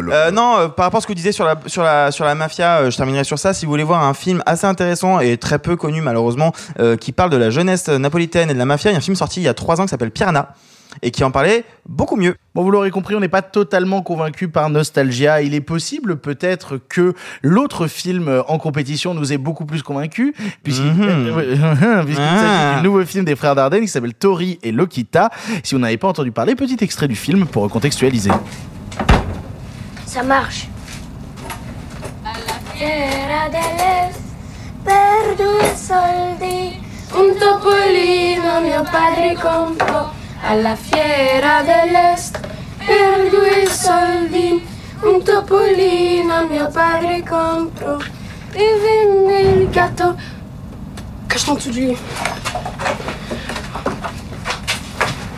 là. 0.02 0.16
Euh, 0.28 0.32
non, 0.32 0.70
par 0.70 0.86
rapport 0.86 1.00
à 1.00 1.02
ce 1.02 1.08
que 1.08 1.12
vous 1.12 1.16
disiez 1.16 1.32
sur 1.32 1.46
la 1.46 1.56
sur 1.68 1.84
la 1.84 2.12
sur 2.12 2.26
la 2.26 2.36
mafia, 2.36 2.78
euh, 2.78 2.92
je 2.92 2.98
terminerai 2.98 3.24
sur 3.24 3.40
ça. 3.40 3.54
Si 3.54 3.66
vous 3.66 3.72
voulez 3.72 3.84
voir 3.84 4.04
un 4.04 4.14
film 4.14 4.42
assez 4.46 4.66
intéressant 4.66 5.20
et 5.20 5.38
très 5.38 5.60
peu 5.60 5.76
connu 5.76 6.02
malheureusement, 6.02 6.54
euh, 6.80 6.98
qui 6.98 7.12
parle 7.12 7.30
de 7.30 7.38
la 7.38 7.50
jeunesse 7.50 7.88
napolitaine 7.90 8.50
et 8.50 8.54
de 8.54 8.60
la 8.60 8.66
mafia, 8.66 8.92
il 8.92 8.94
y 8.94 8.96
a 8.96 9.00
un 9.00 9.02
film 9.02 9.16
sorti 9.16 9.42
il 9.42 9.44
y 9.44 9.48
a 9.48 9.54
trois 9.54 9.80
ans 9.82 9.84
qui 9.86 9.90
s'appelle 9.90 10.12
Piranha 10.12 10.54
et 11.02 11.12
qui 11.12 11.24
en 11.24 11.32
parlait 11.32 11.64
beaucoup 11.88 12.16
mieux. 12.16 12.36
Bon, 12.54 12.64
vous 12.64 12.72
l'aurez 12.72 12.90
compris, 12.92 13.16
on 13.16 13.20
n'est 13.20 13.28
pas 13.28 13.42
totalement 13.42 14.02
convaincu 14.02 14.48
par 14.48 14.70
Nostalgia. 14.70 15.42
Il 15.42 15.54
est 15.54 15.62
possible 15.62 16.18
peut-être 16.18 16.78
que 16.78 17.14
l'autre 17.44 17.88
film 17.88 18.28
euh, 18.28 18.42
en 18.48 18.58
compétition 18.58 19.14
nous 19.14 19.34
ait 19.34 19.38
beaucoup 19.38 19.66
plus 19.66 19.84
convaincus, 19.84 20.34
puisqu'il 20.64 20.86
Mhm. 20.86 21.36
puisqu'il 22.06 22.24
Ah. 22.24 22.40
s'agit 22.72 22.78
du 22.82 22.88
nouveau 22.88 23.04
film 23.06 23.26
des 23.26 23.36
frères 23.36 23.56
Dardenne 23.56 23.82
qui 23.82 23.88
s'appelle 23.90 24.14
Tori 24.14 24.60
et 24.64 24.72
Lokita. 24.72 25.30
Si 25.64 25.76
vous 25.76 25.82
n'avez 25.82 25.98
pas 25.98 26.08
entendu 26.08 26.32
parler, 26.32 26.56
petit 26.56 26.78
extrait 26.82 27.08
du 27.08 27.16
film 27.16 27.46
pour 27.46 27.64
recontextualiser. 27.64 28.32
Ça 30.06 30.24
marche. 30.24 30.68
Fiera 32.76 33.50
dell'Est 33.50 34.20
per 34.84 35.36
due 35.38 35.76
soldi 35.76 36.78
un 37.14 37.34
topolino 37.40 38.60
mio 38.62 38.84
padre 38.92 39.34
comprò 39.36 40.12
alla 40.42 40.76
fiera 40.76 41.62
dell'Est 41.62 42.40
per 42.78 43.30
due 43.30 43.66
soldi 43.68 44.66
un 45.02 45.24
topolino 45.24 46.48
mio 46.48 46.70
padre 46.70 47.24
comprò 47.24 47.98
e 48.52 48.80
venne 48.82 49.40
il 49.40 49.70
gatto. 49.70 50.16
Cache 51.28 51.40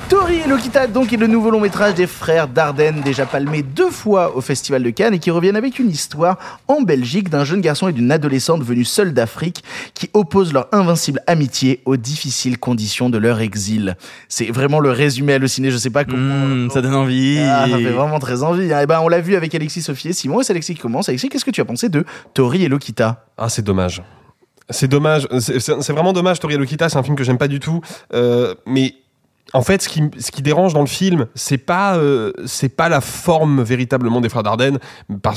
Tori 0.10 0.36
et 0.46 0.48
Lokita, 0.48 0.88
donc, 0.88 1.12
est 1.12 1.17
le 1.17 1.28
nouveau 1.28 1.50
long 1.52 1.60
métrage 1.60 1.93
des 1.96 2.08
frères 2.08 2.48
Dardenne, 2.48 3.02
déjà 3.02 3.26
palmé 3.26 3.62
deux 3.62 3.89
fois 3.89 4.38
au 4.38 4.41
Festival 4.41 4.82
de 4.82 4.89
Cannes 4.89 5.13
et 5.13 5.20
qui 5.20 5.32
reviennent 5.32 5.58
avec 5.58 5.80
une 5.80 5.89
histoire 5.89 6.38
en 6.70 6.82
Belgique 6.82 7.30
d'un 7.30 7.43
jeune 7.43 7.60
garçon 7.60 7.89
et 7.89 7.91
d'une 7.93 8.10
adolescente 8.12 8.63
venus 8.63 8.89
seuls 8.89 9.13
d'Afrique 9.13 9.63
qui 9.93 10.10
opposent 10.13 10.54
leur 10.54 10.70
invincible 10.72 11.22
amitié 11.28 11.82
aux 11.84 11.98
difficiles 11.98 12.58
conditions 12.58 13.10
de 13.10 13.17
leur 13.17 13.41
exil. 13.41 13.98
C'est 14.30 14.46
vraiment 14.50 14.80
le 14.80 14.91
résumé 14.91 15.34
halluciné, 15.34 15.72
je 15.72 15.78
sais 15.78 15.89
pas 15.89 16.06
comment. 16.06 16.70
ça 16.70 16.82
donne 16.82 16.96
envie. 16.96 17.39
Ah, 17.39 17.65
ça 17.70 17.78
fait 17.78 17.84
vraiment 17.91 18.20
très 18.20 18.43
envie. 18.43 18.72
hein. 18.72 18.80
Et 18.82 18.86
ben, 18.86 19.02
on 19.02 19.10
l'a 19.10 19.20
vu 19.20 19.36
avec 19.36 19.54
Alexis 19.56 19.82
Sophie 19.82 20.10
et 20.10 20.13
Simon, 20.13 20.39
et 20.39 20.43
c'est 20.46 20.54
Alexis 20.54 20.76
qui 20.76 20.82
commence. 20.82 21.10
Alexis, 21.10 21.28
qu'est-ce 21.28 21.46
que 21.46 21.52
tu 21.52 21.60
as 21.60 21.65
pensé 21.65 21.89
de 21.89 22.06
Tori 22.34 22.63
et 22.63 22.70
Lokita? 22.70 23.26
Ah, 23.38 23.50
c'est 23.50 23.62
dommage. 23.63 24.02
C'est 24.70 24.88
dommage. 24.88 25.28
C'est 25.39 25.89
vraiment 25.91 26.13
dommage. 26.13 26.39
Tori 26.39 26.56
Lokita, 26.56 26.88
c'est 26.88 26.98
un 26.98 27.04
film 27.04 27.17
que 27.17 27.24
j'aime 27.26 27.38
pas 27.38 27.48
du 27.50 27.60
tout. 27.60 27.82
Euh, 28.13 28.54
mais 28.65 28.96
en 29.54 29.62
fait, 29.62 29.82
ce 29.82 29.90
qui, 29.90 30.04
ce 30.20 30.32
qui 30.32 30.42
dérange 30.42 30.74
dans 30.74 30.82
le 30.82 30.88
film, 30.88 31.28
c'est 31.36 31.58
pas, 31.58 31.96
euh, 31.98 32.34
c'est 32.46 32.70
pas 32.76 32.90
la 32.90 33.00
forme 33.02 33.64
véritablement 33.64 34.20
des 34.22 34.30
frères 34.30 34.44
Dardenne, 34.44 34.78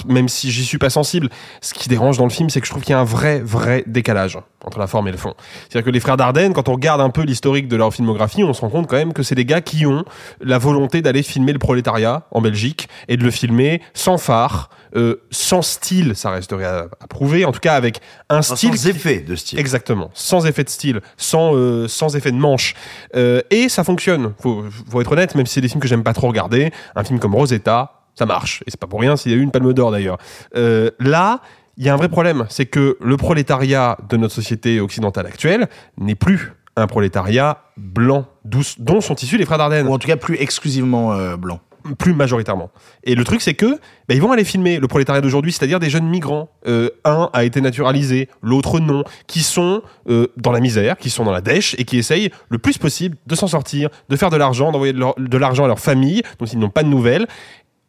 même 0.06 0.28
si 0.28 0.50
j'y 0.50 0.64
suis 0.64 0.78
pas 0.78 0.90
sensible. 0.90 1.28
Ce 1.60 1.74
qui 1.74 1.88
dérange 1.88 2.18
dans 2.18 2.24
le 2.24 2.30
film, 2.30 2.50
c'est 2.50 2.60
que 2.60 2.66
je 2.66 2.72
trouve 2.72 2.82
qu'il 2.82 2.90
y 2.92 2.94
a 2.96 3.00
un 3.00 3.04
vrai, 3.04 3.40
vrai 3.40 3.84
décalage 3.86 4.36
entre 4.64 4.78
la 4.78 4.86
forme 4.86 5.08
et 5.08 5.12
le 5.12 5.16
fond. 5.16 5.32
C'est-à-dire 5.68 5.86
que 5.86 5.90
les 5.90 6.00
frères 6.00 6.16
Dardenne, 6.18 6.52
quand 6.52 6.68
on 6.68 6.72
regarde 6.74 7.00
un 7.00 7.08
peu 7.10 7.22
l'historique 7.22 7.66
de 7.68 7.76
leur 7.76 7.94
filmographie, 7.94 8.42
on 8.44 8.52
se 8.52 8.60
rend 8.60 8.68
compte 8.68 8.88
quand 8.88 8.96
même 8.96 9.12
que 9.14 9.22
c'est 9.22 9.34
des 9.34 9.44
gars 9.46 9.60
qui 9.62 9.86
ont 9.86 10.04
la 10.40 10.58
volonté 10.58 11.00
d'aller 11.02 11.22
filmer 11.22 11.52
le 11.52 11.58
prolétariat 11.58 12.26
en 12.32 12.40
Belgique 12.42 12.88
et 13.08 13.16
de 13.16 13.22
le 13.24 13.30
filmer 13.30 13.80
sans 13.94 14.18
phare, 14.18 14.68
euh, 14.96 15.16
sans 15.30 15.62
style, 15.62 16.14
ça 16.16 16.30
resterait 16.30 16.64
à, 16.66 16.88
à 17.00 17.06
prouver, 17.06 17.44
en 17.46 17.52
tout 17.52 17.60
cas 17.60 17.74
avec 17.74 18.00
un 18.28 18.42
Sans 18.42 18.56
style. 18.56 18.72
qui- 18.74 18.88
effet 18.90 19.20
de 19.20 19.34
style. 19.36 19.58
Exactement, 19.58 20.10
sans 20.14 20.44
effet 20.46 20.64
de 20.64 20.68
style, 20.68 21.00
sans, 21.16 21.54
euh, 21.54 21.86
sans 21.88 22.16
effet 22.16 22.32
de 22.32 22.36
manche. 22.36 22.74
Et 23.14 23.68
ça 23.70 23.82
fonctionne, 23.84 23.99
faut, 24.38 24.64
faut 24.90 25.00
être 25.00 25.12
honnête, 25.12 25.34
même 25.34 25.46
si 25.46 25.54
c'est 25.54 25.60
des 25.60 25.68
films 25.68 25.80
que 25.80 25.88
j'aime 25.88 26.02
pas 26.02 26.12
trop 26.12 26.28
regarder. 26.28 26.72
Un 26.96 27.04
film 27.04 27.18
comme 27.18 27.34
Rosetta, 27.34 27.92
ça 28.14 28.26
marche. 28.26 28.62
Et 28.66 28.70
c'est 28.70 28.80
pas 28.80 28.86
pour 28.86 29.00
rien 29.00 29.16
s'il 29.16 29.32
y 29.32 29.34
a 29.34 29.38
eu 29.38 29.42
une 29.42 29.50
palme 29.50 29.72
d'or 29.72 29.90
d'ailleurs. 29.90 30.18
Euh, 30.56 30.90
là, 30.98 31.40
il 31.76 31.84
y 31.84 31.88
a 31.88 31.94
un 31.94 31.96
vrai 31.96 32.08
problème, 32.08 32.46
c'est 32.48 32.66
que 32.66 32.98
le 33.00 33.16
prolétariat 33.16 33.96
de 34.08 34.16
notre 34.16 34.34
société 34.34 34.80
occidentale 34.80 35.26
actuelle 35.26 35.68
n'est 35.98 36.14
plus 36.14 36.52
un 36.76 36.86
prolétariat 36.86 37.62
blanc, 37.76 38.26
dont 38.44 39.00
sont 39.00 39.14
issus 39.14 39.38
les 39.38 39.44
frères 39.44 39.58
Dardenne. 39.58 39.86
Ou 39.86 39.92
en 39.92 39.98
tout 39.98 40.06
cas 40.06 40.16
plus 40.16 40.36
exclusivement 40.36 41.12
euh, 41.12 41.36
blanc. 41.36 41.60
Plus 41.98 42.14
majoritairement. 42.14 42.70
Et 43.04 43.14
le 43.14 43.24
truc, 43.24 43.40
c'est 43.40 43.54
que 43.54 43.78
bah, 44.08 44.14
ils 44.14 44.22
vont 44.22 44.32
aller 44.32 44.44
filmer 44.44 44.78
le 44.78 44.88
prolétariat 44.88 45.20
d'aujourd'hui, 45.20 45.52
c'est-à-dire 45.52 45.80
des 45.80 45.90
jeunes 45.90 46.08
migrants. 46.08 46.50
Euh, 46.66 46.90
un 47.04 47.30
a 47.32 47.44
été 47.44 47.60
naturalisé, 47.60 48.28
l'autre 48.42 48.80
non, 48.80 49.04
qui 49.26 49.42
sont 49.42 49.82
euh, 50.08 50.28
dans 50.36 50.52
la 50.52 50.60
misère, 50.60 50.96
qui 50.96 51.10
sont 51.10 51.24
dans 51.24 51.32
la 51.32 51.40
dèche 51.40 51.74
et 51.78 51.84
qui 51.84 51.98
essayent 51.98 52.30
le 52.48 52.58
plus 52.58 52.78
possible 52.78 53.16
de 53.26 53.34
s'en 53.34 53.46
sortir, 53.46 53.88
de 54.08 54.16
faire 54.16 54.30
de 54.30 54.36
l'argent, 54.36 54.72
d'envoyer 54.72 54.92
de, 54.92 55.38
l'argent 55.38 55.64
à 55.64 55.68
leur 55.68 55.80
famille, 55.80 56.22
dont 56.38 56.46
ils 56.46 56.58
n'ont 56.58 56.70
pas 56.70 56.82
de 56.82 56.88
nouvelles. 56.88 57.26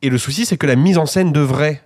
Et 0.01 0.09
le 0.09 0.17
souci, 0.17 0.45
c'est 0.45 0.57
que 0.57 0.67
la 0.67 0.75
mise 0.75 0.97
en 0.97 1.05
scène 1.05 1.31
devrait 1.31 1.81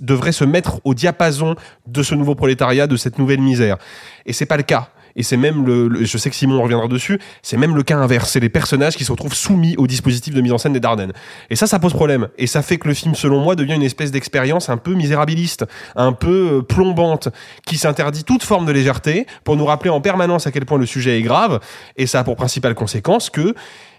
devrait 0.00 0.32
se 0.32 0.44
mettre 0.44 0.80
au 0.84 0.94
diapason 0.94 1.56
de 1.88 2.02
ce 2.04 2.14
nouveau 2.14 2.36
prolétariat, 2.36 2.86
de 2.86 2.96
cette 2.96 3.18
nouvelle 3.18 3.40
misère. 3.40 3.78
Et 4.24 4.32
c'est 4.32 4.46
pas 4.46 4.56
le 4.56 4.62
cas. 4.62 4.90
Et 5.16 5.22
c'est 5.22 5.36
même 5.36 5.66
le, 5.66 6.04
je 6.04 6.18
sais 6.18 6.30
que 6.30 6.36
Simon 6.36 6.62
reviendra 6.62 6.88
dessus, 6.88 7.18
c'est 7.42 7.56
même 7.56 7.74
le 7.74 7.82
cas 7.82 7.96
inverse. 7.96 8.30
C'est 8.30 8.40
les 8.40 8.50
personnages 8.50 8.96
qui 8.96 9.04
se 9.04 9.10
retrouvent 9.10 9.34
soumis 9.34 9.74
au 9.78 9.86
dispositif 9.86 10.34
de 10.34 10.40
mise 10.40 10.52
en 10.52 10.58
scène 10.58 10.74
des 10.74 10.80
Dardennes. 10.80 11.12
Et 11.50 11.56
ça, 11.56 11.66
ça 11.66 11.78
pose 11.78 11.94
problème. 11.94 12.28
Et 12.36 12.46
ça 12.46 12.62
fait 12.62 12.76
que 12.76 12.86
le 12.86 12.94
film, 12.94 13.14
selon 13.14 13.40
moi, 13.40 13.56
devient 13.56 13.74
une 13.74 13.82
espèce 13.82 14.10
d'expérience 14.10 14.68
un 14.68 14.76
peu 14.76 14.94
misérabiliste, 14.94 15.64
un 15.96 16.12
peu 16.12 16.58
euh, 16.58 16.62
plombante, 16.62 17.30
qui 17.66 17.78
s'interdit 17.78 18.24
toute 18.24 18.42
forme 18.42 18.66
de 18.66 18.72
légèreté 18.72 19.26
pour 19.42 19.56
nous 19.56 19.64
rappeler 19.64 19.90
en 19.90 20.00
permanence 20.00 20.46
à 20.46 20.52
quel 20.52 20.66
point 20.66 20.78
le 20.78 20.86
sujet 20.86 21.18
est 21.18 21.22
grave. 21.22 21.60
Et 21.96 22.06
ça 22.06 22.20
a 22.20 22.24
pour 22.24 22.36
principale 22.36 22.74
conséquence 22.74 23.30
que 23.30 23.54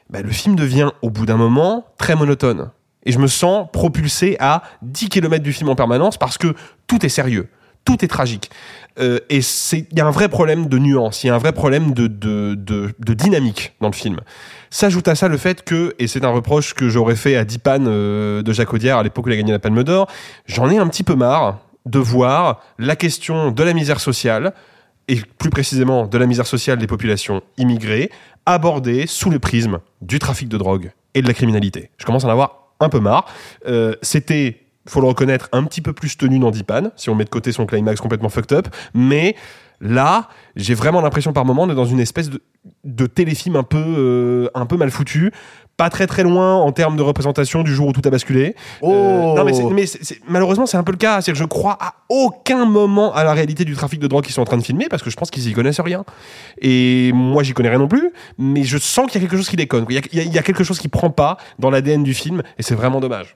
bah, 0.09 0.22
le 0.22 0.30
film 0.30 0.55
devient, 0.55 0.91
au 1.01 1.09
bout 1.09 1.26
d'un 1.26 1.38
moment, 1.38 1.86
très 1.97 2.15
monotone. 2.15 2.70
Et 3.03 3.11
je 3.11 3.20
me 3.20 3.28
sens 3.28 3.68
propulsé 3.72 4.36
à 4.39 4.63
10 4.82 5.09
km 5.09 5.43
du 5.43 5.53
film 5.53 5.70
en 5.70 5.76
permanence 5.76 6.18
parce 6.18 6.38
que 6.38 6.53
tout 6.88 7.05
est 7.05 7.09
sérieux, 7.09 7.47
tout 7.88 8.03
est 8.03 8.07
tragique. 8.09 8.49
Euh, 8.99 9.19
et 9.29 9.41
c'est- 9.41 9.88
il 9.91 9.97
y 9.97 10.01
a 10.01 10.05
un 10.05 10.11
vrai 10.11 10.27
problème 10.27 10.67
de 10.67 10.77
nuance, 10.77 11.23
il 11.23 11.27
y 11.27 11.29
a 11.29 11.35
un 11.35 11.38
vrai 11.38 11.53
problème 11.53 11.93
de, 11.93 12.07
de, 12.07 12.55
de, 12.55 13.13
dynamique 13.13 13.73
dans 13.79 13.88
le 13.88 13.93
film. 13.93 14.17
S'ajoute 14.69 15.07
à 15.07 15.15
ça 15.15 15.27
le 15.29 15.38
fait 15.38 15.63
que, 15.63 15.95
et 15.99 16.07
c'est 16.07 16.25
un 16.25 16.29
reproche 16.31 16.73
que 16.73 16.89
j'aurais 16.89 17.15
fait 17.15 17.35
à 17.38 17.45
Dipan 17.45 17.85
euh, 17.88 18.41
de 18.41 18.51
Jacques 18.53 18.73
Audiard 18.73 18.99
à 18.99 19.03
l'époque 19.03 19.25
où 19.25 19.29
il 19.29 19.33
a 19.33 19.38
gagné 19.38 19.51
la 19.53 19.59
Palme 19.59 19.83
d'Or, 19.83 20.07
j'en 20.47 20.69
ai 20.69 20.77
un 20.77 20.88
petit 20.88 21.03
peu 21.03 21.15
marre 21.15 21.59
de 21.85 21.99
voir 21.99 22.61
la 22.77 22.95
question 22.97 23.51
de 23.51 23.63
la 23.63 23.73
misère 23.73 23.99
sociale, 24.01 24.53
et 25.07 25.21
plus 25.38 25.49
précisément 25.49 26.05
de 26.05 26.17
la 26.17 26.25
misère 26.25 26.45
sociale 26.47 26.77
des 26.79 26.88
populations 26.88 27.41
immigrées, 27.57 28.09
abordée 28.45 29.07
sous 29.07 29.29
le 29.29 29.39
prisme 29.39 29.79
du 30.01 30.19
trafic 30.19 30.49
de 30.49 30.57
drogue 30.57 30.91
et 31.13 31.21
de 31.21 31.27
la 31.27 31.33
criminalité. 31.33 31.91
Je 31.97 32.05
commence 32.05 32.25
à 32.25 32.27
en 32.27 32.31
avoir 32.31 32.73
un 32.81 32.89
peu 32.89 32.99
marre. 32.99 33.25
Euh, 33.67 33.95
C'était, 34.01 34.66
faut 34.88 35.01
le 35.01 35.07
reconnaître, 35.07 35.49
un 35.51 35.63
petit 35.63 35.81
peu 35.81 35.93
plus 35.93 36.17
tenu 36.17 36.39
dans 36.39 36.51
Dipan, 36.51 36.89
si 36.95 37.09
on 37.09 37.15
met 37.15 37.25
de 37.25 37.29
côté 37.29 37.51
son 37.51 37.65
climax 37.65 38.01
complètement 38.01 38.29
fucked 38.29 38.57
up, 38.57 38.67
mais 38.93 39.35
là, 39.79 40.27
j'ai 40.55 40.73
vraiment 40.73 41.01
l'impression 41.01 41.33
par 41.33 41.45
moment 41.45 41.67
d'être 41.67 41.75
dans 41.75 41.85
une 41.85 41.99
espèce 41.99 42.29
de, 42.29 42.41
de 42.83 43.05
téléfilm 43.05 43.55
un 43.55 43.63
peu, 43.63 43.77
euh, 43.77 44.49
un 44.55 44.65
peu 44.65 44.75
mal 44.77 44.89
foutu. 44.89 45.31
Pas 45.77 45.91
très 45.91 46.07
très 46.07 46.23
loin 46.23 46.55
en 46.55 46.71
termes 46.71 46.97
de 46.97 47.03
représentation 47.03 47.61
du 47.61 47.71
jour 47.71 47.89
où 47.89 47.91
tout 47.93 48.01
a 48.03 48.09
basculé. 48.09 48.55
Oh. 48.81 49.35
non 49.38 49.43
mais, 49.43 49.53
c'est- 49.53 49.61
c'est- 49.85 50.03
c'est- 50.03 50.19
malheureusement 50.27 50.65
c'est 50.65 50.77
un 50.77 50.83
peu 50.83 50.91
le 50.91 50.97
cas. 50.97 51.21
C'est-à-dire 51.21 51.33
que 51.33 51.39
je 51.39 51.43
crois 51.45 51.77
à 51.79 51.93
aucun 52.09 52.65
moment 52.65 53.13
à 53.13 53.23
la 53.23 53.33
réalité 53.33 53.63
du 53.63 53.75
trafic 53.75 53.99
de 53.99 54.07
drogue 54.07 54.23
qu'ils 54.23 54.33
sont 54.33 54.41
en 54.41 54.45
train 54.45 54.57
de 54.57 54.63
filmer 54.63 54.88
parce 54.89 55.03
que 55.03 55.11
je 55.11 55.15
pense 55.15 55.29
qu'ils 55.29 55.47
y 55.47 55.53
connaissent 55.53 55.79
rien. 55.79 56.03
Et 56.59 57.11
moi 57.13 57.43
j'y 57.43 57.53
connais 57.53 57.69
rien 57.69 57.77
non 57.77 57.88
plus, 57.88 58.09
mais 58.39 58.63
je 58.63 58.79
sens 58.79 59.11
qu'il 59.11 59.21
y 59.21 59.23
a 59.23 59.27
quelque 59.27 59.38
chose 59.38 59.49
qui 59.49 59.55
déconne. 59.55 59.85
Il 59.89 59.95
y 59.95 59.99
a, 59.99 60.01
il 60.11 60.17
y 60.17 60.21
a- 60.21 60.23
il 60.23 60.33
y 60.33 60.39
a 60.39 60.41
quelque 60.41 60.63
chose 60.63 60.79
qui 60.79 60.88
prend 60.88 61.11
pas 61.11 61.38
dans 61.59 61.69
l'ADN 61.69 62.03
du 62.03 62.15
film 62.15 62.41
et 62.57 62.63
c'est 62.63 62.73
vraiment 62.73 62.99
dommage. 62.99 63.35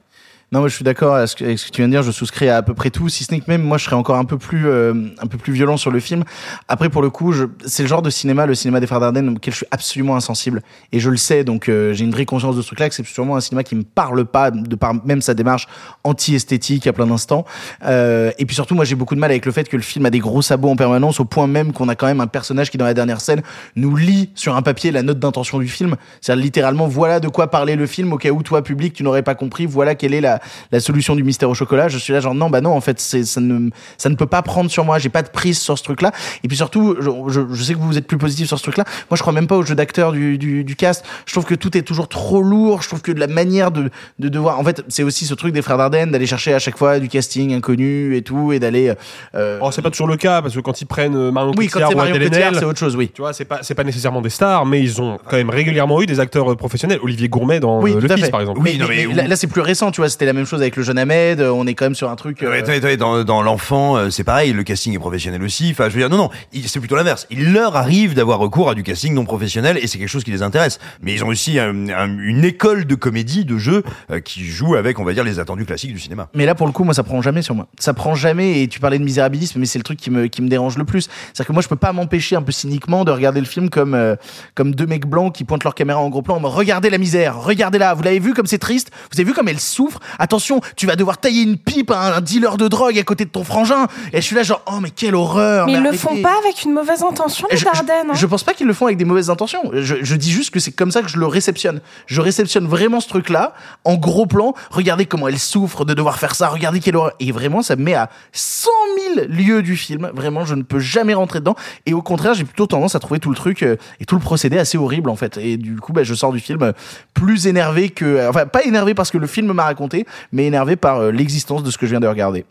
Non, 0.53 0.59
moi 0.59 0.67
je 0.67 0.75
suis 0.75 0.83
d'accord 0.83 1.15
avec 1.15 1.29
ce 1.29 1.35
que 1.37 1.71
tu 1.71 1.77
viens 1.77 1.87
de 1.87 1.93
dire. 1.93 2.03
Je 2.03 2.11
souscris 2.11 2.49
à 2.49 2.57
à 2.57 2.61
peu 2.61 2.73
près 2.73 2.89
tout, 2.89 3.07
si 3.07 3.23
ce 3.23 3.31
n'est 3.31 3.39
que 3.39 3.45
même 3.47 3.61
moi 3.61 3.77
je 3.77 3.85
serais 3.85 3.95
encore 3.95 4.17
un 4.17 4.25
peu 4.25 4.37
plus 4.37 4.67
euh, 4.67 4.93
un 5.21 5.27
peu 5.27 5.37
plus 5.37 5.53
violent 5.53 5.77
sur 5.77 5.91
le 5.91 6.01
film. 6.01 6.25
Après 6.67 6.89
pour 6.89 7.01
le 7.01 7.09
coup, 7.09 7.33
c'est 7.65 7.83
le 7.83 7.87
genre 7.87 8.01
de 8.01 8.09
cinéma, 8.09 8.45
le 8.45 8.53
cinéma 8.53 8.81
des 8.81 8.85
frères 8.85 8.99
Dardenne, 8.99 9.29
auquel 9.29 9.53
je 9.53 9.59
suis 9.59 9.65
absolument 9.71 10.17
insensible 10.17 10.61
et 10.91 10.99
je 10.99 11.09
le 11.09 11.15
sais. 11.15 11.45
Donc 11.45 11.69
euh, 11.69 11.93
j'ai 11.93 12.03
une 12.03 12.11
vraie 12.11 12.25
conscience 12.25 12.57
de 12.57 12.61
ce 12.61 12.67
truc-là. 12.67 12.89
Que 12.89 12.95
c'est 12.95 13.05
sûrement 13.05 13.37
un 13.37 13.39
cinéma 13.39 13.63
qui 13.63 13.75
me 13.75 13.83
parle 13.83 14.25
pas 14.25 14.51
de 14.51 14.75
par 14.75 14.93
même 15.05 15.21
sa 15.21 15.33
démarche 15.33 15.69
anti-esthétique 16.03 16.85
à 16.85 16.91
plein 16.91 17.07
d'instants. 17.07 17.45
Euh, 17.85 18.33
et 18.37 18.45
puis 18.45 18.53
surtout, 18.53 18.75
moi 18.75 18.83
j'ai 18.83 18.95
beaucoup 18.95 19.15
de 19.15 19.21
mal 19.21 19.31
avec 19.31 19.45
le 19.45 19.53
fait 19.53 19.69
que 19.69 19.77
le 19.77 19.83
film 19.83 20.05
a 20.05 20.09
des 20.09 20.19
gros 20.19 20.41
sabots 20.41 20.69
en 20.69 20.75
permanence, 20.75 21.21
au 21.21 21.25
point 21.25 21.47
même 21.47 21.71
qu'on 21.71 21.87
a 21.87 21.95
quand 21.95 22.07
même 22.07 22.19
un 22.19 22.27
personnage 22.27 22.69
qui 22.69 22.77
dans 22.77 22.83
la 22.83 22.93
dernière 22.93 23.21
scène 23.21 23.41
nous 23.77 23.95
lit 23.95 24.31
sur 24.35 24.57
un 24.57 24.61
papier 24.61 24.91
la 24.91 25.01
note 25.01 25.17
d'intention 25.17 25.59
du 25.59 25.69
film. 25.69 25.95
C'est-à-dire 26.19 26.43
littéralement 26.43 26.89
voilà 26.89 27.21
de 27.21 27.29
quoi 27.29 27.49
parler 27.49 27.77
le 27.77 27.87
film 27.87 28.11
au 28.11 28.17
cas 28.17 28.31
où 28.31 28.43
toi 28.43 28.61
public 28.61 28.91
tu 28.91 29.03
n'aurais 29.03 29.23
pas 29.23 29.35
compris. 29.35 29.65
Voilà 29.65 29.95
quelle 29.95 30.13
est 30.13 30.19
la 30.19 30.40
la 30.71 30.79
solution 30.79 31.15
du 31.15 31.23
mystère 31.23 31.49
au 31.49 31.53
chocolat. 31.53 31.87
Je 31.87 31.97
suis 31.97 32.13
là 32.13 32.19
genre 32.19 32.35
non 32.35 32.49
bah 32.49 32.61
non 32.61 32.71
en 32.71 32.81
fait 32.81 32.99
c'est 32.99 33.23
ça 33.23 33.41
ne 33.41 33.69
ça 33.97 34.09
ne 34.09 34.15
peut 34.15 34.25
pas 34.25 34.41
prendre 34.41 34.69
sur 34.69 34.85
moi. 34.85 34.99
J'ai 34.99 35.09
pas 35.09 35.21
de 35.21 35.29
prise 35.29 35.59
sur 35.59 35.77
ce 35.77 35.83
truc-là. 35.83 36.11
Et 36.43 36.47
puis 36.47 36.57
surtout 36.57 36.95
je, 36.99 37.09
je, 37.27 37.41
je 37.53 37.63
sais 37.63 37.73
que 37.73 37.79
vous 37.79 37.97
êtes 37.97 38.07
plus 38.07 38.17
positif 38.17 38.47
sur 38.47 38.57
ce 38.57 38.63
truc-là. 38.63 38.83
Moi 39.09 39.17
je 39.17 39.21
crois 39.21 39.33
même 39.33 39.47
pas 39.47 39.57
au 39.57 39.63
jeu 39.63 39.75
d'acteur 39.75 40.11
du, 40.11 40.37
du 40.37 40.63
du 40.63 40.75
cast. 40.75 41.05
Je 41.25 41.33
trouve 41.33 41.45
que 41.45 41.55
tout 41.55 41.77
est 41.77 41.81
toujours 41.81 42.07
trop 42.07 42.41
lourd. 42.41 42.81
Je 42.81 42.87
trouve 42.87 43.01
que 43.01 43.11
de 43.11 43.19
la 43.19 43.27
manière 43.27 43.71
de 43.71 43.89
de 44.19 44.29
devoir 44.29 44.59
en 44.59 44.63
fait 44.63 44.83
c'est 44.87 45.03
aussi 45.03 45.25
ce 45.25 45.33
truc 45.33 45.53
des 45.53 45.61
frères 45.61 45.77
Dardenne 45.77 46.11
d'aller 46.11 46.25
chercher 46.27 46.53
à 46.53 46.59
chaque 46.59 46.77
fois 46.77 46.99
du 46.99 47.07
casting 47.07 47.53
inconnu 47.53 48.15
et 48.15 48.21
tout 48.21 48.51
et 48.53 48.59
d'aller 48.59 48.93
euh, 49.35 49.59
Oh, 49.61 49.69
c'est 49.71 49.81
pas 49.81 49.91
toujours 49.91 50.07
le 50.07 50.17
cas 50.17 50.41
parce 50.41 50.53
que 50.55 50.59
quand 50.59 50.81
ils 50.81 50.85
prennent 50.85 51.15
euh, 51.15 51.31
Marion 51.31 51.53
Oui, 51.57 51.67
Cotillard 51.67 51.91
ou 51.91 51.95
Marion 51.95 52.17
Cotillard, 52.17 52.55
c'est 52.55 52.65
autre 52.65 52.79
chose, 52.79 52.95
oui. 52.95 53.11
Tu 53.13 53.21
vois, 53.21 53.33
c'est 53.33 53.45
pas 53.45 53.59
c'est 53.61 53.75
pas 53.75 53.83
nécessairement 53.83 54.21
des 54.21 54.29
stars, 54.29 54.65
mais 54.65 54.81
ils 54.81 55.01
ont 55.01 55.17
quand 55.29 55.37
même 55.37 55.49
régulièrement 55.49 56.01
eu 56.01 56.05
des 56.05 56.19
acteurs 56.19 56.51
euh, 56.51 56.55
professionnels. 56.55 56.99
Olivier 57.03 57.29
Gourmet 57.29 57.59
dans 57.59 57.81
Oui, 57.81 57.93
Le 57.99 58.07
Fils, 58.07 58.29
par 58.29 58.41
exemple. 58.41 58.59
Mais- 58.63 58.77
mais 58.87 59.05
là, 59.13 59.27
là, 59.27 59.35
c'est 59.35 59.47
plus 59.47 59.61
récent, 59.61 59.91
tu 59.91 60.01
vois. 60.01 60.09
C'était 60.09 60.25
la 60.31 60.39
même 60.39 60.45
chose 60.45 60.61
avec 60.61 60.75
le 60.75 60.83
jeune 60.83 60.97
Ahmed. 60.97 61.39
euh, 61.41 61.51
On 61.51 61.67
est 61.67 61.73
quand 61.73 61.85
même 61.85 61.95
sur 61.95 62.09
un 62.09 62.15
truc. 62.15 62.41
euh, 62.43 62.49
Ouais, 62.49 62.59
attendez, 62.59 62.77
attendez, 62.77 62.97
dans, 62.97 63.23
dans 63.23 63.41
l'enfant, 63.41 63.97
euh, 63.97 64.09
c'est 64.09 64.23
pareil, 64.23 64.53
le 64.53 64.63
casting 64.63 64.93
est 64.95 64.99
professionnel 64.99 65.43
aussi. 65.43 65.69
Enfin, 65.71 65.85
je 65.89 65.93
veux 65.93 65.99
dire, 65.99 66.09
non, 66.09 66.17
non, 66.17 66.29
c'est 66.65 66.79
plutôt 66.79 66.95
l'inverse. 66.95 67.27
Il 67.29 67.53
leur 67.53 67.75
arrive 67.75 68.13
d'avoir 68.13 68.39
recours 68.39 68.69
à 68.69 68.75
du 68.75 68.83
casting 68.83 69.13
non 69.13 69.25
professionnel 69.25 69.77
et 69.81 69.87
c'est 69.87 69.97
quelque 69.97 70.07
chose 70.07 70.23
qui 70.23 70.31
les 70.31 70.41
intéresse. 70.41 70.79
Mais 71.01 71.13
ils 71.13 71.23
ont 71.23 71.27
aussi 71.27 71.59
un- 71.59 71.89
un- 71.89 72.17
une 72.19 72.43
école 72.45 72.85
de 72.85 72.95
comédie, 72.95 73.45
de 73.45 73.57
jeu, 73.57 73.83
euh, 74.11 74.19
qui 74.19 74.45
joue 74.45 74.75
avec, 74.75 74.99
on 74.99 75.03
va 75.03 75.13
dire, 75.13 75.23
les 75.23 75.39
attendus 75.39 75.65
classiques 75.65 75.93
du 75.93 75.99
cinéma. 75.99 76.29
Mais 76.33 76.45
là, 76.45 76.55
pour 76.55 76.67
le 76.67 76.73
coup, 76.73 76.83
moi, 76.83 76.93
ça 76.93 77.03
prend 77.03 77.21
jamais 77.21 77.41
sur 77.41 77.55
moi. 77.55 77.67
Ça 77.79 77.93
prend 77.93 78.15
jamais. 78.15 78.61
Et 78.63 78.67
tu 78.67 78.79
parlais 78.79 78.99
de 78.99 79.03
misérabilisme, 79.03 79.59
mais 79.59 79.65
c'est 79.65 79.79
le 79.79 79.83
truc 79.83 79.99
qui 79.99 80.09
me, 80.11 80.27
qui 80.27 80.41
me 80.41 80.47
dérange 80.47 80.77
le 80.77 80.83
plus. 80.85 81.03
C'est-à-dire 81.33 81.47
que 81.47 81.53
moi, 81.53 81.61
je 81.61 81.67
peux 81.67 81.75
pas 81.75 81.93
m'empêcher 81.93 82.35
un 82.35 82.41
peu 82.41 82.51
cyniquement 82.51 83.03
de 83.05 83.11
regarder 83.11 83.39
le 83.39 83.45
film 83.45 83.69
comme, 83.69 83.93
euh, 83.93 84.15
comme 84.55 84.73
deux 84.75 84.85
mecs 84.85 85.05
blancs 85.05 85.33
qui 85.33 85.43
pointent 85.43 85.63
leur 85.63 85.75
caméra 85.75 85.99
en 85.99 86.09
gros 86.09 86.21
plan. 86.21 86.39
Regardez 86.41 86.89
la 86.89 86.97
misère, 86.97 87.41
regardez 87.41 87.77
là. 87.77 87.93
Vous 87.93 88.03
l'avez 88.03 88.19
vu 88.19 88.33
comme 88.33 88.45
c'est 88.45 88.57
triste? 88.57 88.91
Vous 89.11 89.19
avez 89.19 89.27
vu 89.27 89.33
comme 89.33 89.47
elle 89.47 89.59
souffre? 89.59 89.99
Attention, 90.21 90.61
tu 90.75 90.85
vas 90.85 90.95
devoir 90.95 91.17
tailler 91.17 91.41
une 91.41 91.57
pipe 91.57 91.89
à 91.91 92.15
un 92.15 92.21
dealer 92.21 92.57
de 92.57 92.67
drogue 92.67 92.97
à 92.99 93.03
côté 93.03 93.25
de 93.25 93.29
ton 93.31 93.43
frangin. 93.43 93.87
Et 94.13 94.17
je 94.17 94.21
suis 94.25 94.35
là, 94.35 94.43
genre, 94.43 94.61
oh, 94.71 94.79
mais 94.81 94.91
quelle 94.91 95.15
horreur. 95.15 95.65
Mais 95.65 95.73
ils 95.73 95.79
le 95.81 95.87
arrêtez. 95.89 95.97
font 95.97 96.21
pas 96.21 96.35
avec 96.43 96.63
une 96.63 96.73
mauvaise 96.73 97.01
intention, 97.03 97.47
les 97.51 97.57
Je- 97.57 97.65
Dardennes. 97.65 98.11
hein. 98.11 98.13
Je 98.13 98.25
pense 98.27 98.43
pas 98.43 98.53
qu'ils 98.53 98.67
le 98.67 98.73
font 98.73 98.85
avec 98.85 98.97
des 98.97 99.05
mauvaises 99.05 99.29
intentions. 99.31 99.71
Je, 99.73 99.95
je 100.01 100.15
dis 100.15 100.31
juste 100.31 100.51
que 100.51 100.59
c'est 100.59 100.71
comme 100.71 100.91
ça 100.91 101.01
que 101.01 101.09
je 101.09 101.17
le 101.17 101.25
réceptionne. 101.25 101.81
Je 102.05 102.21
réceptionne 102.21 102.67
vraiment 102.67 102.99
ce 102.99 103.07
truc-là 103.09 103.53
en 103.83 103.95
gros 103.95 104.27
plan. 104.27 104.53
Regardez 104.69 105.05
comment 105.07 105.27
elle 105.27 105.39
souffre 105.39 105.85
de 105.85 105.93
devoir 105.95 106.19
faire 106.19 106.35
ça. 106.35 106.49
Regardez 106.49 106.79
quelle 106.79 106.95
horreur. 106.95 107.13
Et 107.19 107.31
vraiment, 107.31 107.61
ça 107.63 107.75
me 107.75 107.83
met 107.83 107.95
à 107.95 108.09
100 108.31 108.69
000 109.15 109.27
lieux 109.27 109.61
du 109.63 109.75
film. 109.75 110.11
Vraiment, 110.13 110.45
je 110.45 110.53
ne 110.55 110.61
peux 110.61 110.79
jamais 110.79 111.13
rentrer 111.15 111.39
dedans. 111.39 111.55
Et 111.85 111.93
au 111.93 112.01
contraire, 112.03 112.33
j'ai 112.35 112.43
plutôt 112.43 112.67
tendance 112.67 112.93
à 112.95 112.99
trouver 112.99 113.19
tout 113.19 113.29
le 113.29 113.35
truc 113.35 113.63
euh, 113.63 113.75
et 113.99 114.05
tout 114.05 114.15
le 114.15 114.21
procédé 114.21 114.57
assez 114.59 114.77
horrible 114.77 115.09
en 115.09 115.15
fait. 115.15 115.37
Et 115.37 115.57
du 115.57 115.77
coup, 115.77 115.93
bah, 115.93 116.03
je 116.03 116.13
sors 116.13 116.31
du 116.31 116.39
film 116.39 116.61
euh, 116.61 116.71
plus 117.13 117.47
énervé 117.47 117.89
que, 117.89 118.29
enfin, 118.29 118.45
pas 118.45 118.63
énervé 118.63 118.93
parce 118.93 119.09
que 119.11 119.17
le 119.17 119.27
film 119.27 119.51
m'a 119.53 119.63
raconté, 119.63 120.05
mais 120.31 120.45
énervé 120.45 120.75
par 120.75 120.99
euh, 120.99 121.11
l'existence 121.11 121.63
de 121.63 121.71
ce 121.71 121.77
que 121.77 121.85
je 121.85 121.91
viens 121.91 121.99
de 121.99 122.07
regarder. 122.07 122.45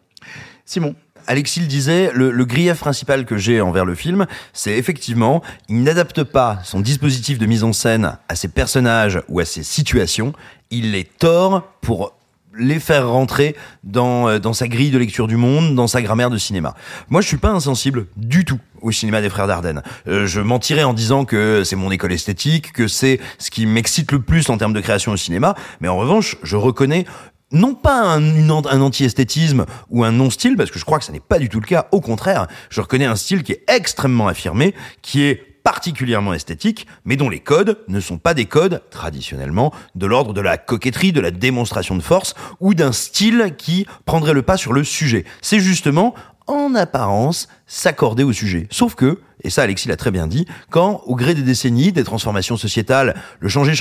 Simon. 0.64 0.94
Alexis 1.26 1.60
le 1.60 1.66
disait, 1.66 2.10
le, 2.12 2.44
grief 2.44 2.80
principal 2.80 3.24
que 3.24 3.36
j'ai 3.36 3.60
envers 3.60 3.84
le 3.84 3.94
film, 3.94 4.26
c'est 4.52 4.76
effectivement, 4.76 5.42
il 5.68 5.82
n'adapte 5.82 6.24
pas 6.24 6.58
son 6.64 6.80
dispositif 6.80 7.38
de 7.38 7.46
mise 7.46 7.62
en 7.62 7.72
scène 7.72 8.16
à 8.28 8.34
ses 8.34 8.48
personnages 8.48 9.20
ou 9.28 9.38
à 9.38 9.44
ses 9.44 9.62
situations, 9.62 10.32
il 10.70 10.90
les 10.92 11.04
tord 11.04 11.62
pour 11.82 12.14
les 12.58 12.80
faire 12.80 13.08
rentrer 13.08 13.54
dans, 13.84 14.28
euh, 14.28 14.38
dans 14.38 14.52
sa 14.52 14.66
grille 14.66 14.90
de 14.90 14.98
lecture 14.98 15.28
du 15.28 15.36
monde, 15.36 15.74
dans 15.74 15.86
sa 15.86 16.02
grammaire 16.02 16.30
de 16.30 16.38
cinéma. 16.38 16.74
Moi, 17.08 17.20
je 17.20 17.28
suis 17.28 17.36
pas 17.36 17.50
insensible 17.50 18.06
du 18.16 18.44
tout 18.44 18.58
au 18.82 18.92
cinéma 18.92 19.20
des 19.20 19.28
frères 19.28 19.46
Dardenne. 19.46 19.82
Euh, 20.08 20.26
je 20.26 20.40
mentirais 20.40 20.84
en 20.84 20.92
disant 20.92 21.24
que 21.24 21.62
c'est 21.64 21.76
mon 21.76 21.90
école 21.90 22.12
esthétique, 22.12 22.72
que 22.72 22.88
c'est 22.88 23.20
ce 23.38 23.50
qui 23.50 23.66
m'excite 23.66 24.10
le 24.12 24.20
plus 24.20 24.48
en 24.50 24.58
termes 24.58 24.72
de 24.72 24.80
création 24.80 25.12
au 25.12 25.16
cinéma, 25.16 25.54
mais 25.80 25.88
en 25.88 25.96
revanche, 25.96 26.36
je 26.42 26.56
reconnais 26.56 27.04
non 27.52 27.74
pas 27.74 28.02
un, 28.02 28.48
anti-esthétisme 28.48 29.66
ou 29.88 30.04
un 30.04 30.12
non-style, 30.12 30.56
parce 30.56 30.70
que 30.70 30.78
je 30.78 30.84
crois 30.84 30.98
que 30.98 31.04
ça 31.04 31.12
n'est 31.12 31.20
pas 31.20 31.38
du 31.38 31.48
tout 31.48 31.60
le 31.60 31.66
cas. 31.66 31.88
Au 31.92 32.00
contraire, 32.00 32.46
je 32.70 32.80
reconnais 32.80 33.06
un 33.06 33.16
style 33.16 33.42
qui 33.42 33.52
est 33.52 33.64
extrêmement 33.68 34.28
affirmé, 34.28 34.74
qui 35.02 35.22
est 35.22 35.50
particulièrement 35.62 36.32
esthétique, 36.32 36.86
mais 37.04 37.16
dont 37.16 37.28
les 37.28 37.40
codes 37.40 37.78
ne 37.88 38.00
sont 38.00 38.18
pas 38.18 38.34
des 38.34 38.46
codes, 38.46 38.82
traditionnellement, 38.90 39.72
de 39.94 40.06
l'ordre 40.06 40.32
de 40.32 40.40
la 40.40 40.56
coquetterie, 40.58 41.12
de 41.12 41.20
la 41.20 41.30
démonstration 41.30 41.96
de 41.96 42.02
force, 42.02 42.34
ou 42.60 42.74
d'un 42.74 42.92
style 42.92 43.54
qui 43.58 43.86
prendrait 44.04 44.32
le 44.32 44.42
pas 44.42 44.56
sur 44.56 44.72
le 44.72 44.84
sujet. 44.84 45.24
C'est 45.42 45.60
justement, 45.60 46.14
en 46.46 46.74
apparence, 46.74 47.48
s'accorder 47.66 48.24
au 48.24 48.32
sujet. 48.32 48.66
Sauf 48.70 48.94
que, 48.94 49.20
et 49.42 49.50
ça 49.50 49.62
Alexis 49.62 49.88
l'a 49.88 49.96
très 49.96 50.10
bien 50.10 50.26
dit, 50.26 50.46
quand, 50.70 51.02
au 51.06 51.14
gré 51.14 51.34
des 51.34 51.42
décennies, 51.42 51.92
des 51.92 52.04
transformations 52.04 52.56
sociétales, 52.56 53.14
le, 53.40 53.48
sujet 53.48 53.74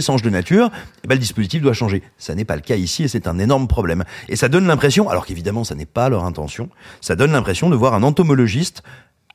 change 0.00 0.22
de 0.22 0.30
nature, 0.30 0.70
eh 1.04 1.08
ben, 1.08 1.14
le 1.14 1.20
dispositif 1.20 1.62
doit 1.62 1.72
changer. 1.72 2.02
Ça 2.16 2.34
n'est 2.34 2.44
pas 2.44 2.56
le 2.56 2.62
cas 2.62 2.76
ici 2.76 3.04
et 3.04 3.08
c'est 3.08 3.26
un 3.26 3.38
énorme 3.38 3.68
problème. 3.68 4.04
Et 4.28 4.36
ça 4.36 4.48
donne 4.48 4.66
l'impression, 4.66 5.08
alors 5.08 5.26
qu'évidemment 5.26 5.64
ça 5.64 5.74
n'est 5.74 5.86
pas 5.86 6.08
leur 6.08 6.24
intention, 6.24 6.68
ça 7.00 7.16
donne 7.16 7.32
l'impression 7.32 7.70
de 7.70 7.76
voir 7.76 7.94
un 7.94 8.02
entomologiste 8.02 8.82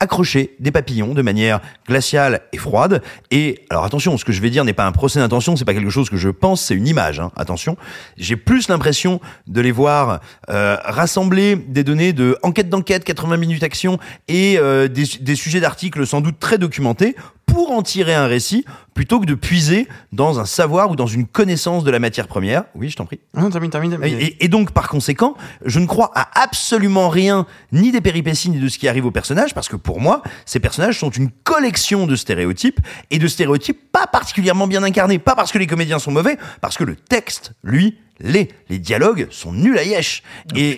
accrocher 0.04 0.56
des 0.60 0.72
papillons 0.72 1.14
de 1.14 1.22
manière 1.22 1.62
glaciale 1.88 2.42
et 2.52 2.58
froide. 2.58 3.02
Et 3.32 3.66
alors 3.70 3.86
attention, 3.86 4.18
ce 4.18 4.26
que 4.26 4.32
je 4.32 4.42
vais 4.42 4.50
dire 4.50 4.66
n'est 4.66 4.74
pas 4.74 4.86
un 4.86 4.92
procès 4.92 5.20
d'intention, 5.20 5.56
c'est 5.56 5.66
pas 5.66 5.74
quelque 5.74 5.90
chose 5.90 6.10
que 6.10 6.18
je 6.18 6.30
pense, 6.30 6.62
c'est 6.62 6.76
une 6.76 6.88
image. 6.88 7.20
hein. 7.20 7.32
Attention, 7.36 7.78
j'ai 8.18 8.36
plus 8.36 8.68
l'impression 8.68 9.20
de 9.48 9.62
les 9.62 9.72
voir 9.72 10.20
euh, 10.50 10.78
rassembler 10.84 11.56
des 11.56 11.84
données 11.84 12.14
de 12.14 12.38
enquête 12.44 12.70
d'enquête, 12.70 13.04
80 13.04 13.38
minutes 13.38 13.64
action 13.64 13.98
et 14.28 14.58
euh, 14.58 14.88
des, 14.88 15.06
des 15.22 15.36
sujets 15.36 15.62
d'articles 15.62 16.06
sans 16.06 16.22
doute 16.22 16.38
très 16.40 16.58
documentés 16.58 17.16
pour 17.46 17.72
en 17.72 17.82
tirer 17.84 18.14
un 18.16 18.26
récit 18.28 18.66
plutôt 18.94 19.20
que 19.20 19.26
de 19.26 19.36
puiser 19.36 19.88
dans 20.12 20.40
un 20.40 20.46
savoir 20.46 20.90
ou 20.92 20.96
dans 20.96 21.08
une 21.08 21.26
connaissance 21.28 21.84
de 21.84 21.92
la 21.92 22.00
matière 22.00 22.28
première. 22.28 22.64
Oui, 22.76 22.90
je 22.90 22.96
t'en 22.96 23.06
prie. 23.06 23.20
Non, 23.36 23.50
termine, 23.50 23.70
termine, 23.70 23.92
termine. 23.92 24.18
Et, 24.40 24.48
donc, 24.48 24.72
par 24.72 24.88
conséquent, 24.88 25.36
je 25.66 25.80
ne 25.80 25.86
crois 25.86 26.12
à 26.16 26.42
absolument 26.44 27.10
rien, 27.10 27.46
ni 27.72 27.92
des 27.92 28.02
péripéties, 28.02 28.50
ni 28.50 28.60
de 28.60 28.68
ce 28.68 28.78
qui 28.80 28.88
arrive 28.88 29.06
aux 29.06 29.12
personnages, 29.12 29.54
parce 29.54 29.68
que 29.68 29.76
pour 29.76 30.00
moi, 30.00 30.22
ces 30.46 30.60
personnages 30.60 31.00
sont 31.00 31.10
une 31.10 31.30
collection 31.44 32.08
de 32.08 32.16
stéréotypes, 32.16 32.80
et 33.12 33.20
de 33.20 33.28
stéréotypes 33.28 33.92
pas 33.92 34.08
particulièrement 34.08 34.68
bien 34.68 34.84
incarnés. 34.84 35.20
Pas 35.20 35.36
parce 35.36 35.52
que 35.52 35.58
les 35.60 35.68
comédiens 35.68 36.00
sont 36.00 36.12
mauvais, 36.12 36.38
parce 36.62 36.78
que 36.78 36.84
le 36.84 36.96
texte, 36.96 37.54
lui, 37.64 37.98
l'est. 38.20 38.50
Les 38.70 38.80
dialogues 38.80 39.28
sont 39.32 39.52
nuls 39.54 39.78
à 39.78 39.84
yesh. 39.84 40.24
et 40.56 40.78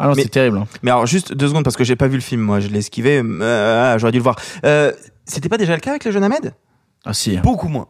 Ah 0.00 0.06
non, 0.06 0.14
Mais- 0.14 0.22
c'est 0.22 0.28
terrible. 0.28 0.58
hein. 0.58 0.66
Mais 0.82 0.90
alors, 0.92 1.06
juste 1.06 1.32
deux 1.32 1.48
secondes, 1.48 1.64
parce 1.64 1.76
que 1.76 1.82
j'ai 1.84 1.96
pas 1.96 2.06
vu 2.06 2.14
le 2.16 2.20
film, 2.22 2.40
moi, 2.40 2.60
je 2.60 2.68
l'ai 2.68 2.78
esquivé. 2.78 3.20
euh, 3.24 3.92
ah, 3.94 3.98
J'aurais 3.98 4.12
dû 4.12 4.18
le 4.18 4.22
voir. 4.22 4.36
Euh, 4.64 4.92
C'était 5.28 5.48
pas 5.48 5.58
déjà 5.58 5.74
le 5.74 5.80
cas 5.80 5.90
avec 5.90 6.04
le 6.04 6.10
jeune 6.10 6.24
Ahmed? 6.24 6.54
Ah 7.04 7.14
si. 7.14 7.36
beaucoup 7.38 7.68
moins. 7.68 7.86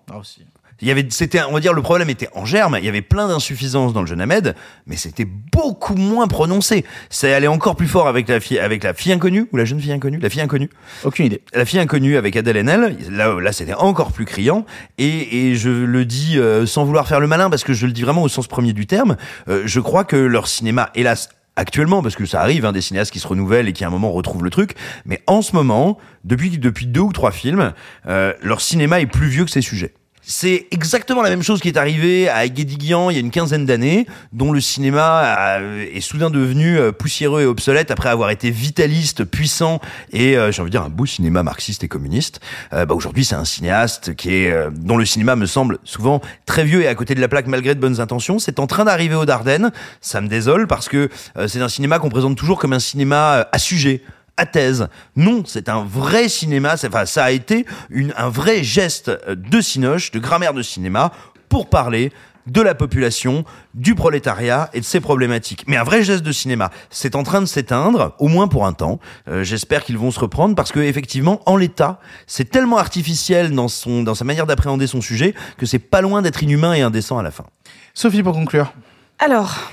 Il 0.81 0.87
y 0.87 0.93
avait, 0.93 1.05
c'était, 1.11 1.43
on 1.43 1.53
va 1.53 1.59
dire, 1.59 1.73
le 1.73 1.83
problème 1.83 2.09
était 2.09 2.29
en 2.35 2.45
germe. 2.45 2.77
Il 2.79 2.85
y 2.85 2.89
avait 2.89 3.03
plein 3.03 3.27
d'insuffisances 3.27 3.93
dans 3.93 4.01
le 4.01 4.07
jeune 4.07 4.21
Ahmed, 4.21 4.55
mais 4.87 4.95
c'était 4.97 5.25
beaucoup 5.25 5.97
moins 5.97 6.29
prononcé. 6.29 6.85
Ça 7.11 7.35
allait 7.35 7.49
encore 7.49 7.75
plus 7.75 7.89
fort 7.89 8.07
avec 8.07 8.29
la 8.29 8.39
fille, 8.39 8.61
avec 8.61 8.85
la 8.85 8.95
fille 8.95 9.13
inconnue 9.13 9.49
ou 9.53 9.57
la 9.57 9.65
jeune 9.65 9.81
fille 9.81 9.91
inconnue, 9.91 10.19
la 10.19 10.31
fille 10.31 10.41
inconnue. 10.41 10.71
Aucune 11.03 11.27
idée. 11.27 11.43
La 11.53 11.65
fille 11.65 11.81
inconnue 11.81 12.17
avec 12.17 12.37
Adèle 12.37 12.59
Haenel, 12.59 12.97
là, 13.11 13.35
là, 13.41 13.53
c'était 13.53 13.75
encore 13.75 14.13
plus 14.13 14.25
criant. 14.25 14.67
Et, 14.99 15.49
et 15.49 15.57
je 15.57 15.71
le 15.71 16.05
dis 16.05 16.39
euh, 16.39 16.65
sans 16.65 16.85
vouloir 16.85 17.09
faire 17.09 17.19
le 17.19 17.27
malin, 17.27 17.51
parce 17.51 17.65
que 17.65 17.73
je 17.73 17.85
le 17.87 17.93
dis 17.93 18.03
vraiment 18.03 18.23
au 18.23 18.29
sens 18.29 18.47
premier 18.47 18.73
du 18.73 18.87
terme. 18.87 19.17
euh, 19.49 19.63
je 19.65 19.81
crois 19.81 20.05
que 20.05 20.15
leur 20.17 20.47
cinéma, 20.47 20.91
hélas. 20.95 21.29
Actuellement, 21.59 22.03
parce 22.03 22.15
que 22.15 22.25
ça 22.25 22.41
arrive, 22.41 22.65
hein, 22.65 22.71
des 22.71 22.81
cinéastes 22.81 23.11
qui 23.11 23.19
se 23.19 23.27
renouvellent 23.27 23.67
et 23.67 23.73
qui 23.73 23.83
à 23.83 23.89
un 23.89 23.91
moment 23.91 24.13
retrouvent 24.13 24.45
le 24.45 24.51
truc. 24.51 24.77
Mais 25.05 25.25
en 25.27 25.43
ce 25.43 25.57
moment, 25.57 25.99
depuis 26.23 26.57
depuis 26.57 26.87
deux 26.87 27.01
ou 27.01 27.13
trois 27.13 27.33
films, 27.33 27.73
euh, 28.07 28.33
leur 28.43 28.61
cinéma 28.61 29.01
est 29.01 29.07
plus 29.07 29.27
vieux 29.27 29.45
que 29.45 29.51
ses 29.51 29.61
sujets. 29.61 29.93
C'est 30.31 30.67
exactement 30.73 31.23
la 31.23 31.31
même 31.31 31.43
chose 31.43 31.59
qui 31.63 31.69
est 31.69 31.79
arrivée 31.79 32.29
à 32.29 32.47
Guédiguian 32.49 33.09
il 33.09 33.15
y 33.15 33.17
a 33.17 33.21
une 33.21 33.31
quinzaine 33.31 33.65
d'années, 33.65 34.07
dont 34.35 34.53
le 34.53 34.61
cinéma 34.61 35.21
a- 35.21 35.61
est 35.63 36.03
soudain 36.03 36.29
devenu 36.29 36.77
euh, 36.77 36.93
poussiéreux 36.93 37.41
et 37.41 37.47
obsolète 37.47 37.91
après 37.91 38.11
avoir 38.11 38.29
été 38.29 38.51
vitaliste, 38.51 39.25
puissant 39.25 39.81
et 40.13 40.37
euh, 40.37 40.53
j'ai 40.53 40.61
envie 40.61 40.69
de 40.71 40.73
dire 40.77 40.83
un 40.83 40.91
beau 40.91 41.07
cinéma 41.07 41.43
marxiste 41.43 41.83
et 41.83 41.89
communiste. 41.89 42.41
Euh, 42.75 42.85
bah, 42.85 42.95
Aujourd'hui, 42.95 43.25
c'est 43.25 43.37
un 43.37 43.47
cinéaste 43.47 44.17
qui 44.17 44.35
est 44.35 44.53
euh, 44.53 44.69
dont 44.71 44.99
le 44.99 45.07
cinéma 45.07 45.35
me 45.35 45.47
semble 45.47 45.79
souvent 45.85 46.21
très 46.45 46.65
vieux 46.65 46.83
et 46.83 46.89
à 46.89 46.95
côté 46.95 47.15
de 47.15 47.23
la 47.23 47.29
plaque 47.29 47.47
malgré 47.47 47.75
de 47.75 47.81
bonnes 47.81 47.99
intentions. 47.99 48.39
C'est 48.39 48.59
en 48.61 48.67
train 48.67 48.85
d'arriver 48.85 49.15
aux 49.15 49.25
Dardennes. 49.25 49.73
Ça 50.03 50.21
me 50.21 50.29
désole 50.29 50.67
parce 50.67 50.91
que 50.91 51.09
euh, 51.39 51.49
c'est 51.49 51.63
un 51.63 51.71
cinéma 51.71 51.99
qu'on 52.01 52.11
présente 52.11 52.37
toujours 52.37 52.59
comme 52.59 52.75
un 52.75 52.81
cinéma 52.81 53.35
euh, 53.37 53.45
à 53.53 53.59
sujet 53.59 54.03
à 54.39 54.47
thèse. 54.47 54.89
Non, 55.17 55.43
c'est 55.47 55.69
un 55.69 55.85
vrai 55.85 56.29
cinéma. 56.31 56.77
c'est- 56.79 56.89
Enfin, 56.89 57.05
ça 57.05 57.25
a 57.25 57.31
été 57.31 57.67
une, 57.91 58.15
un 58.17 58.31
vrai 58.31 58.63
geste 58.65 59.09
euh, 59.09 59.35
de 59.35 59.61
cinoche, 59.61 60.11
de 60.13 60.19
grammaire 60.19 60.55
de 60.55 60.63
cinéma, 60.63 61.13
pour 61.51 61.69
parler 61.69 62.13
de 62.47 62.63
la 62.63 62.75
population, 62.75 63.45
du 63.75 63.95
prolétariat 63.95 64.71
et 64.73 64.81
de 64.81 64.85
ses 64.87 65.01
problématiques. 65.01 65.65
Mais 65.67 65.77
un 65.77 65.85
vrai 65.85 66.03
geste 66.03 66.23
de 66.23 66.33
cinéma, 66.33 66.71
c'est 66.89 67.15
en 67.15 67.23
train 67.23 67.43
de 67.43 67.47
s'éteindre, 67.47 68.15
au 68.19 68.29
moins 68.29 68.49
pour 68.49 68.65
un 68.65 68.73
temps. 68.73 69.01
Euh, 69.29 69.45
J'espère 69.45 69.85
qu'ils 69.85 69.99
vont 69.99 70.11
se 70.11 70.19
reprendre 70.19 70.55
parce 70.55 70.73
que 70.73 70.81
effectivement, 70.81 71.43
en 71.45 71.57
l'état, 71.59 72.01
c'est 72.27 72.49
tellement 72.49 72.79
artificiel 72.79 73.51
dans 73.55 73.69
son 73.69 74.03
dans 74.03 74.15
sa 74.15 74.25
manière 74.25 74.47
d'appréhender 74.47 74.87
son 74.87 75.03
sujet 75.03 75.35
que 75.59 75.67
c'est 75.67 75.79
pas 75.79 76.01
loin 76.01 76.23
d'être 76.23 76.43
inhumain 76.43 76.73
et 76.73 76.81
indécent 76.81 77.19
à 77.19 77.23
la 77.23 77.31
fin. 77.31 77.45
Sophie, 77.93 78.23
pour 78.23 78.33
conclure. 78.33 78.73
Alors, 79.19 79.71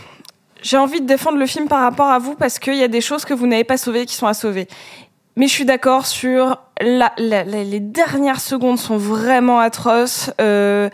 j'ai 0.62 0.78
envie 0.78 1.02
de 1.02 1.06
défendre 1.06 1.38
le 1.38 1.46
film 1.46 1.68
par 1.68 1.82
rapport 1.82 2.08
à 2.08 2.20
vous 2.20 2.36
parce 2.36 2.60
qu'il 2.60 2.76
y 2.76 2.84
a 2.84 2.88
des 2.88 3.02
choses 3.02 3.26
que 3.26 3.34
vous 3.34 3.48
n'avez 3.48 3.64
pas 3.64 3.78
sauvées 3.78 4.06
qui 4.06 4.16
sont 4.16 4.28
à 4.28 4.34
sauver. 4.34 4.68
Mais 5.38 5.48
je 5.48 5.52
suis 5.54 5.66
d'accord 5.66 6.06
sur 6.06 6.58
la, 6.82 7.12
la- 7.18 7.44
la- 7.44 7.64
les 7.64 7.80
dernières 7.82 8.40
secondes 8.40 8.80
sont 8.80 8.98
vraiment 8.98 9.60
atroces. 9.60 10.32
euh, 10.40 10.90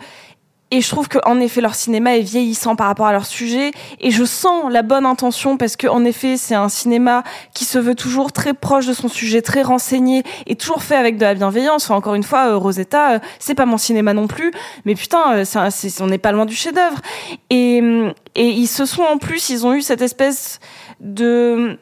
et 0.72 0.80
je 0.80 0.88
trouve 0.88 1.06
qu'en 1.06 1.38
effet, 1.38 1.60
leur 1.60 1.74
cinéma 1.74 2.16
est 2.16 2.22
vieillissant 2.22 2.76
par 2.76 2.86
rapport 2.86 3.04
à 3.04 3.12
leur 3.12 3.26
sujet. 3.26 3.72
Et 4.00 4.10
je 4.10 4.24
sens 4.24 4.72
la 4.72 4.80
bonne 4.80 5.04
intention 5.04 5.58
parce 5.58 5.76
que, 5.76 5.86
en 5.86 6.02
effet, 6.06 6.38
c'est 6.38 6.54
un 6.54 6.70
cinéma 6.70 7.24
qui 7.52 7.66
se 7.66 7.78
veut 7.78 7.94
toujours 7.94 8.32
très 8.32 8.54
proche 8.54 8.86
de 8.86 8.94
son 8.94 9.08
sujet, 9.08 9.42
très 9.42 9.60
renseigné 9.60 10.22
et 10.46 10.56
toujours 10.56 10.82
fait 10.82 10.96
avec 10.96 11.18
de 11.18 11.26
la 11.26 11.34
bienveillance. 11.34 11.84
Enfin, 11.84 11.94
encore 11.94 12.14
une 12.14 12.22
fois, 12.22 12.48
euh, 12.48 12.56
Rosetta, 12.56 13.12
euh, 13.12 13.18
c'est 13.38 13.54
pas 13.54 13.66
mon 13.66 13.76
cinéma 13.76 14.14
non 14.14 14.26
plus. 14.26 14.50
Mais 14.86 14.94
putain, 14.94 15.34
euh, 15.34 15.44
on 16.00 16.06
n'est 16.06 16.16
pas 16.16 16.32
loin 16.32 16.46
du 16.46 16.54
chef-d'œuvre. 16.54 17.02
Et, 17.50 17.80
hum, 17.82 18.14
et 18.34 18.48
ils 18.48 18.66
se 18.66 18.86
sont 18.86 19.02
en 19.02 19.18
plus, 19.18 19.50
ils 19.50 19.66
ont 19.66 19.74
eu 19.74 19.82
cette 19.82 20.00
espèce 20.00 20.58
de 21.00 21.78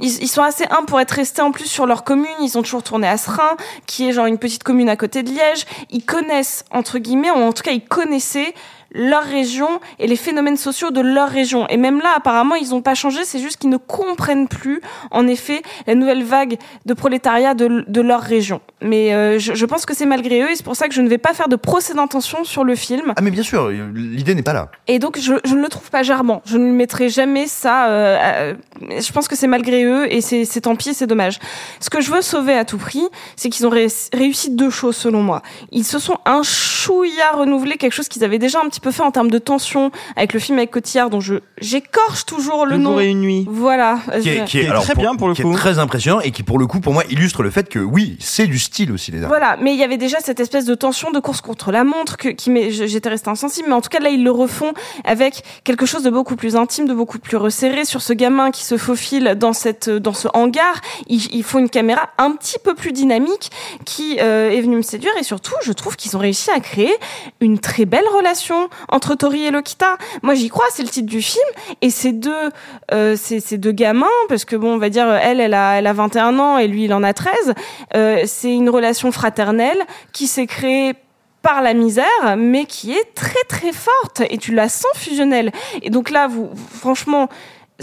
ils, 0.00 0.22
ils 0.22 0.28
sont 0.28 0.42
assez 0.42 0.64
humbles 0.70 0.86
pour 0.86 1.00
être 1.00 1.12
restés 1.12 1.42
en 1.42 1.52
plus 1.52 1.66
sur 1.66 1.86
leur 1.86 2.04
commune. 2.04 2.26
Ils 2.40 2.56
ont 2.58 2.62
toujours 2.62 2.82
tourné 2.82 3.08
à 3.08 3.16
Serein, 3.16 3.56
qui 3.86 4.08
est 4.08 4.12
genre 4.12 4.26
une 4.26 4.38
petite 4.38 4.62
commune 4.62 4.88
à 4.88 4.96
côté 4.96 5.22
de 5.22 5.30
Liège. 5.30 5.66
Ils 5.90 6.04
connaissent, 6.04 6.64
entre 6.70 6.98
guillemets, 6.98 7.30
ou 7.30 7.36
en 7.36 7.52
tout 7.52 7.62
cas, 7.62 7.72
ils 7.72 7.84
connaissaient 7.84 8.54
leur 8.94 9.22
région 9.24 9.68
et 9.98 10.06
les 10.06 10.16
phénomènes 10.16 10.56
sociaux 10.56 10.90
de 10.90 11.00
leur 11.00 11.28
région. 11.28 11.66
Et 11.68 11.76
même 11.76 12.00
là, 12.00 12.10
apparemment, 12.16 12.54
ils 12.54 12.70
n'ont 12.70 12.82
pas 12.82 12.94
changé. 12.94 13.24
C'est 13.24 13.38
juste 13.38 13.56
qu'ils 13.56 13.70
ne 13.70 13.76
comprennent 13.76 14.48
plus, 14.48 14.80
en 15.10 15.26
effet, 15.26 15.62
la 15.86 15.94
nouvelle 15.94 16.22
vague 16.24 16.58
de 16.86 16.94
prolétariat 16.94 17.54
de, 17.54 17.84
de 17.86 18.00
leur 18.00 18.20
région. 18.20 18.60
Mais 18.80 19.14
euh, 19.14 19.38
je, 19.38 19.54
je 19.54 19.66
pense 19.66 19.86
que 19.86 19.94
c'est 19.94 20.06
malgré 20.06 20.42
eux 20.42 20.50
et 20.50 20.56
c'est 20.56 20.64
pour 20.64 20.76
ça 20.76 20.88
que 20.88 20.94
je 20.94 21.00
ne 21.02 21.08
vais 21.08 21.18
pas 21.18 21.32
faire 21.34 21.48
de 21.48 21.56
procès 21.56 21.94
d'intention 21.94 22.44
sur 22.44 22.64
le 22.64 22.74
film. 22.74 23.12
Ah 23.16 23.22
mais 23.22 23.30
bien 23.30 23.42
sûr, 23.42 23.62
euh, 23.64 23.90
l'idée 23.94 24.34
n'est 24.34 24.42
pas 24.42 24.52
là. 24.52 24.70
Et 24.88 24.98
donc, 24.98 25.18
je, 25.18 25.34
je 25.44 25.54
ne 25.54 25.62
le 25.62 25.68
trouve 25.68 25.90
pas 25.90 26.02
charmant. 26.02 26.42
Je 26.44 26.56
ne 26.58 26.64
lui 26.64 26.72
mettrai 26.72 27.08
jamais 27.08 27.46
ça. 27.46 27.88
euh, 27.88 28.18
euh, 28.20 28.54
je 29.00 29.12
pense 29.12 29.28
que 29.28 29.36
c'est 29.36 29.46
malgré 29.46 29.84
eux 29.84 30.12
et 30.12 30.20
c'est 30.20 30.60
tant 30.60 30.76
pis, 30.76 30.94
c'est 30.94 31.06
dommage. 31.06 31.38
Ce 31.80 31.88
que 31.90 32.00
je 32.00 32.10
veux 32.10 32.22
sauver 32.22 32.54
à 32.54 32.64
tout 32.64 32.78
prix, 32.78 33.02
c'est 33.36 33.48
qu'ils 33.48 33.66
ont 33.66 33.70
ré- 33.70 33.86
réussi 34.12 34.50
deux 34.50 34.70
choses 34.70 34.96
selon 34.96 35.22
moi. 35.22 35.42
Ils 35.70 35.84
se 35.84 35.98
sont 35.98 36.18
un 36.26 36.42
chouïa 36.42 37.32
renouvelé 37.32 37.76
quelque 37.76 37.92
chose 37.92 38.08
qu'ils 38.08 38.24
avaient 38.24 38.38
déjà 38.38 38.60
un 38.60 38.68
petit 38.68 38.80
peu 38.82 38.90
fait 38.90 39.02
en 39.02 39.10
termes 39.10 39.30
de 39.30 39.38
tension 39.38 39.90
avec 40.16 40.32
le 40.34 40.40
film 40.40 40.58
avec 40.58 40.70
Cotillard, 40.70 41.08
dont 41.10 41.20
je 41.20 41.36
j'écorche 41.60 42.26
toujours 42.26 42.66
le 42.66 42.76
nom. 42.76 43.00
et 43.00 43.06
une 43.06 43.20
nuit. 43.20 43.46
Voilà. 43.48 43.98
qui 44.20 44.28
est, 44.28 44.38
Je- 44.38 44.44
qui 44.44 44.58
est- 44.60 44.68
alors, 44.68 44.84
qui 44.84 45.42
est 45.42 45.52
très 45.54 45.78
impressionnant 45.78 46.20
et 46.20 46.30
qui 46.30 46.42
pour 46.42 46.58
le 46.58 46.66
coup 46.66 46.80
pour 46.80 46.92
moi 46.92 47.04
illustre 47.10 47.42
le 47.42 47.50
fait 47.50 47.68
que 47.68 47.78
oui 47.78 48.16
c'est 48.20 48.46
du 48.46 48.58
style 48.58 48.92
aussi 48.92 49.10
les 49.10 49.22
arts. 49.22 49.28
Voilà, 49.28 49.56
mais 49.60 49.72
il 49.72 49.78
y 49.78 49.84
avait 49.84 49.96
déjà 49.96 50.18
cette 50.20 50.40
espèce 50.40 50.64
de 50.64 50.74
tension 50.74 51.10
de 51.10 51.20
course 51.20 51.40
contre 51.40 51.72
la 51.72 51.84
montre 51.84 52.16
que, 52.16 52.28
qui 52.28 52.50
j'étais 52.70 53.08
restée 53.08 53.30
insensible, 53.30 53.68
mais 53.68 53.74
en 53.74 53.80
tout 53.80 53.88
cas 53.88 54.00
là 54.00 54.08
ils 54.10 54.22
le 54.24 54.30
refont 54.30 54.72
avec 55.04 55.42
quelque 55.64 55.86
chose 55.86 56.02
de 56.02 56.10
beaucoup 56.10 56.36
plus 56.36 56.56
intime, 56.56 56.86
de 56.86 56.94
beaucoup 56.94 57.18
plus 57.18 57.36
resserré 57.36 57.84
sur 57.84 58.02
ce 58.02 58.12
gamin 58.12 58.50
qui 58.50 58.64
se 58.64 58.76
faufile 58.76 59.34
dans 59.38 59.52
cette 59.52 59.88
dans 59.88 60.12
ce 60.14 60.28
hangar. 60.34 60.80
Il, 61.06 61.20
il 61.34 61.42
faut 61.44 61.58
une 61.58 61.70
caméra 61.70 62.08
un 62.18 62.32
petit 62.32 62.58
peu 62.62 62.74
plus 62.74 62.92
dynamique 62.92 63.50
qui 63.84 64.18
euh, 64.20 64.50
est 64.50 64.60
venue 64.60 64.76
me 64.76 64.82
séduire 64.82 65.12
et 65.18 65.22
surtout 65.22 65.54
je 65.62 65.72
trouve 65.72 65.96
qu'ils 65.96 66.16
ont 66.16 66.20
réussi 66.20 66.50
à 66.50 66.60
créer 66.60 66.92
une 67.40 67.58
très 67.58 67.84
belle 67.84 68.04
relation 68.16 68.68
entre 68.88 69.14
Tori 69.14 69.44
et 69.44 69.50
Lokita. 69.50 69.96
Moi 70.22 70.34
j'y 70.34 70.48
crois, 70.48 70.66
c'est 70.70 70.82
le 70.82 70.88
titre 70.88 71.08
du 71.08 71.22
film 71.22 71.44
et 71.80 71.90
ces 71.90 72.12
deux 72.12 72.50
euh, 72.92 73.16
ces, 73.16 73.58
deux 73.58 73.72
gamins 73.72 74.06
parce 74.28 74.44
que 74.44 74.56
bon 74.56 74.74
on 74.74 74.78
va 74.78 74.88
dire 74.88 75.08
elle 75.12 75.40
elle 75.40 75.54
a 75.54 75.78
elle 75.78 75.86
a 75.86 75.92
21 75.92 76.38
ans 76.38 76.58
et 76.58 76.68
lui 76.68 76.84
il 76.84 76.94
en 76.94 77.02
a 77.02 77.12
13. 77.12 77.54
Euh, 77.94 78.22
c'est 78.26 78.52
une 78.52 78.70
relation 78.70 79.12
fraternelle 79.12 79.78
qui 80.12 80.26
s'est 80.26 80.46
créée 80.46 80.94
par 81.42 81.60
la 81.60 81.74
misère, 81.74 82.36
mais 82.38 82.64
qui 82.64 82.92
est 82.92 83.14
très 83.14 83.42
très 83.48 83.72
forte 83.72 84.22
et 84.30 84.38
tu 84.38 84.54
la 84.54 84.68
sens 84.68 84.92
fusionnelle. 84.94 85.50
Et 85.82 85.90
donc 85.90 86.10
là, 86.10 86.28
vous, 86.28 86.50
franchement, 86.78 87.28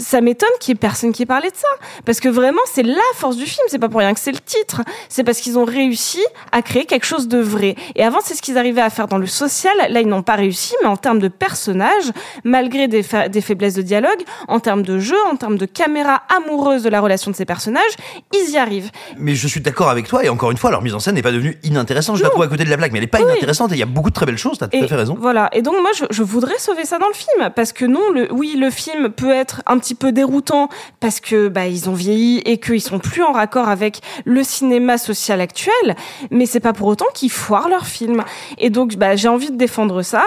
ça 0.00 0.20
m'étonne 0.20 0.48
qu'il 0.58 0.72
y 0.72 0.76
ait 0.76 0.78
personne 0.78 1.12
qui 1.12 1.22
ait 1.22 1.26
parlé 1.26 1.50
de 1.50 1.56
ça. 1.56 1.68
Parce 2.04 2.18
que 2.20 2.28
vraiment, 2.28 2.60
c'est 2.72 2.82
la 2.82 2.96
force 3.14 3.36
du 3.36 3.44
film. 3.46 3.64
C'est 3.68 3.78
pas 3.78 3.88
pour 3.88 4.00
rien 4.00 4.12
que 4.14 4.20
c'est 4.20 4.32
le 4.32 4.38
titre. 4.38 4.82
C'est 5.08 5.22
parce 5.24 5.38
qu'ils 5.40 5.58
ont 5.58 5.64
réussi 5.64 6.20
à 6.52 6.62
créer 6.62 6.84
quelque 6.86 7.06
chose 7.06 7.28
de 7.28 7.38
vrai. 7.38 7.76
Et 7.94 8.02
avant, 8.04 8.18
c'est 8.22 8.34
ce 8.34 8.42
qu'ils 8.42 8.58
arrivaient 8.58 8.80
à 8.80 8.90
faire 8.90 9.06
dans 9.06 9.18
le 9.18 9.26
social. 9.26 9.72
Là, 9.88 10.00
ils 10.00 10.08
n'ont 10.08 10.22
pas 10.22 10.34
réussi, 10.36 10.74
mais 10.82 10.88
en 10.88 10.96
termes 10.96 11.18
de 11.20 11.28
personnages, 11.28 12.10
malgré 12.44 12.88
des, 12.88 13.02
fa- 13.02 13.28
des 13.28 13.40
faiblesses 13.40 13.74
de 13.74 13.82
dialogue, 13.82 14.20
en 14.48 14.60
termes 14.60 14.82
de 14.82 14.98
jeu, 14.98 15.16
en 15.30 15.36
termes 15.36 15.58
de 15.58 15.66
caméra 15.66 16.22
amoureuse 16.34 16.82
de 16.82 16.88
la 16.88 17.00
relation 17.00 17.30
de 17.30 17.36
ces 17.36 17.44
personnages, 17.44 17.92
ils 18.34 18.50
y 18.52 18.56
arrivent. 18.56 18.90
Mais 19.18 19.34
je 19.34 19.46
suis 19.46 19.60
d'accord 19.60 19.90
avec 19.90 20.08
toi 20.08 20.24
et 20.24 20.28
encore 20.28 20.50
une 20.50 20.56
fois 20.56 20.70
leur 20.70 20.82
mise 20.82 20.94
en 20.94 20.98
scène 21.00 21.14
n'est 21.16 21.22
pas 21.22 21.32
devenue 21.32 21.58
inintéressante. 21.62 22.16
Je 22.16 22.22
la 22.22 22.30
trouve 22.30 22.42
à 22.42 22.48
côté 22.48 22.64
de 22.64 22.70
la 22.70 22.76
plaque 22.76 22.92
mais 22.92 22.98
elle 22.98 23.04
est 23.04 23.08
pas 23.08 23.20
inintéressante 23.20 23.72
et 23.72 23.74
il 23.74 23.78
y 23.78 23.82
a 23.82 23.86
beaucoup 23.86 24.10
de 24.10 24.14
très 24.14 24.26
belles 24.26 24.38
choses. 24.38 24.58
T'as 24.58 24.68
tout 24.68 24.78
à 24.82 24.86
fait 24.86 24.94
raison. 24.96 25.16
Voilà. 25.20 25.48
Et 25.52 25.62
donc 25.62 25.74
moi, 25.80 25.90
je, 25.96 26.04
je 26.10 26.22
voudrais 26.22 26.58
sauver 26.58 26.84
ça 26.84 26.98
dans 26.98 27.08
le 27.08 27.14
film 27.14 27.50
parce 27.54 27.72
que 27.72 27.84
non, 27.84 28.10
le, 28.10 28.32
oui, 28.32 28.56
le 28.58 28.70
film 28.70 29.10
peut 29.10 29.30
être 29.32 29.62
un 29.66 29.78
petit 29.78 29.89
petit 29.90 29.96
peu 29.96 30.12
déroutants 30.12 30.68
parce 31.00 31.18
que 31.18 31.48
bah 31.48 31.66
ils 31.66 31.90
ont 31.90 31.94
vieilli 31.94 32.38
et 32.44 32.58
qu'ils 32.58 32.80
sont 32.80 33.00
plus 33.00 33.24
en 33.24 33.32
raccord 33.32 33.68
avec 33.68 34.00
le 34.24 34.44
cinéma 34.44 34.98
social 34.98 35.40
actuel, 35.40 35.96
mais 36.30 36.46
c'est 36.46 36.60
pas 36.60 36.72
pour 36.72 36.86
autant 36.86 37.06
qu'ils 37.12 37.32
foirent 37.32 37.68
leurs 37.68 37.86
films. 37.86 38.22
Et 38.58 38.70
donc 38.70 38.94
bah 38.94 39.16
j'ai 39.16 39.26
envie 39.26 39.50
de 39.50 39.56
défendre 39.56 40.02
ça. 40.02 40.22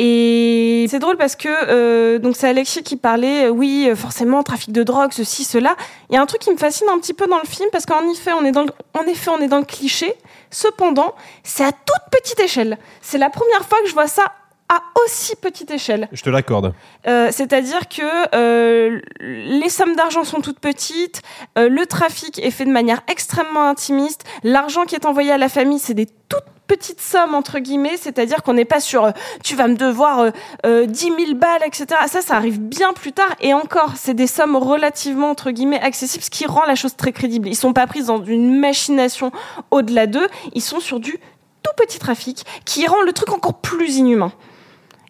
Et 0.00 0.86
c'est 0.90 0.98
drôle 0.98 1.16
parce 1.16 1.36
que 1.36 1.48
euh, 1.48 2.18
donc 2.18 2.34
c'est 2.34 2.48
Alexis 2.48 2.82
qui 2.82 2.96
parlait, 2.96 3.44
euh, 3.44 3.50
oui 3.50 3.86
euh, 3.88 3.94
forcément 3.94 4.42
trafic 4.42 4.72
de 4.72 4.82
drogue, 4.82 5.12
ceci, 5.12 5.44
cela. 5.44 5.76
Il 6.10 6.16
y 6.16 6.18
a 6.18 6.20
un 6.20 6.26
truc 6.26 6.40
qui 6.40 6.50
me 6.50 6.56
fascine 6.56 6.88
un 6.88 6.98
petit 6.98 7.14
peu 7.14 7.28
dans 7.28 7.38
le 7.38 7.46
film 7.46 7.68
parce 7.70 7.86
qu'en 7.86 8.02
effet 8.10 8.32
on 8.32 8.44
est 8.44 8.50
dans 8.50 8.66
en 8.94 9.02
effet 9.06 9.30
on 9.30 9.38
est 9.38 9.46
dans 9.48 9.60
le 9.60 9.64
cliché. 9.64 10.12
Cependant 10.50 11.14
c'est 11.44 11.62
à 11.62 11.70
toute 11.70 12.10
petite 12.10 12.40
échelle. 12.40 12.78
C'est 13.00 13.18
la 13.18 13.30
première 13.30 13.64
fois 13.64 13.78
que 13.84 13.88
je 13.88 13.94
vois 13.94 14.08
ça 14.08 14.24
à 14.68 14.82
aussi 15.04 15.36
petite 15.36 15.70
échelle. 15.70 16.08
Je 16.12 16.22
te 16.22 16.30
l'accorde. 16.30 16.72
Euh, 17.06 17.28
C'est-à-dire 17.30 17.88
que 17.88 18.34
euh, 18.34 19.00
les 19.20 19.68
sommes 19.68 19.94
d'argent 19.94 20.24
sont 20.24 20.40
toutes 20.40 20.60
petites, 20.60 21.22
euh, 21.58 21.68
le 21.68 21.86
trafic 21.86 22.38
est 22.38 22.50
fait 22.50 22.64
de 22.64 22.70
manière 22.70 23.02
extrêmement 23.08 23.68
intimiste, 23.68 24.24
l'argent 24.42 24.84
qui 24.84 24.94
est 24.94 25.06
envoyé 25.06 25.30
à 25.32 25.38
la 25.38 25.48
famille, 25.48 25.78
c'est 25.78 25.94
des 25.94 26.06
toutes 26.28 26.44
petites 26.66 27.00
sommes 27.00 27.34
entre 27.34 27.58
guillemets, 27.58 27.96
c'est-à-dire 27.96 28.42
qu'on 28.42 28.54
n'est 28.54 28.64
pas 28.64 28.80
sur 28.80 29.12
tu 29.42 29.54
vas 29.54 29.68
me 29.68 29.76
devoir 29.76 30.20
euh, 30.20 30.30
euh, 30.66 30.86
10 30.86 31.12
000 31.18 31.34
balles, 31.34 31.62
etc. 31.64 31.86
Ça, 32.06 32.20
ça 32.22 32.36
arrive 32.36 32.60
bien 32.60 32.92
plus 32.92 33.12
tard 33.12 33.34
et 33.40 33.54
encore, 33.54 33.92
c'est 33.96 34.14
des 34.14 34.26
sommes 34.26 34.56
relativement 34.56 35.30
entre 35.30 35.50
guillemets 35.50 35.80
accessibles, 35.80 36.24
ce 36.24 36.30
qui 36.30 36.46
rend 36.46 36.64
la 36.64 36.74
chose 36.74 36.96
très 36.96 37.12
crédible. 37.12 37.48
Ils 37.48 37.56
sont 37.56 37.72
pas 37.72 37.86
pris 37.86 38.04
dans 38.04 38.24
une 38.24 38.58
machination 38.58 39.30
au-delà 39.70 40.06
d'eux, 40.06 40.26
ils 40.54 40.62
sont 40.62 40.80
sur 40.80 41.00
du 41.00 41.18
tout 41.62 41.72
petit 41.76 41.98
trafic 41.98 42.44
qui 42.64 42.86
rend 42.86 43.02
le 43.02 43.12
truc 43.12 43.32
encore 43.32 43.54
plus 43.60 43.96
inhumain. 43.96 44.32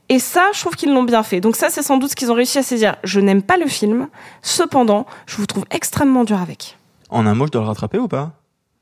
Et 0.09 0.19
ça, 0.19 0.51
je 0.53 0.61
trouve 0.61 0.75
qu'ils 0.77 0.93
l'ont 0.93 1.03
bien 1.03 1.23
fait. 1.23 1.41
Donc 1.41 1.57
ça, 1.57 1.71
c'est 1.71 1.83
sans 1.83 1.97
doute 1.97 2.11
ce 2.11 2.17
qu'ils 2.17 2.31
ont 2.31 2.35
réussi 2.35 2.59
à 2.59 2.63
saisir. 2.63 2.97
Je 3.05 3.21
n'aime 3.21 3.43
pas 3.43 3.57
le 3.57 3.67
film, 3.67 4.09
cependant, 4.43 5.07
je 5.27 5.37
vous 5.37 5.47
trouve 5.47 5.65
extrêmement 5.71 6.25
dur 6.25 6.39
avec. 6.41 6.77
En 7.09 7.27
un 7.27 7.35
mot, 7.35 7.47
je 7.47 7.53
dois 7.53 7.63
le 7.63 7.69
rattraper 7.69 7.99
ou 7.99 8.09
pas? 8.09 8.33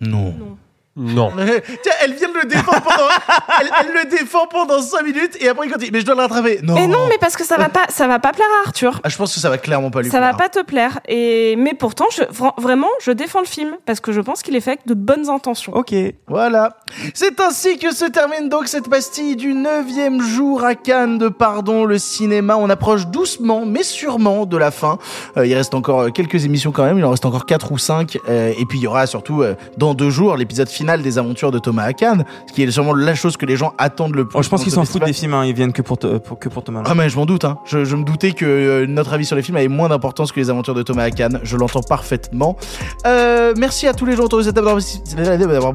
Non. 0.00 0.32
Non. 0.32 0.58
Tiens, 1.82 1.92
elle 2.02 2.12
vient 2.14 2.28
de 2.28 2.34
le 2.42 2.48
défendre 2.48 2.82
pendant, 2.82 3.08
elle, 3.60 3.70
elle 3.80 3.94
le 3.94 4.10
défend 4.10 4.46
pendant 4.46 4.80
5 4.82 5.02
minutes 5.02 5.36
et 5.40 5.48
après 5.48 5.66
il 5.66 5.72
continue. 5.72 5.90
Mais 5.92 6.00
je 6.00 6.04
dois 6.06 6.14
le 6.14 6.20
rattraper. 6.20 6.60
Non. 6.62 6.76
Et 6.76 6.86
non, 6.86 7.06
mais 7.08 7.16
parce 7.18 7.34
que 7.36 7.44
ça 7.44 7.56
va 7.56 7.70
pas, 7.70 7.86
ça 7.88 8.06
va 8.06 8.18
pas 8.18 8.32
plaire 8.32 8.46
à 8.62 8.68
Arthur. 8.68 9.00
Ah, 9.02 9.08
je 9.08 9.16
pense 9.16 9.32
que 9.34 9.40
ça 9.40 9.48
va 9.48 9.56
clairement 9.56 9.90
pas 9.90 10.02
lui 10.02 10.10
Ça 10.10 10.20
va 10.20 10.34
plaire. 10.34 10.50
pas 10.50 10.60
te 10.60 10.64
plaire. 10.64 11.00
Et 11.08 11.56
mais 11.56 11.72
pourtant, 11.74 12.04
je, 12.12 12.22
vraiment, 12.60 12.88
je 13.00 13.10
défends 13.10 13.40
le 13.40 13.46
film 13.46 13.76
parce 13.86 14.00
que 14.00 14.12
je 14.12 14.20
pense 14.20 14.42
qu'il 14.42 14.54
est 14.54 14.60
fait 14.60 14.72
avec 14.72 14.86
de 14.86 14.92
bonnes 14.94 15.30
intentions. 15.30 15.74
Ok. 15.74 15.94
Voilà. 16.28 16.76
C'est 17.14 17.40
ainsi 17.40 17.78
que 17.78 17.94
se 17.94 18.04
termine 18.04 18.50
donc 18.50 18.68
cette 18.68 18.90
pastille 18.90 19.36
du 19.36 19.54
neuvième 19.54 20.20
jour 20.20 20.62
à 20.62 20.74
Cannes 20.74 21.16
de 21.16 21.28
Pardon 21.28 21.86
le 21.86 21.96
cinéma. 21.98 22.56
On 22.58 22.68
approche 22.68 23.06
doucement 23.06 23.64
mais 23.64 23.82
sûrement 23.82 24.44
de 24.44 24.58
la 24.58 24.70
fin. 24.70 24.98
Euh, 25.38 25.46
il 25.46 25.54
reste 25.54 25.72
encore 25.72 26.00
euh, 26.02 26.08
quelques 26.10 26.44
émissions 26.44 26.70
quand 26.70 26.84
même. 26.84 26.98
Il 26.98 27.04
en 27.06 27.10
reste 27.10 27.24
encore 27.24 27.46
quatre 27.46 27.72
ou 27.72 27.78
cinq. 27.78 28.18
Euh, 28.28 28.52
et 28.58 28.66
puis 28.66 28.78
il 28.78 28.82
y 28.82 28.86
aura 28.86 29.06
surtout 29.06 29.42
euh, 29.42 29.54
dans 29.78 29.94
deux 29.94 30.10
jours 30.10 30.36
l'épisode 30.36 30.68
final 30.68 30.81
des 31.02 31.18
aventures 31.18 31.50
de 31.50 31.58
Thomas 31.58 31.84
à 31.84 31.92
Cannes, 31.92 32.24
ce 32.46 32.52
qui 32.52 32.62
est 32.62 32.70
sûrement 32.70 32.92
la 32.94 33.14
chose 33.14 33.36
que 33.36 33.46
les 33.46 33.56
gens 33.56 33.72
attendent 33.78 34.14
le 34.14 34.26
plus. 34.26 34.38
Oh, 34.38 34.42
je 34.42 34.48
pense 34.48 34.62
qu'ils 34.62 34.72
s'en 34.72 34.84
foutent 34.84 35.04
des 35.04 35.12
films, 35.12 35.34
hein. 35.34 35.44
ils 35.44 35.54
viennent 35.54 35.72
que 35.72 35.82
pour, 35.82 35.98
te- 35.98 36.18
pour- 36.18 36.38
que 36.38 36.48
pour 36.48 36.62
Thomas. 36.64 36.82
Ah 36.86 36.94
mais 36.94 37.08
je 37.08 37.16
m'en 37.16 37.26
doute, 37.26 37.44
hein. 37.44 37.58
je, 37.64 37.84
je 37.84 37.96
me 37.96 38.04
doutais 38.04 38.32
que 38.32 38.44
euh, 38.44 38.86
notre 38.86 39.12
avis 39.12 39.24
sur 39.24 39.36
les 39.36 39.42
films 39.42 39.56
avait 39.56 39.68
moins 39.68 39.88
d'importance 39.88 40.32
que 40.32 40.40
les 40.40 40.50
aventures 40.50 40.74
de 40.74 40.82
Thomas 40.82 41.04
à 41.04 41.10
Cannes, 41.10 41.40
je 41.42 41.56
l'entends 41.56 41.82
parfaitement. 41.82 42.56
Euh, 43.06 43.54
merci 43.56 43.86
à 43.86 43.94
tous 43.94 44.06
les 44.06 44.16
gens 44.16 44.24
autour 44.24 44.38
de 44.38 44.44
cette 44.44 44.54
table 44.54 44.66
d'avoir- 44.66 45.72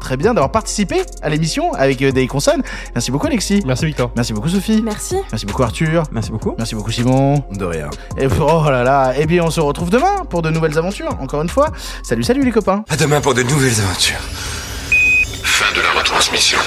très 0.00 0.16
bien 0.16 0.34
d'avoir 0.34 0.50
participé 0.52 1.02
à 1.22 1.28
l'émission 1.28 1.72
avec 1.74 2.02
euh, 2.02 2.12
des 2.12 2.26
consonnes. 2.26 2.62
Merci 2.94 3.10
beaucoup 3.10 3.26
Alexis. 3.26 3.62
Merci 3.66 3.86
Victor. 3.86 4.10
Merci 4.16 4.32
beaucoup 4.32 4.48
Sophie. 4.48 4.82
Merci. 4.82 5.16
Merci 5.30 5.46
beaucoup 5.46 5.62
Arthur. 5.62 6.02
Merci 6.12 6.30
beaucoup. 6.30 6.54
Merci 6.58 6.74
beaucoup 6.74 6.90
Simon. 6.90 7.42
De 7.52 7.64
rien. 7.64 7.88
Et 8.18 8.26
oh 8.40 8.64
là 8.70 8.82
là, 8.84 9.12
et 9.18 9.26
bien 9.26 9.44
on 9.44 9.50
se 9.50 9.60
retrouve 9.60 9.90
demain 9.90 10.24
pour 10.28 10.42
de 10.42 10.50
nouvelles 10.50 10.76
aventures, 10.78 11.16
encore 11.20 11.42
une 11.42 11.48
fois. 11.48 11.70
Salut 12.02 12.22
salut 12.22 12.44
les 12.44 12.50
copains. 12.50 12.84
À 12.88 12.96
demain 12.96 13.20
pour 13.20 13.34
de 13.34 13.42
nouvelles 13.42 13.80
aventures. 13.80 14.01
Fin 14.04 15.72
de 15.76 15.80
la 15.80 15.92
retransmission. 15.92 16.58